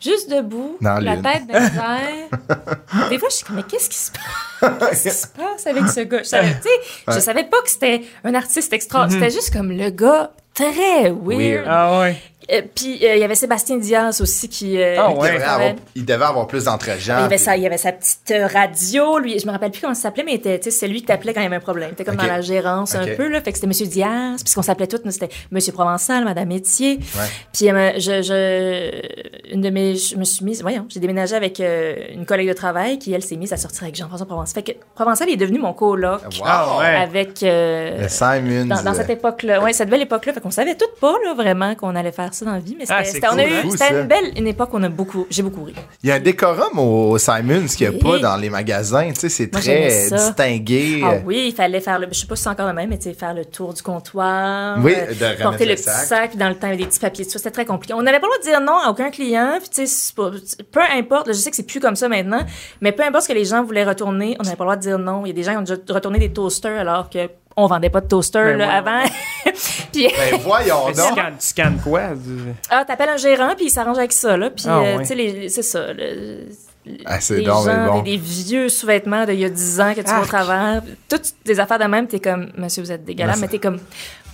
[0.00, 1.22] juste debout, Dans la l'une.
[1.22, 3.08] tête dans les airs.
[3.10, 4.78] Des fois, je suis comme, mais qu'est-ce qui se passe?
[4.90, 6.18] Qu'est-ce qui se passe avec ce gars?
[6.22, 6.56] Je savais,
[7.08, 9.08] je savais pas que c'était un artiste extra.
[9.10, 11.38] C'était juste comme le gars très weird.
[11.40, 11.64] Weird.
[11.68, 12.16] Ah ouais.
[12.52, 14.80] Euh, puis euh, il y avait Sébastien Diaz aussi qui.
[14.80, 15.32] euh, Ah il, ouais.
[15.32, 17.18] devait avoir, il devait avoir plus d'entre-gens.
[17.18, 19.94] Il avait, puis- sa, il avait sa petite radio, lui, je me rappelle plus comment
[19.94, 21.90] ça s'appelait, mais c'est lui qui t'appelait quand il y avait un problème.
[21.90, 23.40] C'était comme dans la gérance un peu, là.
[23.40, 26.98] Fait que c'était Monsieur Diaz, puisqu'on s'appelait toutes, nous, c'était Monsieur Provençal, Madame Métier.
[27.16, 27.24] Ouais.
[27.52, 31.60] Puis euh, je, je, une de mes, je me suis mise, voyons, j'ai déménagé avec
[31.60, 34.54] euh, une collègue de travail qui, elle, s'est mise à sortir avec Jean-François Provençal.
[34.64, 36.44] Fait que Provençal est devenu mon coloc Wow.
[36.44, 36.86] Ah ouais.
[36.96, 37.42] avec...
[37.42, 38.66] euh, Simons.
[38.66, 41.74] dans, dans cette époque-là, ouais, cette belle époque-là, fait qu'on savait tout pas là vraiment
[41.74, 44.32] qu'on allait faire ça dans la vie, mais c'était, Ah, on a eu- une belle,
[44.36, 45.74] une époque où on a beaucoup, j'ai beaucoup ri.
[46.02, 49.08] Il y a un décorum au Simons qu'il n'y a pas dans les magasins.
[49.12, 51.02] Tu sais, c'est Moi, très distingué.
[51.04, 52.06] Ah oui, il fallait faire le.
[52.10, 53.82] Je sais pas si c'est encore le même, mais tu sais, faire le tour du
[53.82, 54.78] comptoir.
[54.82, 56.36] Oui, euh, de porter le le petit sac.
[56.36, 57.38] dans le temps, il y avait des petits papiers dessus.
[57.38, 57.94] C'était très compliqué.
[57.94, 59.58] On n'avait pas le droit de dire non à aucun client.
[59.60, 62.40] Puis tu sais, peu importe, là, je sais que c'est plus comme ça maintenant,
[62.80, 64.82] mais peu importe ce que les gens voulaient retourner, on n'avait pas le droit de
[64.82, 65.22] dire non.
[65.24, 67.18] Il y a des gens qui ont déjà retourné des toasters alors que
[67.56, 68.74] on vendait pas de toaster Ben là, ouais.
[68.74, 69.02] avant.
[69.92, 71.12] puis Ben voyons Mais tu donc.
[71.12, 72.08] scannes, tu scannes quoi?
[72.14, 74.50] du- ah, t'appelles un gérant puis il s'arrange avec ça là.
[74.50, 75.02] Puis Ah, euh, ouais.
[75.02, 75.92] tu sais, les- c'est ça.
[75.92, 76.46] le-
[77.04, 78.02] Ah, c'est des donc, mais gens, bon.
[78.02, 80.28] des, des vieux sous-vêtements d'il y a 10 ans que tu vas au Arc.
[80.28, 80.82] travers.
[81.08, 83.78] Toutes des affaires de même, t'es comme, monsieur, vous êtes dégueulasse, mais t'es comme,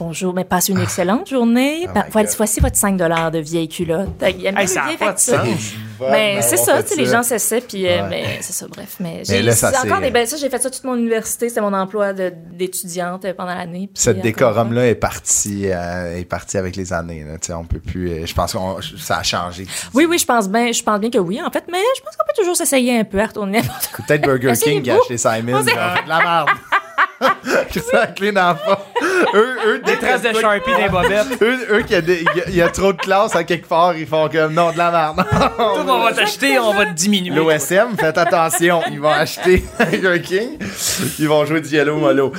[0.02, 1.86] bonjour, mais passe une excellente journée.
[1.94, 1.98] Oh
[2.36, 4.08] voici, votre 5 de vieille culotte.
[4.28, 5.44] Il y a Hey, ça a vieille pas de facture.
[5.44, 5.72] sens.
[6.10, 8.08] Mais c'est ça, tu sais, les gens c'est s'essaient, puis euh, Ouais.
[8.10, 8.96] mais c'est ça, bref.
[8.98, 10.26] Mais, Mais j'ai là, ça, c'est encore des belles.
[10.26, 13.88] Ça, j'ai fait ça toute mon université, c'était mon emploi de- d'étudiante euh, pendant l'année.
[13.92, 17.22] puis Cette encore décorum-là est parti, euh, est parti avec les années.
[17.24, 17.34] Là.
[17.38, 18.10] Tu sais, On peut plus.
[18.10, 18.58] euh, je pense que
[18.98, 19.64] ça a changé.
[19.94, 22.16] Oui, oui, je pense bien, je pense bien que oui, en fait, mais je pense
[22.16, 23.62] qu'on peut toujours s'essayer un peu à retourner
[23.96, 25.62] peut-être Burger King qui a acheté Simon.
[26.08, 26.48] La merde.
[27.70, 28.56] C'est la clé dans.
[29.34, 31.40] Eux, eux, Des traces de Sharpie les bobettes.
[31.42, 33.66] Eux, eux qui a des- y a- il y, a trop de classes à quelque
[33.66, 35.24] part, ils font comme non, de la merde.
[35.30, 37.34] Tout, on va t'acheter, on va te diminuer.
[37.34, 40.58] L'OSM, faites attention, ils vont acheter Burger King,
[41.18, 42.32] ils vont jouer du Yellow Molo.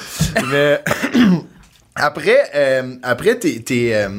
[0.52, 0.82] Mais
[1.96, 4.10] après, euh, après t'es, t'es, euh,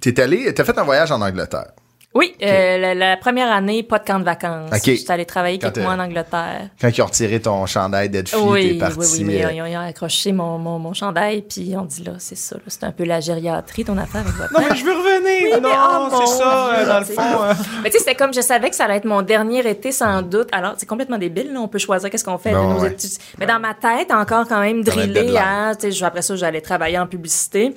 [0.00, 1.68] t'es allé, t'as fait un voyage en Angleterre.
[2.14, 4.70] Oui, euh, la, la première année, pas de camp de vacances.
[4.72, 4.82] Ok.
[4.84, 6.68] J'étais allée travailler Quand quelques mois en t'es- Angleterre.
[6.80, 8.98] Quand ils ont retiré ton chandail d'Edfi, Oui, t'es parti.
[9.00, 11.84] oui, oui, mais euh, ils ont, ils ont accroché mon, mon, mon chandail, puis on
[11.84, 14.60] dit là, c'est ça, là, c'est un peu la gériatrie, ton affaire avec votre Non,
[14.70, 15.54] mais je veux revenir.
[15.54, 17.42] mais non, oh, c'est ça, euh, dans le fond.
[17.42, 17.52] euh.
[17.82, 20.22] Mais tu sais, c'était comme, je savais que ça allait être mon dernier été sans
[20.22, 20.48] doute.
[20.52, 22.92] Alors, c'est complètement débile, là, on peut choisir qu'est-ce qu'on fait Bon, de nos ouais.
[22.92, 23.10] études.
[23.40, 26.60] Mais dans ma tête, encore quand même drillé à, tu sais, je- après ça, j'allais
[26.60, 27.74] travailler en publicité.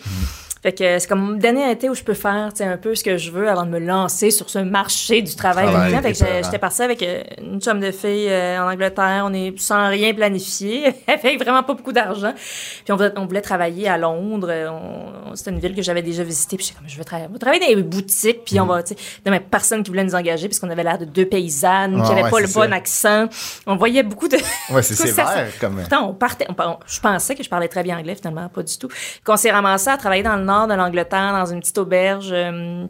[0.68, 3.02] Fait que c'est comme dernier été où je peux faire, tu sais, un peu ce
[3.02, 5.70] que je veux avant de me lancer sur ce marché du travail.
[6.02, 9.24] Fait que j'étais partie avec euh, une chum de fille euh, en Angleterre.
[9.26, 10.92] On est sans rien planifié.
[11.06, 12.34] Fait vraiment pas beaucoup d'argent.
[12.36, 14.52] Puis on voulait, on voulait travailler à Londres.
[14.70, 16.58] On- C'était une ville que j'avais déjà visitée.
[16.58, 18.44] Puis j'étais comme, je veux travailler, on va travailler dans les boutiques.
[18.44, 18.68] Puis on Mm.
[18.68, 21.96] va, tu sais, personne qui voulait nous engager parce qu'on avait l'air de deux paysannes,
[21.96, 22.76] qui Ah, n'avaient ouais, pas le bon ça.
[22.76, 23.26] accent.
[23.68, 24.36] On voyait beaucoup de...
[24.74, 25.76] Ouais, c'est sévère comme.
[25.78, 26.46] Pourtant, on partait.
[26.50, 28.90] on je pensais que je parlais très bien anglais, finalement, pas du tout.
[29.24, 32.30] Qu'on s'est ramassé à travailler dans le nord de l'Angleterre, dans une petite auberge.
[32.32, 32.86] euh,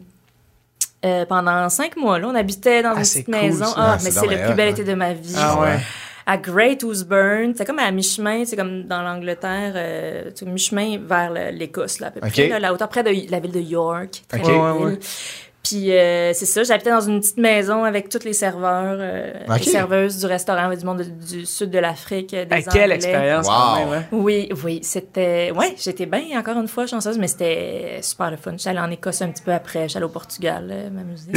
[1.04, 3.64] euh, pendant cinq mois, là, on habitait dans Ah, une petite cool, maison.
[3.66, 3.74] ça.
[3.76, 5.34] Ah, Ah, mais c'est le plus bel été de ma vie.
[5.36, 5.78] Ah ouais.
[6.26, 12.00] À Great Ousburn, c'est comme à mi-chemin, c'est comme dans l'Angleterre, euh, mi-chemin vers l'Écosse,
[12.00, 14.22] là, à peu près, là, la hauteur près de la ville de York.
[14.28, 14.98] Très Ouais.
[15.68, 19.62] Puis euh, c'est ça, j'habitais dans une petite maison avec tous les serveurs, euh, les
[19.62, 21.04] serveuses du restaurant du monde de-
[21.38, 22.94] du sud de l'Afrique, des Hey, quelle Anglais.
[22.94, 23.52] expérience, Wow.
[23.52, 23.98] quand même.
[24.00, 24.04] hein?
[24.12, 25.50] Oui, oui, c'était.
[25.54, 28.52] Ouais, j'étais bien, encore une fois, chanceuse, mais c'était super le fun.
[28.56, 31.32] J'allais en Écosse un petit peu après, j'allais au Portugal euh, m'amuser.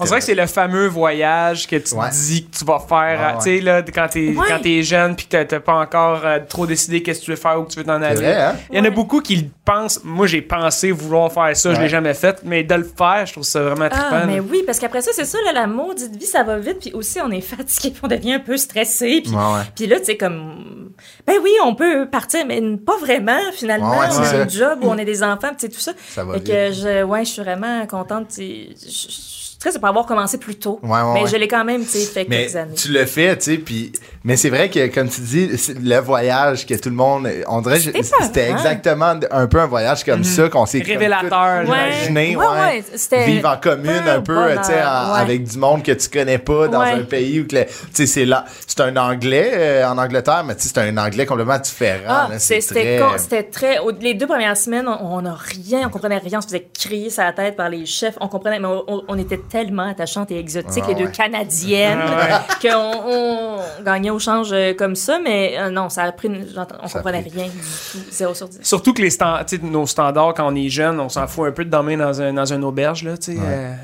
[0.00, 2.08] On dirait que c'est le fameux voyage que tu Ouais.
[2.10, 4.46] te dis que tu vas faire, Ouais, tu sais, là, quand t'es, Ouais.
[4.48, 7.36] quand t'es jeune puis que t'as- pas encore euh, trop décidé qu'est-ce que tu veux
[7.36, 8.14] faire ou que tu veux t'en aller.
[8.16, 8.56] vrai, hein?
[8.70, 10.00] Il y en a beaucoup qui le pensent.
[10.04, 13.32] Moi, j'ai pensé vouloir faire ça, je l'ai jamais fait, mais de le faire, je
[13.32, 14.06] trouve ça vraiment trippant.
[14.10, 16.78] Ah, mais oui, parce qu'après ça, c'est ça, là, la maudite vie, ça va vite,
[16.80, 19.62] puis aussi, on est fatigué, puis on devient un peu stressé, puis, Ouais, ouais.
[19.74, 20.90] puis là, tu sais, comme,
[21.26, 23.90] ben oui, on peut partir, mais pas vraiment, finalement.
[23.92, 25.80] Ouais, ouais, on c'est a un job où on est des enfants, tu sais, tout
[25.80, 25.92] ça.
[26.08, 26.48] Ça va Fait vite.
[26.48, 30.54] que je, ouais, je suis vraiment contente, je suis triste de pas avoir commencé plus
[30.56, 30.78] tôt.
[30.82, 31.28] Ouais, ouais, mais ouais.
[31.30, 32.74] je l'ai quand même, tu sais, fait Mais quelques années.
[32.74, 33.92] tu le fais, tu sais, puis
[34.24, 35.48] mais c'est vrai que comme tu dis,
[35.82, 38.56] le voyage que tout le monde, on dirait, C'était que pas, c'était hein?
[38.56, 43.24] exactement un peu un voyage comme ça qu'on s'est Révélateur, imaginé, Ouais, ouais, ouais, c'était
[43.26, 46.80] vivre en commune un peu, tu sais, avec du monde que tu connais pas dans
[46.80, 46.90] Ouais.
[46.92, 48.44] un pays où que tu sais c'est là,
[48.76, 52.02] c'est un anglais euh, en Angleterre, mais tu sais c'est un anglais complètement différent.
[52.08, 56.48] Ah, c'était très- les deux premières semaines, on n'a rien, on comprenait rien, on se
[56.48, 60.30] faisait crier sur la tête par les chefs, on comprenait, mais on, était tellement attachantes
[60.30, 61.12] et exotiques, Ah les deux ouais.
[61.12, 66.12] Canadiennes, Ah qu'on on gagnait au change euh, comme ça, mais euh, non, ça a
[66.12, 66.46] pris, une-
[66.82, 67.30] on Ça comprenait pris.
[67.30, 68.58] rien du tout, 0 sur 10.
[68.62, 71.64] Surtout que les stand- nos standards, quand on est jeune, on s'en fout un peu
[71.64, 73.38] de dormir dans, un, dans une auberge, là, tu sais.
[73.40, 73.74] euh,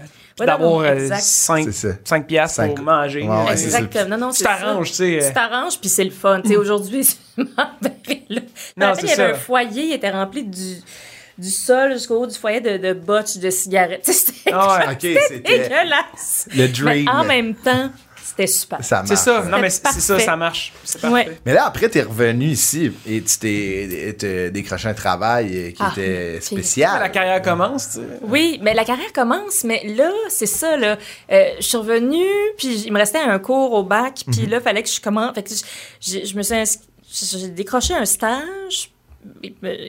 [0.41, 1.20] Ouais, d'avoir non, euh, exact.
[1.20, 1.95] 5, C'est ça.
[2.05, 3.22] 5 piastres Cinq- pour manger.
[3.22, 3.64] Ouais, ouais, ça.
[3.64, 4.09] Exactement.
[4.09, 4.51] Non, non, Tu c'est ça.
[4.59, 5.24] t'arranges, tu sais.
[5.28, 6.41] Tu t'arranges, puis c'est le fun.
[6.43, 7.07] Tu sais, aujourd'hui,
[7.37, 7.47] bien,
[8.30, 8.41] là.
[8.76, 9.28] Je me rappelle, il y avait ça.
[9.30, 10.76] un foyer, il était rempli du,
[11.39, 14.03] du sol jusqu'au haut du foyer de, de botches de cigarettes.
[14.05, 14.93] Tu sais, C'était Ah ouais.
[15.14, 16.49] OK, c'était dégueulasse.
[16.55, 17.05] le dream.
[17.05, 17.91] Mais en même temps,
[18.24, 18.82] c'était super.
[18.84, 19.24] Ça C'est marche.
[19.24, 19.42] ça.
[19.50, 20.24] Non, mais c'est ça, parfait.
[20.24, 20.72] ça marche.
[20.84, 21.24] C'est Ouais.
[21.24, 21.40] parfait.
[21.44, 25.90] Mais là, après, t'es revenu ici et tu t'es décroché un travail euh, qui Ah,
[25.92, 27.00] était c'est- spécial.
[27.00, 28.06] La carrière commence, tu sais.
[28.22, 30.96] Oui, mais la carrière commence, mais là, c'est ça, là.
[31.30, 32.24] Euh, je suis revenue,
[32.56, 35.34] puis il me restait un cours au bac, puis là, il fallait que je commence.
[35.34, 36.54] Fait que je, je- je me suis
[37.14, 38.90] j'ai décroché un stage
[39.64, 39.86] euh,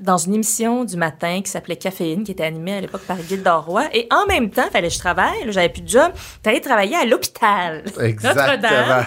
[0.00, 3.42] dans une émission du matin qui s'appelait Caféine, qui était animée à l'époque par Gilles
[3.46, 3.84] Roy.
[3.92, 6.10] Et en même temps, il fallait que je travaille, j'avais plus de job.
[6.44, 7.82] J'allais travailler à l'hôpital.
[7.96, 9.06] Notre-Dame.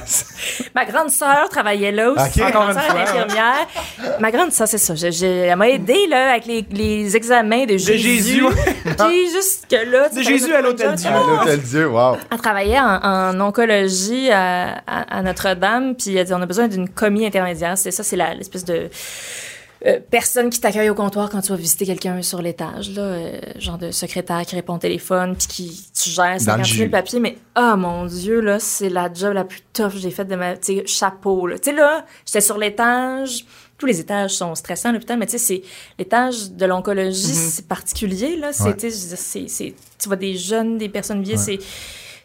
[0.76, 2.40] Ma grande sœur travaillait là aussi.
[2.42, 3.68] Ma grande sœur infirmière.
[4.20, 4.94] Ma grande sœur, c'est ça.
[5.22, 7.98] Elle m'a aidé là, avec les, les examens de Jésus.
[7.98, 8.44] Jésus.
[8.98, 10.10] Puis jusque-là.
[10.10, 11.10] De Jésus à l'Hôtel Dieu.
[11.10, 12.18] À l'Hôtel Dieu, wow.
[12.32, 16.68] Elle travaillait en, en oncologie à, à- à Notre-Dame, puis elle dit on a besoin
[16.68, 17.78] d'une commis intermédiaire.
[17.78, 18.90] C'est ça, c'est l'espèce de
[19.86, 23.40] euh, personne qui t'accueille au comptoir quand tu vas visiter quelqu'un sur l'étage, là, euh,
[23.60, 26.78] genre de secrétaire qui répond au téléphone, puis qui tu gères Dans le 50 jus.
[26.78, 27.20] 000 papiers.
[27.20, 30.36] Mais oh mon Dieu, là, c'est la job la plus tough que j'ai faite de
[30.36, 31.48] ma, tu sais, chapeau.
[31.48, 31.60] là.
[31.60, 33.46] Tu sais là, j'étais sur l'étage.
[33.78, 35.62] Tous les étages sont stressants à l'hôpital, mais tu sais, c'est
[36.00, 38.54] l'étage de l'oncologie, c'est particulier là.
[38.54, 38.90] C'est, Ouais.
[38.90, 41.60] c'est, c'est, tu vois des jeunes, des personnes vieilles, c'est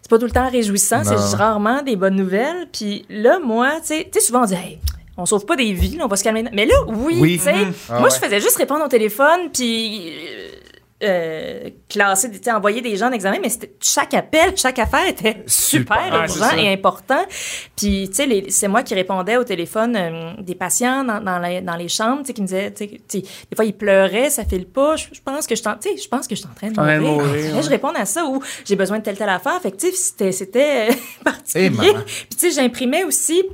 [0.01, 2.69] c'est pas tout le temps réjouissant, c'est rarement des bonnes nouvelles.
[2.73, 4.79] Puis là, moi, tu sais, tu sais, souvent on dit, hey,
[5.19, 6.45] on sauve pas des vies, là, on va se calmer.
[6.53, 7.37] Mais là, oui, Oui.
[7.39, 7.73] tu sais, Mhm.
[7.91, 8.14] Ah moi, ouais.
[8.14, 10.49] je faisais juste répondre au téléphone, puis euh,
[11.05, 13.51] euh, classer, tu sais, envoyer des gens en examen, mais
[13.81, 16.09] chaque appel, chaque affaire était super, Super.
[16.12, 17.25] Ah, urgent et important.
[17.77, 21.61] Puis, tu sais, c'est moi qui répondais au téléphone euh, des patients dans, dans, les,
[21.61, 24.45] dans les chambres, tu sais, qui me disaient, tu sais, des fois, ils pleuraient, ça
[24.45, 26.41] file pas, je, je pense que je suis en, tu sais, je pense que je
[26.41, 27.55] suis en train de mourir.
[27.55, 29.61] Là, je réponds à ça ou j'ai besoin de telle telle affaire.
[29.62, 30.89] Fait que, tu sais, c'était, c'était
[31.25, 31.93] particulier.
[32.29, 33.45] Puis, tu sais, j'imprimais aussi.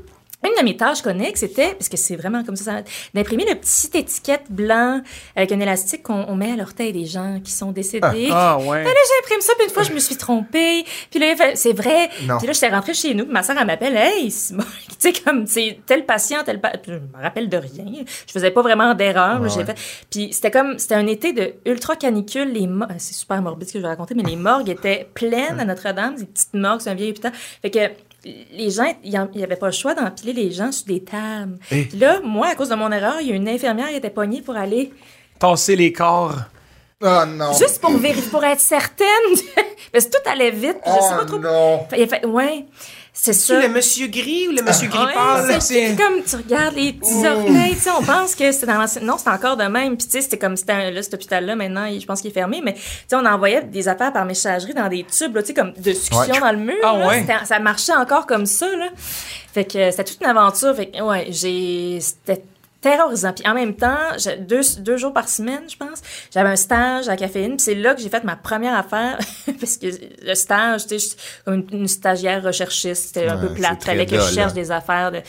[0.45, 2.83] Une de mes tâches connexes, c'était, parce que c'est vraiment comme ça, ça
[3.15, 5.01] d'imprimer le petit étiquette blanc
[5.37, 8.29] avec un élastique qu'on on met à l'orteil des gens qui sont décédés.
[8.31, 8.85] Ah, ouais.
[8.85, 8.91] Là,
[9.21, 10.85] j'imprime ça, puis une fois, je me suis trompée.
[11.11, 12.11] Puis là, il fait- c'est vrai.
[12.27, 12.39] Non.
[12.39, 14.55] Puis là, j'étais rentrée chez nous, puis ma soeur, elle m'appelle, hey, tu
[14.99, 16.81] sais, comme, c'est tel patient, tel patient.
[16.87, 18.05] Je me rappelle de rien.
[18.27, 19.41] Je faisais pas vraiment d'erreur.
[19.41, 19.49] Ouais.
[19.65, 19.77] fait.
[20.11, 22.53] Puis c'était comme, c'était un été de ultra canicule.
[22.53, 25.59] Les mo- c'est super morbide ce que je vais raconter, mais les morgues étaient pleines
[25.61, 27.33] à Notre-Dame, des petites morgues, c'est un vieil hôpital.
[27.63, 27.79] Fait que,
[28.25, 31.59] les gens, il n'y avait pas le choix d'empiler les gens sur des tables.
[31.71, 31.85] Eh.
[31.85, 34.11] Puis là, moi, à cause de mon erreur, il y a une infirmière qui était
[34.11, 34.93] pognée pour aller
[35.39, 36.37] Tasser les corps.
[37.03, 37.53] Oh non.
[37.53, 39.07] Juste pour vérifier, pour être certaine.
[39.93, 40.77] Parce que tout allait vite.
[40.87, 41.39] je sais pas Oh trop.
[41.39, 41.87] non.
[41.97, 42.65] Il a fait, ouais,
[43.17, 43.61] c'est ça.
[43.61, 45.47] C'est le monsieur gris ou le monsieur gris Ouais, pâle?
[45.49, 48.67] là, c'est C'est comme tu regardes les petits orteils, tu sais, on pense que c'était
[48.67, 49.03] dans l'ancien.
[49.03, 49.97] Non, c'est encore de même.
[49.97, 52.61] Puis tu sais, c'était comme c'était là, cet hôpital-là maintenant, je pense qu'il est fermé,
[52.63, 55.55] mais tu sais, on envoyait des affaires par messagerie dans des tubes, là, tu sais,
[55.55, 56.41] comme de succion Ouais.
[56.41, 56.75] dans le mur.
[56.83, 57.09] Ah là.
[57.09, 57.27] ouais.
[57.45, 58.89] Ça marchait encore comme ça, là.
[59.55, 60.75] Fait que c'était toute une aventure.
[60.75, 62.43] Fait que ouais, j'ai c'était
[62.85, 63.33] terrorisant.
[63.33, 63.97] Puis en même temps,
[64.41, 67.57] deux, deux jours par semaine, je pense, j'avais un stage à Caféine.
[67.57, 69.19] Puis c'est là que j'ai fait ma première affaire.
[69.59, 69.87] parce que
[70.23, 71.17] le stage, tu sais, je suis
[71.47, 73.07] comme une, une stagiaire recherchiste.
[73.07, 73.83] C'était un Ouais, peu plate.
[73.83, 75.11] Fallait que je cherche des affaires.
[75.13, 75.25] De, tu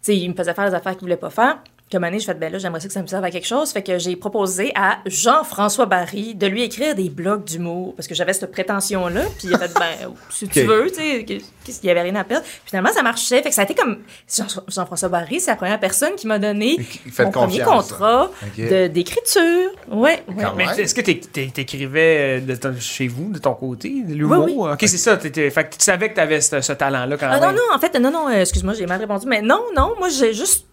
[0.00, 1.58] sais, il me faisait faire des affaires qu'il voulait pas faire.
[1.92, 3.70] Comme année, je fais, ben là, j'aimerais ça que ça me serve à quelque chose.
[3.70, 8.14] Fait que j'ai proposé à Jean-François Barry de lui écrire des blogs d'humour parce que
[8.14, 9.20] j'avais cette prétention-là.
[9.38, 11.40] Puis il a fait, ben, si tu veux, tu sais, qu'il
[11.84, 12.44] y avait rien à perdre.
[12.64, 13.42] Finalement, ça marchait.
[13.42, 16.38] Fait que ça a été comme Jean- Jean-François Barry, c'est la première personne qui m'a
[16.38, 16.78] donné
[17.26, 18.30] mon premier contrat
[18.88, 19.70] d'écriture.
[19.90, 20.44] Ouais, ouais.
[20.56, 24.14] Mais est-ce que t'é- t'é- t'écrivais euh, de ton- chez vous, de ton côté, de
[24.14, 24.44] l'humour?
[24.46, 24.68] Oui, oui.
[24.72, 25.16] Ok, c'est ça.
[25.18, 27.50] fait que tu savais que t'avais ce, ce talent-là quand Ah même.
[27.50, 29.26] non, non, en fait, non, non, euh, excuse-moi, j'ai mal répondu.
[29.28, 30.66] Mais non, non, moi, j'ai juste.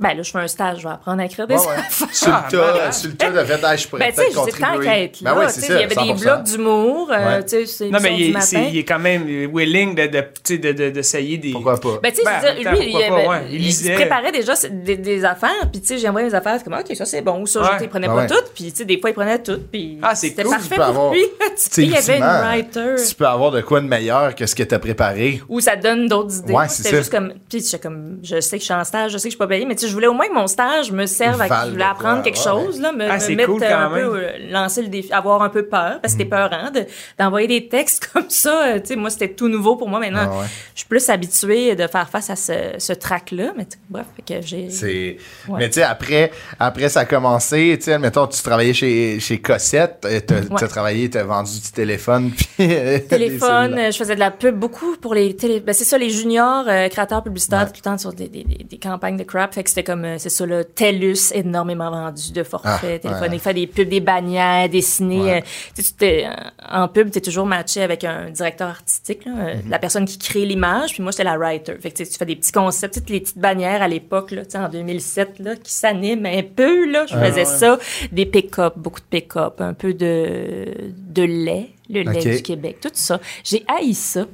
[0.00, 2.06] Ben là, je fais un stage, je vais apprendre à écrire des Ouais, ouais.
[2.12, 2.92] Sur le tas, malade.
[2.92, 4.88] sur le tas de fait, je pourrais Ben, tu sais, peut-être contribuer.
[5.04, 5.34] être là.
[5.34, 6.06] Ben ouais, tu c'est sais, ça, il y avait 100%.
[6.16, 7.10] des blogs d'humour.
[7.12, 7.42] euh, Ouais.
[7.44, 9.24] tu sais, c'est Non, mais il est, il quand même
[9.54, 11.52] willing de, de, tu sais, de, de- d'essayer des.
[11.52, 12.00] Pourquoi pas?
[12.02, 15.24] Ben, tu sais, Ben, lui, il, pas, ouais, il il se préparait déjà des, des
[15.24, 17.46] affaires, puis tu sais, j'ai envoyé mes affaires, c'est comme, OK, ça c'est bon, ou
[17.46, 17.68] ça, Ouais.
[17.78, 18.26] je- il prenait Ah pas ouais.
[18.26, 20.64] toutes, puis tu sais, des fois, il prenait toutes, puis Ah, c'est c'était cool, parfait
[20.64, 21.24] tu peux pour avoir- lui.
[21.72, 22.94] Tu il y avait une writer.
[23.08, 25.40] Tu peux avoir de quoi de meilleur que ce que t'as préparé.
[25.48, 26.46] Ou ça donne d'autres idées.
[26.48, 26.96] Ouais, Moi, c'est C'était ça.
[26.98, 29.38] juste comme, puis je sais que je suis en stage, je sais que je suis
[29.38, 31.70] pas payée, mais tu je voulais au moins que mon stage me serve à je
[31.72, 33.92] voulais apprendre quoi, quelque ouais, chose, là, me, Ah, me mettre cool un même.
[34.10, 36.84] peu, euh, lancer le défi, avoir un peu peur, parce que c'était peurant de-
[37.18, 38.66] d'envoyer des textes comme ça.
[38.66, 40.00] euh, Tu sais, moi, c'était tout nouveau pour moi.
[40.00, 40.46] Maintenant, Ah ouais.
[40.74, 43.52] je suis plus habituée de faire face à ce, ce track-là.
[43.56, 44.70] Mais tu- bref, fait que j'ai.
[44.70, 45.16] C'est...
[45.48, 45.58] Ouais.
[45.58, 49.40] Mais tu sais, après, après ça a commencé, tu sais, admettons, tu travaillais chez, chez
[49.40, 50.46] Cossette, euh, t'as, Ouais.
[50.58, 52.68] t'as travaillé, t'as vendu du téléphone, puis...
[53.08, 55.60] téléphone, je faisais de la pub beaucoup pour les télé...
[55.60, 57.66] ben, c'est ça les juniors euh, créateurs publicitaires Ouais.
[57.66, 60.04] tout le temps sur des, des, des, des campagnes de crap fait que c'était comme
[60.04, 63.38] euh, c'est ça là TELUS énormément vendu de forfaits Ah, téléphoniques ouais.
[63.38, 65.42] faire des pubs des bannières dessiner Ouais.
[65.42, 66.28] euh, tu tu euh,
[66.70, 69.68] en pub t'es toujours matché avec un directeur artistique là, euh, Mm-hmm.
[69.70, 72.24] la personne qui crée l'image puis moi j'étais la writer fait que tu tu fais
[72.26, 75.56] des petits concepts tu sais, les petites bannières à l'époque là tu en 2007 là
[75.56, 77.78] qui s'animent un peu là je faisais ça
[78.12, 80.66] des pick-up beaucoup de pick-up un peu de
[81.08, 83.20] de lait le lait du Québec, tout ça.
[83.42, 84.24] J'ai haï ça,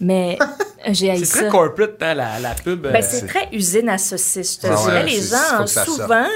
[0.00, 0.38] mais
[0.88, 1.38] euh, j'ai haï C'est ça.
[1.40, 2.80] très corporate, hein, la, la pub.
[2.82, 4.94] Ben, euh, c'est très usine à saucisse, je te Ah dirais.
[5.02, 6.26] ouais, les c'est- gens, souvent,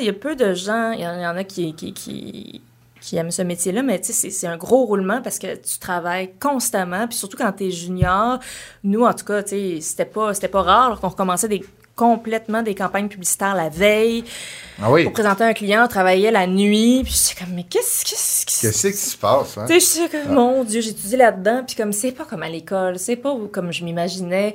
[0.00, 1.92] il y a peu de gens, il y, en il y en a qui, qui,
[1.92, 2.60] qui,
[3.00, 5.78] qui aiment ce métier-là, mais tu sais, c'est- c'est un gros roulement parce que tu
[5.78, 8.38] travailles constamment, puis surtout quand tu es junior.
[8.84, 11.62] Nous, en tout cas, tu sais, c'était pas, c'était pas rare qu'on recommençait des
[11.96, 14.22] complètement des campagnes publicitaires la veille
[14.80, 18.04] Ah oui, pour présenter un client, on travaillait la nuit, puis j'étais comme mais qu'est-ce
[18.04, 19.64] qu'est-ce qu'est-ce qui se passe, hein?
[19.66, 22.48] tu sais, je suis comme, mon Dieu, étudié là-dedans, puis comme, c'est pas comme à
[22.48, 24.54] l'école, c'est pas comme je m'imaginais.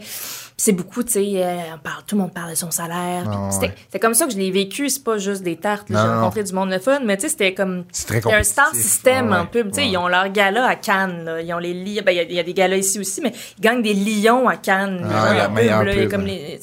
[0.57, 3.23] C'est beaucoup, tu sais, euh, parle, tout le monde parle de son salaire.
[3.26, 3.99] Ah, c'était ouais.
[3.99, 5.88] comme ça que je l'ai vécu, c'est pas juste des tartes.
[5.89, 7.85] J'ai rencontré du monde le fun, mais tu sais, c'était comme.
[7.91, 9.69] C'est un star system Ouais, en pub.
[9.69, 9.89] Tu sais, ouais.
[9.89, 11.41] ils ont leur gala à Cannes, là.
[11.41, 12.03] Ils ont les lions.
[12.05, 13.95] Ben, il y a- il y, a des galas ici aussi, mais ils gagnent des
[13.95, 15.03] lions à Cannes.
[15.11, 15.47] Ah, la
[15.84, 15.93] là.
[15.95, 16.11] Pub.
[16.11, 16.59] comme les-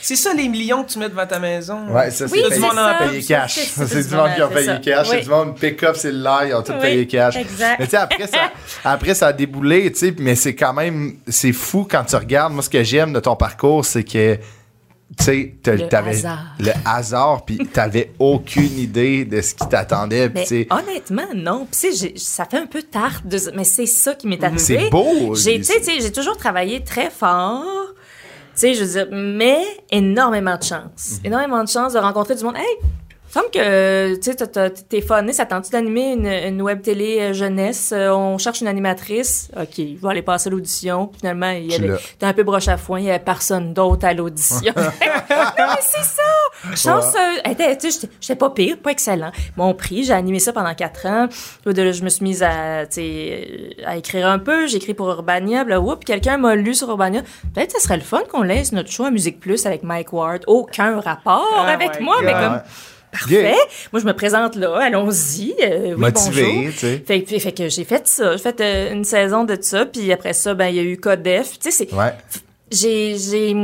[0.00, 1.88] c'est- ça les millions que tu mets devant ta maison.
[1.88, 2.96] Ouais, ça, c'est Oui, c'est monde ça.
[3.00, 3.54] payé cash.
[3.54, 5.08] C'est- du monde qui a payé cash.
[5.08, 7.36] C'est du monde pick-up, c'est le live, ils ont tout payé cash.
[7.36, 7.76] exact.
[7.80, 8.38] Mais tu sais, après ça,
[8.84, 12.52] après, ça a déboulé, tu sais, mais c'est quand même, c'est fou quand tu regardes.
[12.52, 16.44] Moi, ce que j'aime de ton parcours, c'est que, tu sais, t'as- Le t'avais hasard.
[16.60, 20.30] le hasard, puis t'avais aucune idée de ce qui t'attendait.
[20.70, 21.66] Honnêtement, non.
[21.70, 23.38] Puis, tu sais, j'ai- ça fait un peu tarte, de...
[23.56, 24.58] mais c'est ça qui m'est arrivé.
[24.58, 25.34] c'est beau.
[25.34, 27.64] J'ai, tu sais, tu sais, j'ai toujours travaillé très fort.
[28.58, 31.20] Tu sais, je veux dire, mais énormément de chance.
[31.22, 32.56] Énormément de chance de rencontrer du monde.
[32.56, 32.66] Hey,
[33.28, 34.16] il semble que,
[34.74, 37.92] tu t'es phoné, ça tente d'animer une, une web télé euh, jeunesse?
[37.94, 39.48] Euh, on cherche une animatrice.
[39.56, 41.12] OK, je vais aller passer l'audition.
[41.20, 44.12] Finalement, il y avait, un peu broche à foin, il y avait personne d'autre à
[44.12, 44.72] l'audition.
[44.76, 46.22] non, mais c'est ça!
[46.74, 47.12] Chanceuse!
[47.80, 49.30] Tu sais, J'étais pas pire, pas excellent.
[49.56, 51.28] Mon prix, j'ai animé ça pendant quatre ans.
[51.66, 52.80] Je me suis mise à,
[53.86, 54.66] à écrire un peu.
[54.66, 55.64] J'ai écrit pour Urbania.
[55.64, 55.74] Puis
[56.06, 57.22] quelqu'un m'a lu sur Urbania.
[57.54, 60.12] Peut-être que ce serait le fun qu'on laisse notre show à Musique Plus avec Mike
[60.12, 60.42] Ward.
[60.46, 62.58] Aucun rapport Ah, avec moi, mais comme Ouais.
[63.12, 63.42] parfait.
[63.42, 63.54] Yeah.
[63.92, 64.76] Moi, je me présente là.
[64.82, 65.54] Allons-y.
[65.62, 66.72] Euh, oui, Motivé, bonjour.
[66.72, 67.04] tu sais.
[67.06, 68.32] Fait, que- fait que j'ai fait ça.
[68.36, 69.86] J'ai fait euh, une saison de ça.
[69.86, 71.58] Puis après ça, ben il y a eu Codef.
[71.58, 72.12] Tu sais, c'est Ouais.
[72.70, 73.54] j'ai j'ai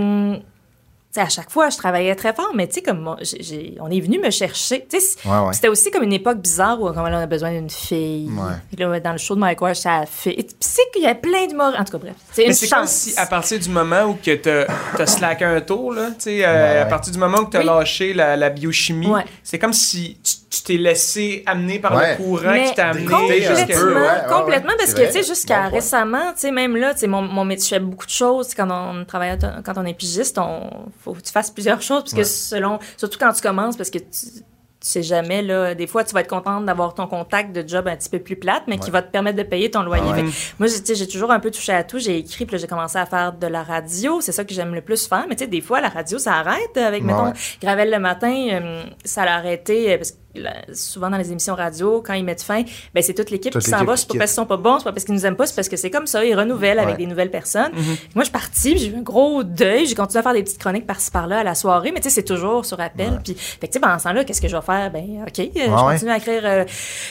[1.15, 3.75] sais, à chaque fois je travaillais très fort mais tu sais comme moi, j'ai- j'ai-
[3.81, 5.53] on est venu me chercher tu sais c'est- Ouais, ouais.
[5.53, 8.53] c'était aussi comme une époque bizarre où comme là, on a besoin d'une fille Ouais.
[8.69, 11.07] Puis là, dans le show de Mike Ward la fille Et puis c'est qu'il y
[11.07, 13.27] a plein d'humour en tout cas bref c'est Mais une c'est comme chance si, à
[13.27, 14.67] partir du moment où que t'as
[14.99, 16.79] as slacké un tour, là, tu sais, euh, Ouais.
[16.81, 17.67] à partir du moment où t'as Oui.
[17.67, 19.25] lâché la, la biochimie, Ouais.
[19.43, 22.13] c'est comme si tu tu t'es laissé amener par Ouais.
[22.13, 23.75] le courant mais qui t'a amené complètement, jusqu'à...
[23.79, 26.77] peu, ouais, ouais, complètement ouais, parce que tu sais jusqu'à Bon récemment, tu sais même
[26.77, 28.55] là, tu sais mon, mon métier, je fais beaucoup de choses.
[28.55, 30.69] Quand on travaille, quand on est pigiste, on
[31.01, 33.99] faut que tu fasses plusieurs choses parce que selon, surtout quand tu commences, parce que
[33.99, 37.67] tu, tu sais jamais là, des fois tu vas être contente d'avoir ton contact de
[37.67, 40.03] job un petit peu plus plate, mais qui va te permettre de payer ton loyer.
[40.07, 40.21] Ah
[40.59, 41.99] moi, j'ai- tu sais, j'ai toujours un peu touché à tout.
[41.99, 44.21] J'ai écrit, puis là, j'ai commencé à faire de la radio.
[44.21, 45.25] C'est ça que j'aime le plus faire.
[45.27, 46.77] Mais tu sais, des fois, la radio, ça arrête.
[46.77, 47.33] Avec, Ouais, mettons.
[47.63, 50.24] Gravel le matin, euh, ça l'a arrêté euh, parce que la-
[50.73, 52.63] souvent dans les émissions radio, quand ils mettent fin,
[52.95, 53.97] ben c'est toute l'équipe qui s'en va.
[53.97, 55.55] C'est pas parce qu'ils sont pas bons, c'est pas parce qu'ils nous aiment pas, c'est
[55.55, 56.25] parce que c'est comme ça.
[56.25, 56.99] Ils renouvellent avec Ouais.
[57.05, 57.73] des nouvelles personnes.
[58.15, 59.87] Moi, je suis partie, j'ai eu un gros deuil.
[59.87, 62.15] J'ai continué à faire des petites chroniques par-ci par-là à la soirée, mais tu sais,
[62.17, 63.21] c'est toujours sur appel.
[63.25, 64.91] Puis, fait que tu sais, pendant ce temps-là, qu'est-ce que je vais faire?
[64.91, 65.93] Ben, OK, euh, je ouais.
[65.95, 66.65] continue à écrire euh,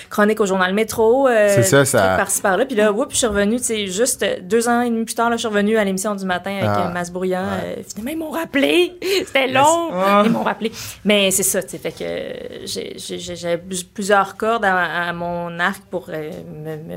[0.09, 1.27] chronique au journal Métro.
[1.27, 2.65] euh, C'est ça, ça- par-ci par-là.
[2.65, 5.29] Puis là, whoop, je suis revenue, tu sais, juste deux ans et demi plus tard,
[5.29, 6.87] là, je suis revenue à l'émission du matin avec Ah.
[6.89, 7.43] euh, Mass Brouillant.
[7.43, 7.75] Ouais.
[7.79, 8.93] Euh, finalement, ils m'ont rappelé.
[9.25, 9.89] C'était long.
[9.93, 10.23] Ah.
[10.25, 10.71] Ils m'ont rappelé.
[11.05, 12.33] Mais c'est ça, tu sais, fait que euh,
[12.65, 13.57] j'ai- j'ai
[13.93, 16.31] plusieurs cordes à, à mon arc pour euh,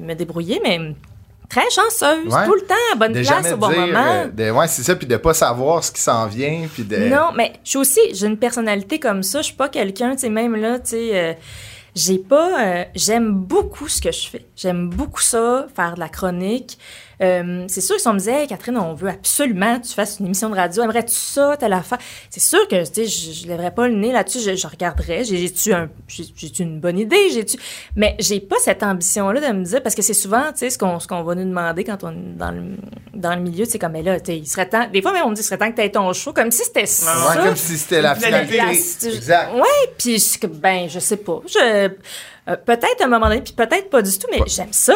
[0.01, 0.79] me, débrouiller, mais
[1.49, 2.45] très chanceuse, Ouais.
[2.45, 4.05] tout le temps, à bonne De place au bon dire, moment.
[4.25, 6.97] euh, de- ouais, c'est ça, puis de pas savoir ce qui s'en vient, puis de...
[7.09, 9.39] Non, mais je suis aussi, j'ai une personnalité comme ça.
[9.41, 11.33] Je suis pas quelqu'un, tu sais, même là, tu sais, euh,
[11.95, 14.45] j'ai pas, euh, j'aime beaucoup ce que je fais.
[14.57, 16.79] J'aime beaucoup ça, faire de la chronique.
[17.23, 19.93] Euh, c'est sûr que si on me disait, Hey, Catherine, on veut absolument que tu
[19.95, 21.99] fasses une émission de radio, aimerais-tu ça, telle affaire?
[22.31, 25.25] C'est sûr que, tu sais, je, je lèverais pas le nez là-dessus, je, je regarderais,
[25.25, 25.89] j'ai- j'ai-tu un,
[26.59, 27.57] une bonne idée, j'ai-tu,
[27.97, 30.79] mais j'ai pas cette ambition-là de me dire, parce que c'est souvent, tu sais, ce
[30.79, 32.63] qu'on, ce qu'on va nous demander quand on est dans le,
[33.15, 35.25] dans le milieu, c'est comme, mais là, tu sais, il serait temps, des fois même,
[35.27, 37.07] on me dit, il serait temps que t'aies ton show, comme si c'était ça.
[37.31, 38.57] Ouais, comme si c'était la finalité.
[38.59, 38.73] La-
[39.15, 39.55] Exact.
[39.55, 40.23] Ouais, puis
[40.61, 41.41] ben, je sais pas.
[41.47, 41.59] Je,
[42.49, 44.95] euh, peut-être à un moment donné, puis peut-être pas du tout, mais j'aime ça.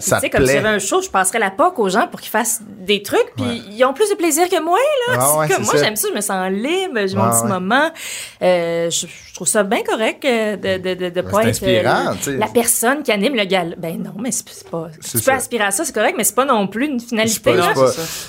[0.00, 0.16] Ça.
[0.18, 2.30] Puis, tu sais, comme avait un show, je passerais la POC aux gens pour qu'ils
[2.30, 3.60] fassent des trucs, puis Ouais.
[3.70, 4.78] ils ont plus de plaisir que moi,
[5.08, 5.18] là.
[5.20, 7.48] Ah ouais, comme- moi, j'aime ça, je me sens libre, j'ai mon Ouais, petit ouais.
[7.48, 7.90] moment.
[8.42, 12.36] Euh, je, je trouve ça bien correct euh, de, de, de, de pas être euh,
[12.38, 13.74] la personne qui anime le gala.
[13.78, 14.88] Ben non, mais c'est pas.
[15.02, 15.30] Tu ça.
[15.32, 17.52] peux aspirer à ça, c'est correct, mais c'est pas non plus une C'est finalité.
[17.54, 17.72] là.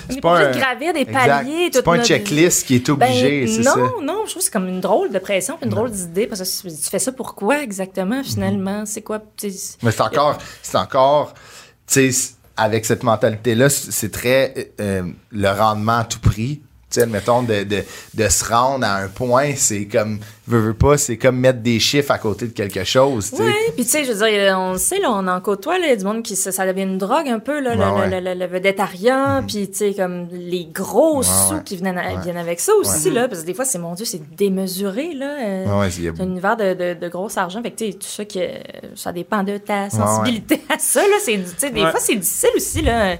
[0.08, 1.26] c'est pas, pas pas un, obligé de gravir des exact.
[1.26, 1.70] paliers.
[1.72, 3.80] C'est pas un notre- checklist qui est obligé, ben, c'est non, ça.
[4.02, 6.68] non, je trouve que c'est comme une drôle de pression, une drôle d'idée, parce que
[6.68, 8.84] tu fais ça pour quoi exactement, finalement?
[8.86, 9.20] C'est quoi?
[9.82, 10.00] Mais c'est
[10.76, 11.21] encore,
[11.86, 12.12] tu
[12.56, 16.62] avec cette mentalité-là, c'est très euh, le rendement à tout prix.
[16.92, 17.82] Tu sais, admettons, de, de,
[18.14, 21.80] de se rendre à un point, c'est comme, veux, veux pas, c'est comme mettre des
[21.80, 23.42] chiffres à côté de quelque chose, tu sais.
[23.44, 25.86] Oui, puis tu sais, je veux dire, on le sait, là, on en côtoie, là,
[25.86, 27.82] il y a du monde qui, ça, ça devient une drogue un peu, là, le,
[27.82, 31.60] Ouais, le, le, le vedettariat, puis tu sais, comme les gros Ouais, sous ouais.
[31.64, 32.22] qui viennent, à- Ouais.
[32.22, 35.36] viennent avec ça aussi, là, parce que des fois, c'est, mon Dieu, c'est démesuré, là.
[35.40, 37.62] euh, C'est un univers de, de, de gros argent.
[37.62, 38.38] Fait que, tu sais, tout ça, que,
[38.96, 41.16] ça dépend de ta sensibilité à ça, là.
[41.22, 41.90] C'est, tu sais, des Ouais.
[41.90, 43.16] fois, c'est difficile aussi, là.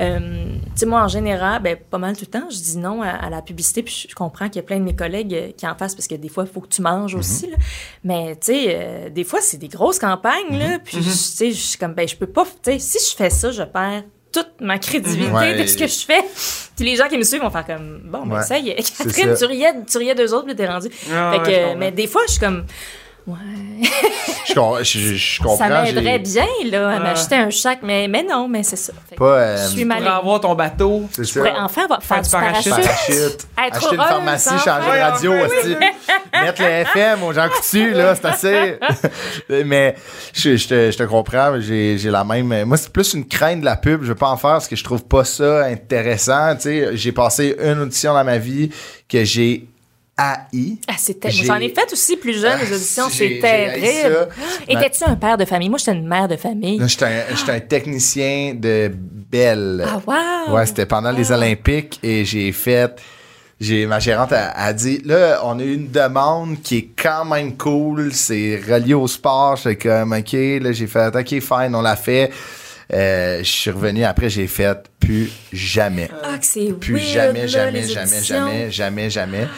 [0.00, 3.02] Euh, tu sais, moi, en général, ben, pas mal tout le temps, je dis non
[3.02, 3.82] à, à la publicité.
[3.82, 5.94] Puis je, je comprends qu'il y a plein de mes collègues euh, qui en fassent
[5.94, 7.20] parce que des fois, il faut que tu manges Mhm.
[7.20, 7.56] aussi, là.
[8.04, 10.58] Mais, tu sais, euh, des fois, c'est des grosses campagnes, Mhm.
[10.58, 10.78] là.
[10.84, 13.16] Puis, je- tu sais, je suis comme, ben, je peux pas, tu sais, si je
[13.16, 15.60] fais ça, je perds toute ma crédibilité Ouais.
[15.62, 16.22] de ce que je fais.
[16.76, 18.42] Puis les gens qui me suivent vont faire comme, bon, ben, Ouais.
[18.42, 19.46] ça y est, Catherine, ça.
[19.46, 20.88] tu riais, tu riais d'eux autres, puis t'es rendu.
[21.12, 22.66] Ah Fait que, mais des fois, je suis comme,
[23.28, 23.88] ouais,
[24.46, 25.56] Je, com- je, je- je comprends.
[25.56, 28.92] ça m'aiderait bien, là, à m'acheter un chac, mais, mais non, mais c'est ça.
[29.16, 30.06] Pas, euh, je suis mal.
[30.06, 31.02] avoir ton bateau.
[31.12, 32.70] c'est pourrais enfin avoir, faire, Faire du parachute.
[32.70, 32.86] parachute.
[32.86, 33.46] Parachute.
[33.66, 35.76] Être Acheter une pharmacie, changer de radio, aussi.
[36.32, 38.78] Mettre le FM aux gens coutus, là, c'est assez.
[39.64, 39.94] mais
[40.32, 42.64] je, je te, je te comprends, j'ai, j'ai la même.
[42.64, 44.02] Moi, c'est plus une crainte de la pub.
[44.02, 46.54] Je veux pas en faire parce que je trouve pas ça intéressant.
[46.56, 48.70] Tu sais, j'ai passé une audition dans ma vie
[49.08, 49.66] que j'ai
[50.18, 50.76] haï.
[50.88, 54.28] Ah, c'était, j'en ai fait aussi plus jeune, les Ah, auditions, c'est terrible.
[54.68, 55.68] Étais-tu un père de famille?
[55.68, 56.80] Moi, j'étais une mère de famille.
[56.86, 58.90] J'étais un, un technicien de
[59.30, 59.84] Belle.
[59.86, 60.54] Ah, wow!
[60.56, 63.00] Ouais, c'était pendant les Olympiques et j'ai fait.
[63.60, 67.24] J'ai, ma gérante a, a dit là, on a eu une demande qui est quand
[67.24, 69.56] même cool, c'est relié au sport.
[69.56, 72.30] J'étais comme OK, là, j'ai fait OK, fine, on l'a fait.
[72.92, 76.08] Euh, je suis revenu après, j'ai fait plus jamais.
[76.22, 79.48] Ah, que c'est Plus weird, jamais, là, jamais, jamais, jamais, jamais, jamais.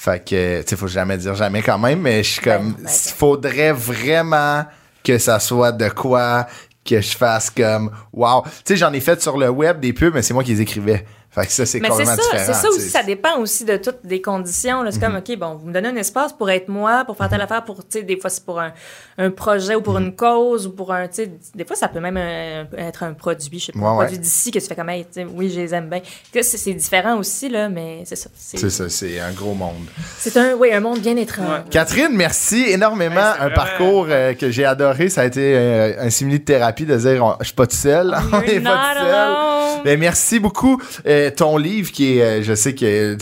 [0.00, 2.82] Fait que, tu sais, faut jamais dire jamais quand même, mais je suis comme, Ben,
[2.84, 2.88] ben.
[2.88, 4.64] il faudrait vraiment
[5.02, 6.46] que ça soit de quoi
[6.84, 8.44] que je fasse comme, wow.
[8.44, 10.60] Tu sais, j'en ai fait sur le web des pubs, mais c'est moi qui les
[10.60, 11.04] écrivais.
[11.40, 12.44] Fait que ça, c'est Mais c'est complètement ça, différent.
[12.46, 14.84] c'est ça aussi, ça dépend aussi de toutes les conditions.
[14.90, 17.40] C'est comme, OK, bon, vous me donnez un espace pour être moi, pour faire telle
[17.40, 18.72] affaire, pour, tu sais, des fois c'est pour un,
[19.18, 22.00] un projet ou pour une cause ou pour un, tu sais, des fois ça peut
[22.00, 24.04] même euh, être un produit, je sais pas, Ouais, un ouais.
[24.06, 26.00] produit d'ici que tu fais comme, hey, oui, je les aime bien.
[26.42, 28.30] C'est différent aussi, là, mais c'est ça.
[28.36, 29.74] C'est ça, c'est un gros monde.
[30.18, 31.48] C'est un, oui, un monde bien étrange.
[31.48, 31.64] Ouais.
[31.70, 33.20] Catherine, merci énormément.
[33.20, 35.08] Un vraiment- parcours euh, que j'ai adoré.
[35.08, 37.76] Ça a été euh, un simili de thérapie de dire on- je suis pas tout
[37.76, 38.16] seul.
[38.32, 39.08] on est pas tout seul.
[39.08, 39.82] alone.
[39.84, 40.80] Ben, merci beaucoup.
[41.06, 43.16] Euh, ton livre qui est, euh, je sais que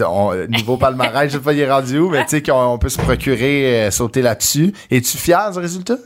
[0.48, 2.88] niveau palmarès, je sais pas il est rendu où, mais tu sais qu'on on peut
[2.88, 4.72] se procurer, euh, sauter là-dessus.
[4.90, 5.96] Es-tu fier du résultat?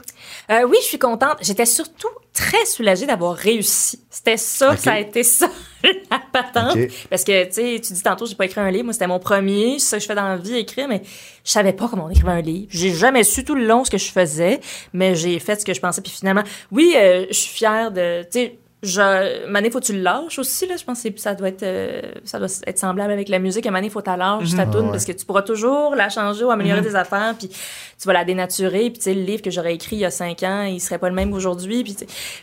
[0.49, 1.37] Euh, oui, je suis contente.
[1.41, 3.99] J'étais surtout très soulagée d'avoir réussi.
[4.09, 4.77] C'était ça, Ok.
[4.79, 5.49] ça a été ça,
[5.83, 6.77] la patente.
[7.09, 8.85] Parce que, tu sais, tu dis tantôt, j'ai pas écrit un livre.
[8.85, 9.79] Moi, c'était mon premier.
[9.79, 11.01] C'est ça que je fais dans la vie, écrire, mais
[11.45, 12.67] je savais pas comment on écrivait un livre.
[12.69, 14.59] J'ai jamais su tout le long ce que je faisais,
[14.93, 16.01] mais j'ai fait ce que je pensais.
[16.01, 19.93] Puis finalement, oui, euh, je suis fière de, tu sais, je, Mané, faut que tu
[19.93, 20.75] le lâches aussi, là.
[20.77, 23.65] Je pense que c'est- ça doit être, euh, ça doit être semblable avec la musique.
[23.67, 24.91] À Mané, faut que tu lâches, ta toune, Ouais.
[24.91, 28.25] parce que tu pourras toujours la changer ou améliorer des affaires, puis tu vas la
[28.25, 28.89] dénaturer.
[28.89, 30.97] Puis, tu sais, le livre que j'aurais écrit il y a cinq ans, il serait
[30.97, 31.83] pas le même aujourd'hui.
[31.83, 31.95] Puis,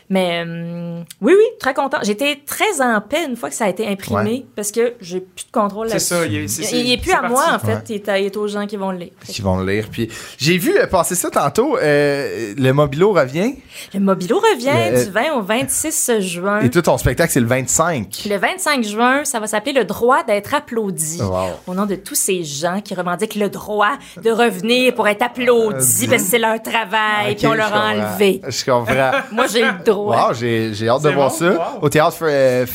[0.09, 1.97] mais, euh, oui, oui, très content.
[2.03, 5.45] J'étais très en paix une fois que ça a été imprimé, parce que j'ai plus
[5.45, 6.07] de contrôle C'est là-dessus.
[6.13, 7.73] ça, il est, c'est- c'est- Il est plus c'est à moi, en fait.
[7.73, 7.81] Ouais.
[7.89, 9.11] Il, est à- il est aux gens qui vont le lire.
[9.27, 9.89] Qui vont le lire.
[9.91, 10.07] Puis
[10.37, 11.77] j'ai vu euh, passer ça tantôt.
[11.77, 13.55] euh, le Mobilo revient.
[13.93, 16.28] Le Mobilo revient Le- du 20 au 26 juin.
[16.63, 18.23] Et tout ton spectacle, c'est le 25.
[18.29, 21.21] Le 25 juin, ça va s'appeler le droit d'être applaudi.
[21.21, 21.49] Wow.
[21.67, 23.91] Au nom de tous ces gens qui revendiquent le droit
[24.21, 27.89] de revenir pour être applaudis parce que c'est leur travail, Ok, puis on leur a
[27.93, 28.41] enlevé.
[28.47, 29.11] Je comprends.
[29.31, 30.27] Moi, j'ai le droit.
[30.29, 31.49] Wow, j'ai, j'ai hâte de voir ça.
[31.51, 31.59] wow.
[31.81, 32.65] Au théâtre euh,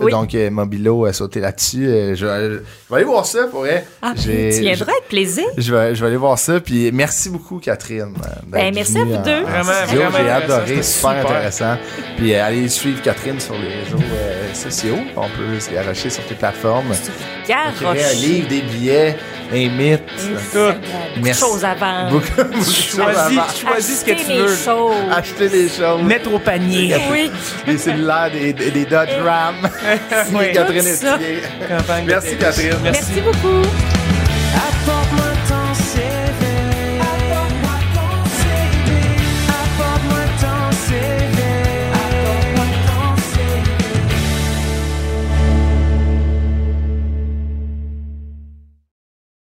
[0.00, 0.10] oui.
[0.12, 1.86] Donc, euh, Mobilo a sauté là-dessus.
[1.86, 2.58] Euh, je, vais, je
[2.90, 3.86] vais aller voir ça pour vrai.
[4.02, 5.44] Ah, J'ai- tu viendras avec plaisir.
[5.56, 6.60] Je vais, je vais aller voir ça.
[6.60, 8.14] Puis merci beaucoup, Catherine.
[8.24, 9.42] euh, Ben, merci à vous deux.
[9.42, 11.10] en Vraiment, vraiment J'ai adoré, super, super.
[11.18, 11.76] intéressant.
[12.16, 14.98] Puis euh, allez suivre Catherine sur les réseaux euh, sociaux.
[15.16, 16.92] On peut se garocher sur tes plateformes.
[17.46, 17.74] Garoche.
[17.80, 19.16] Créer un livre, des billets,
[19.52, 20.02] un mythe.
[20.54, 20.58] Beaucoup
[21.18, 21.40] de Merci.
[21.40, 22.10] choses à vendre.
[22.10, 23.54] Beaucoup, beaucoup de choses à Choisis, vendre.
[23.56, 24.56] choisis ce que tu veux.
[24.56, 24.94] choses.
[25.12, 26.02] Acheter des choses.
[26.02, 26.96] Mettre au panier.
[27.10, 27.30] Oui.
[27.66, 29.56] Des cellulaires, des, des, des Dodge Ram.
[30.32, 30.46] Oui.
[30.54, 30.88] Catherine Tout.
[30.88, 31.42] Estier.
[32.06, 32.36] Merci.
[32.36, 32.76] Catherine.
[32.82, 33.62] Merci beaucoup.
[34.54, 34.70] À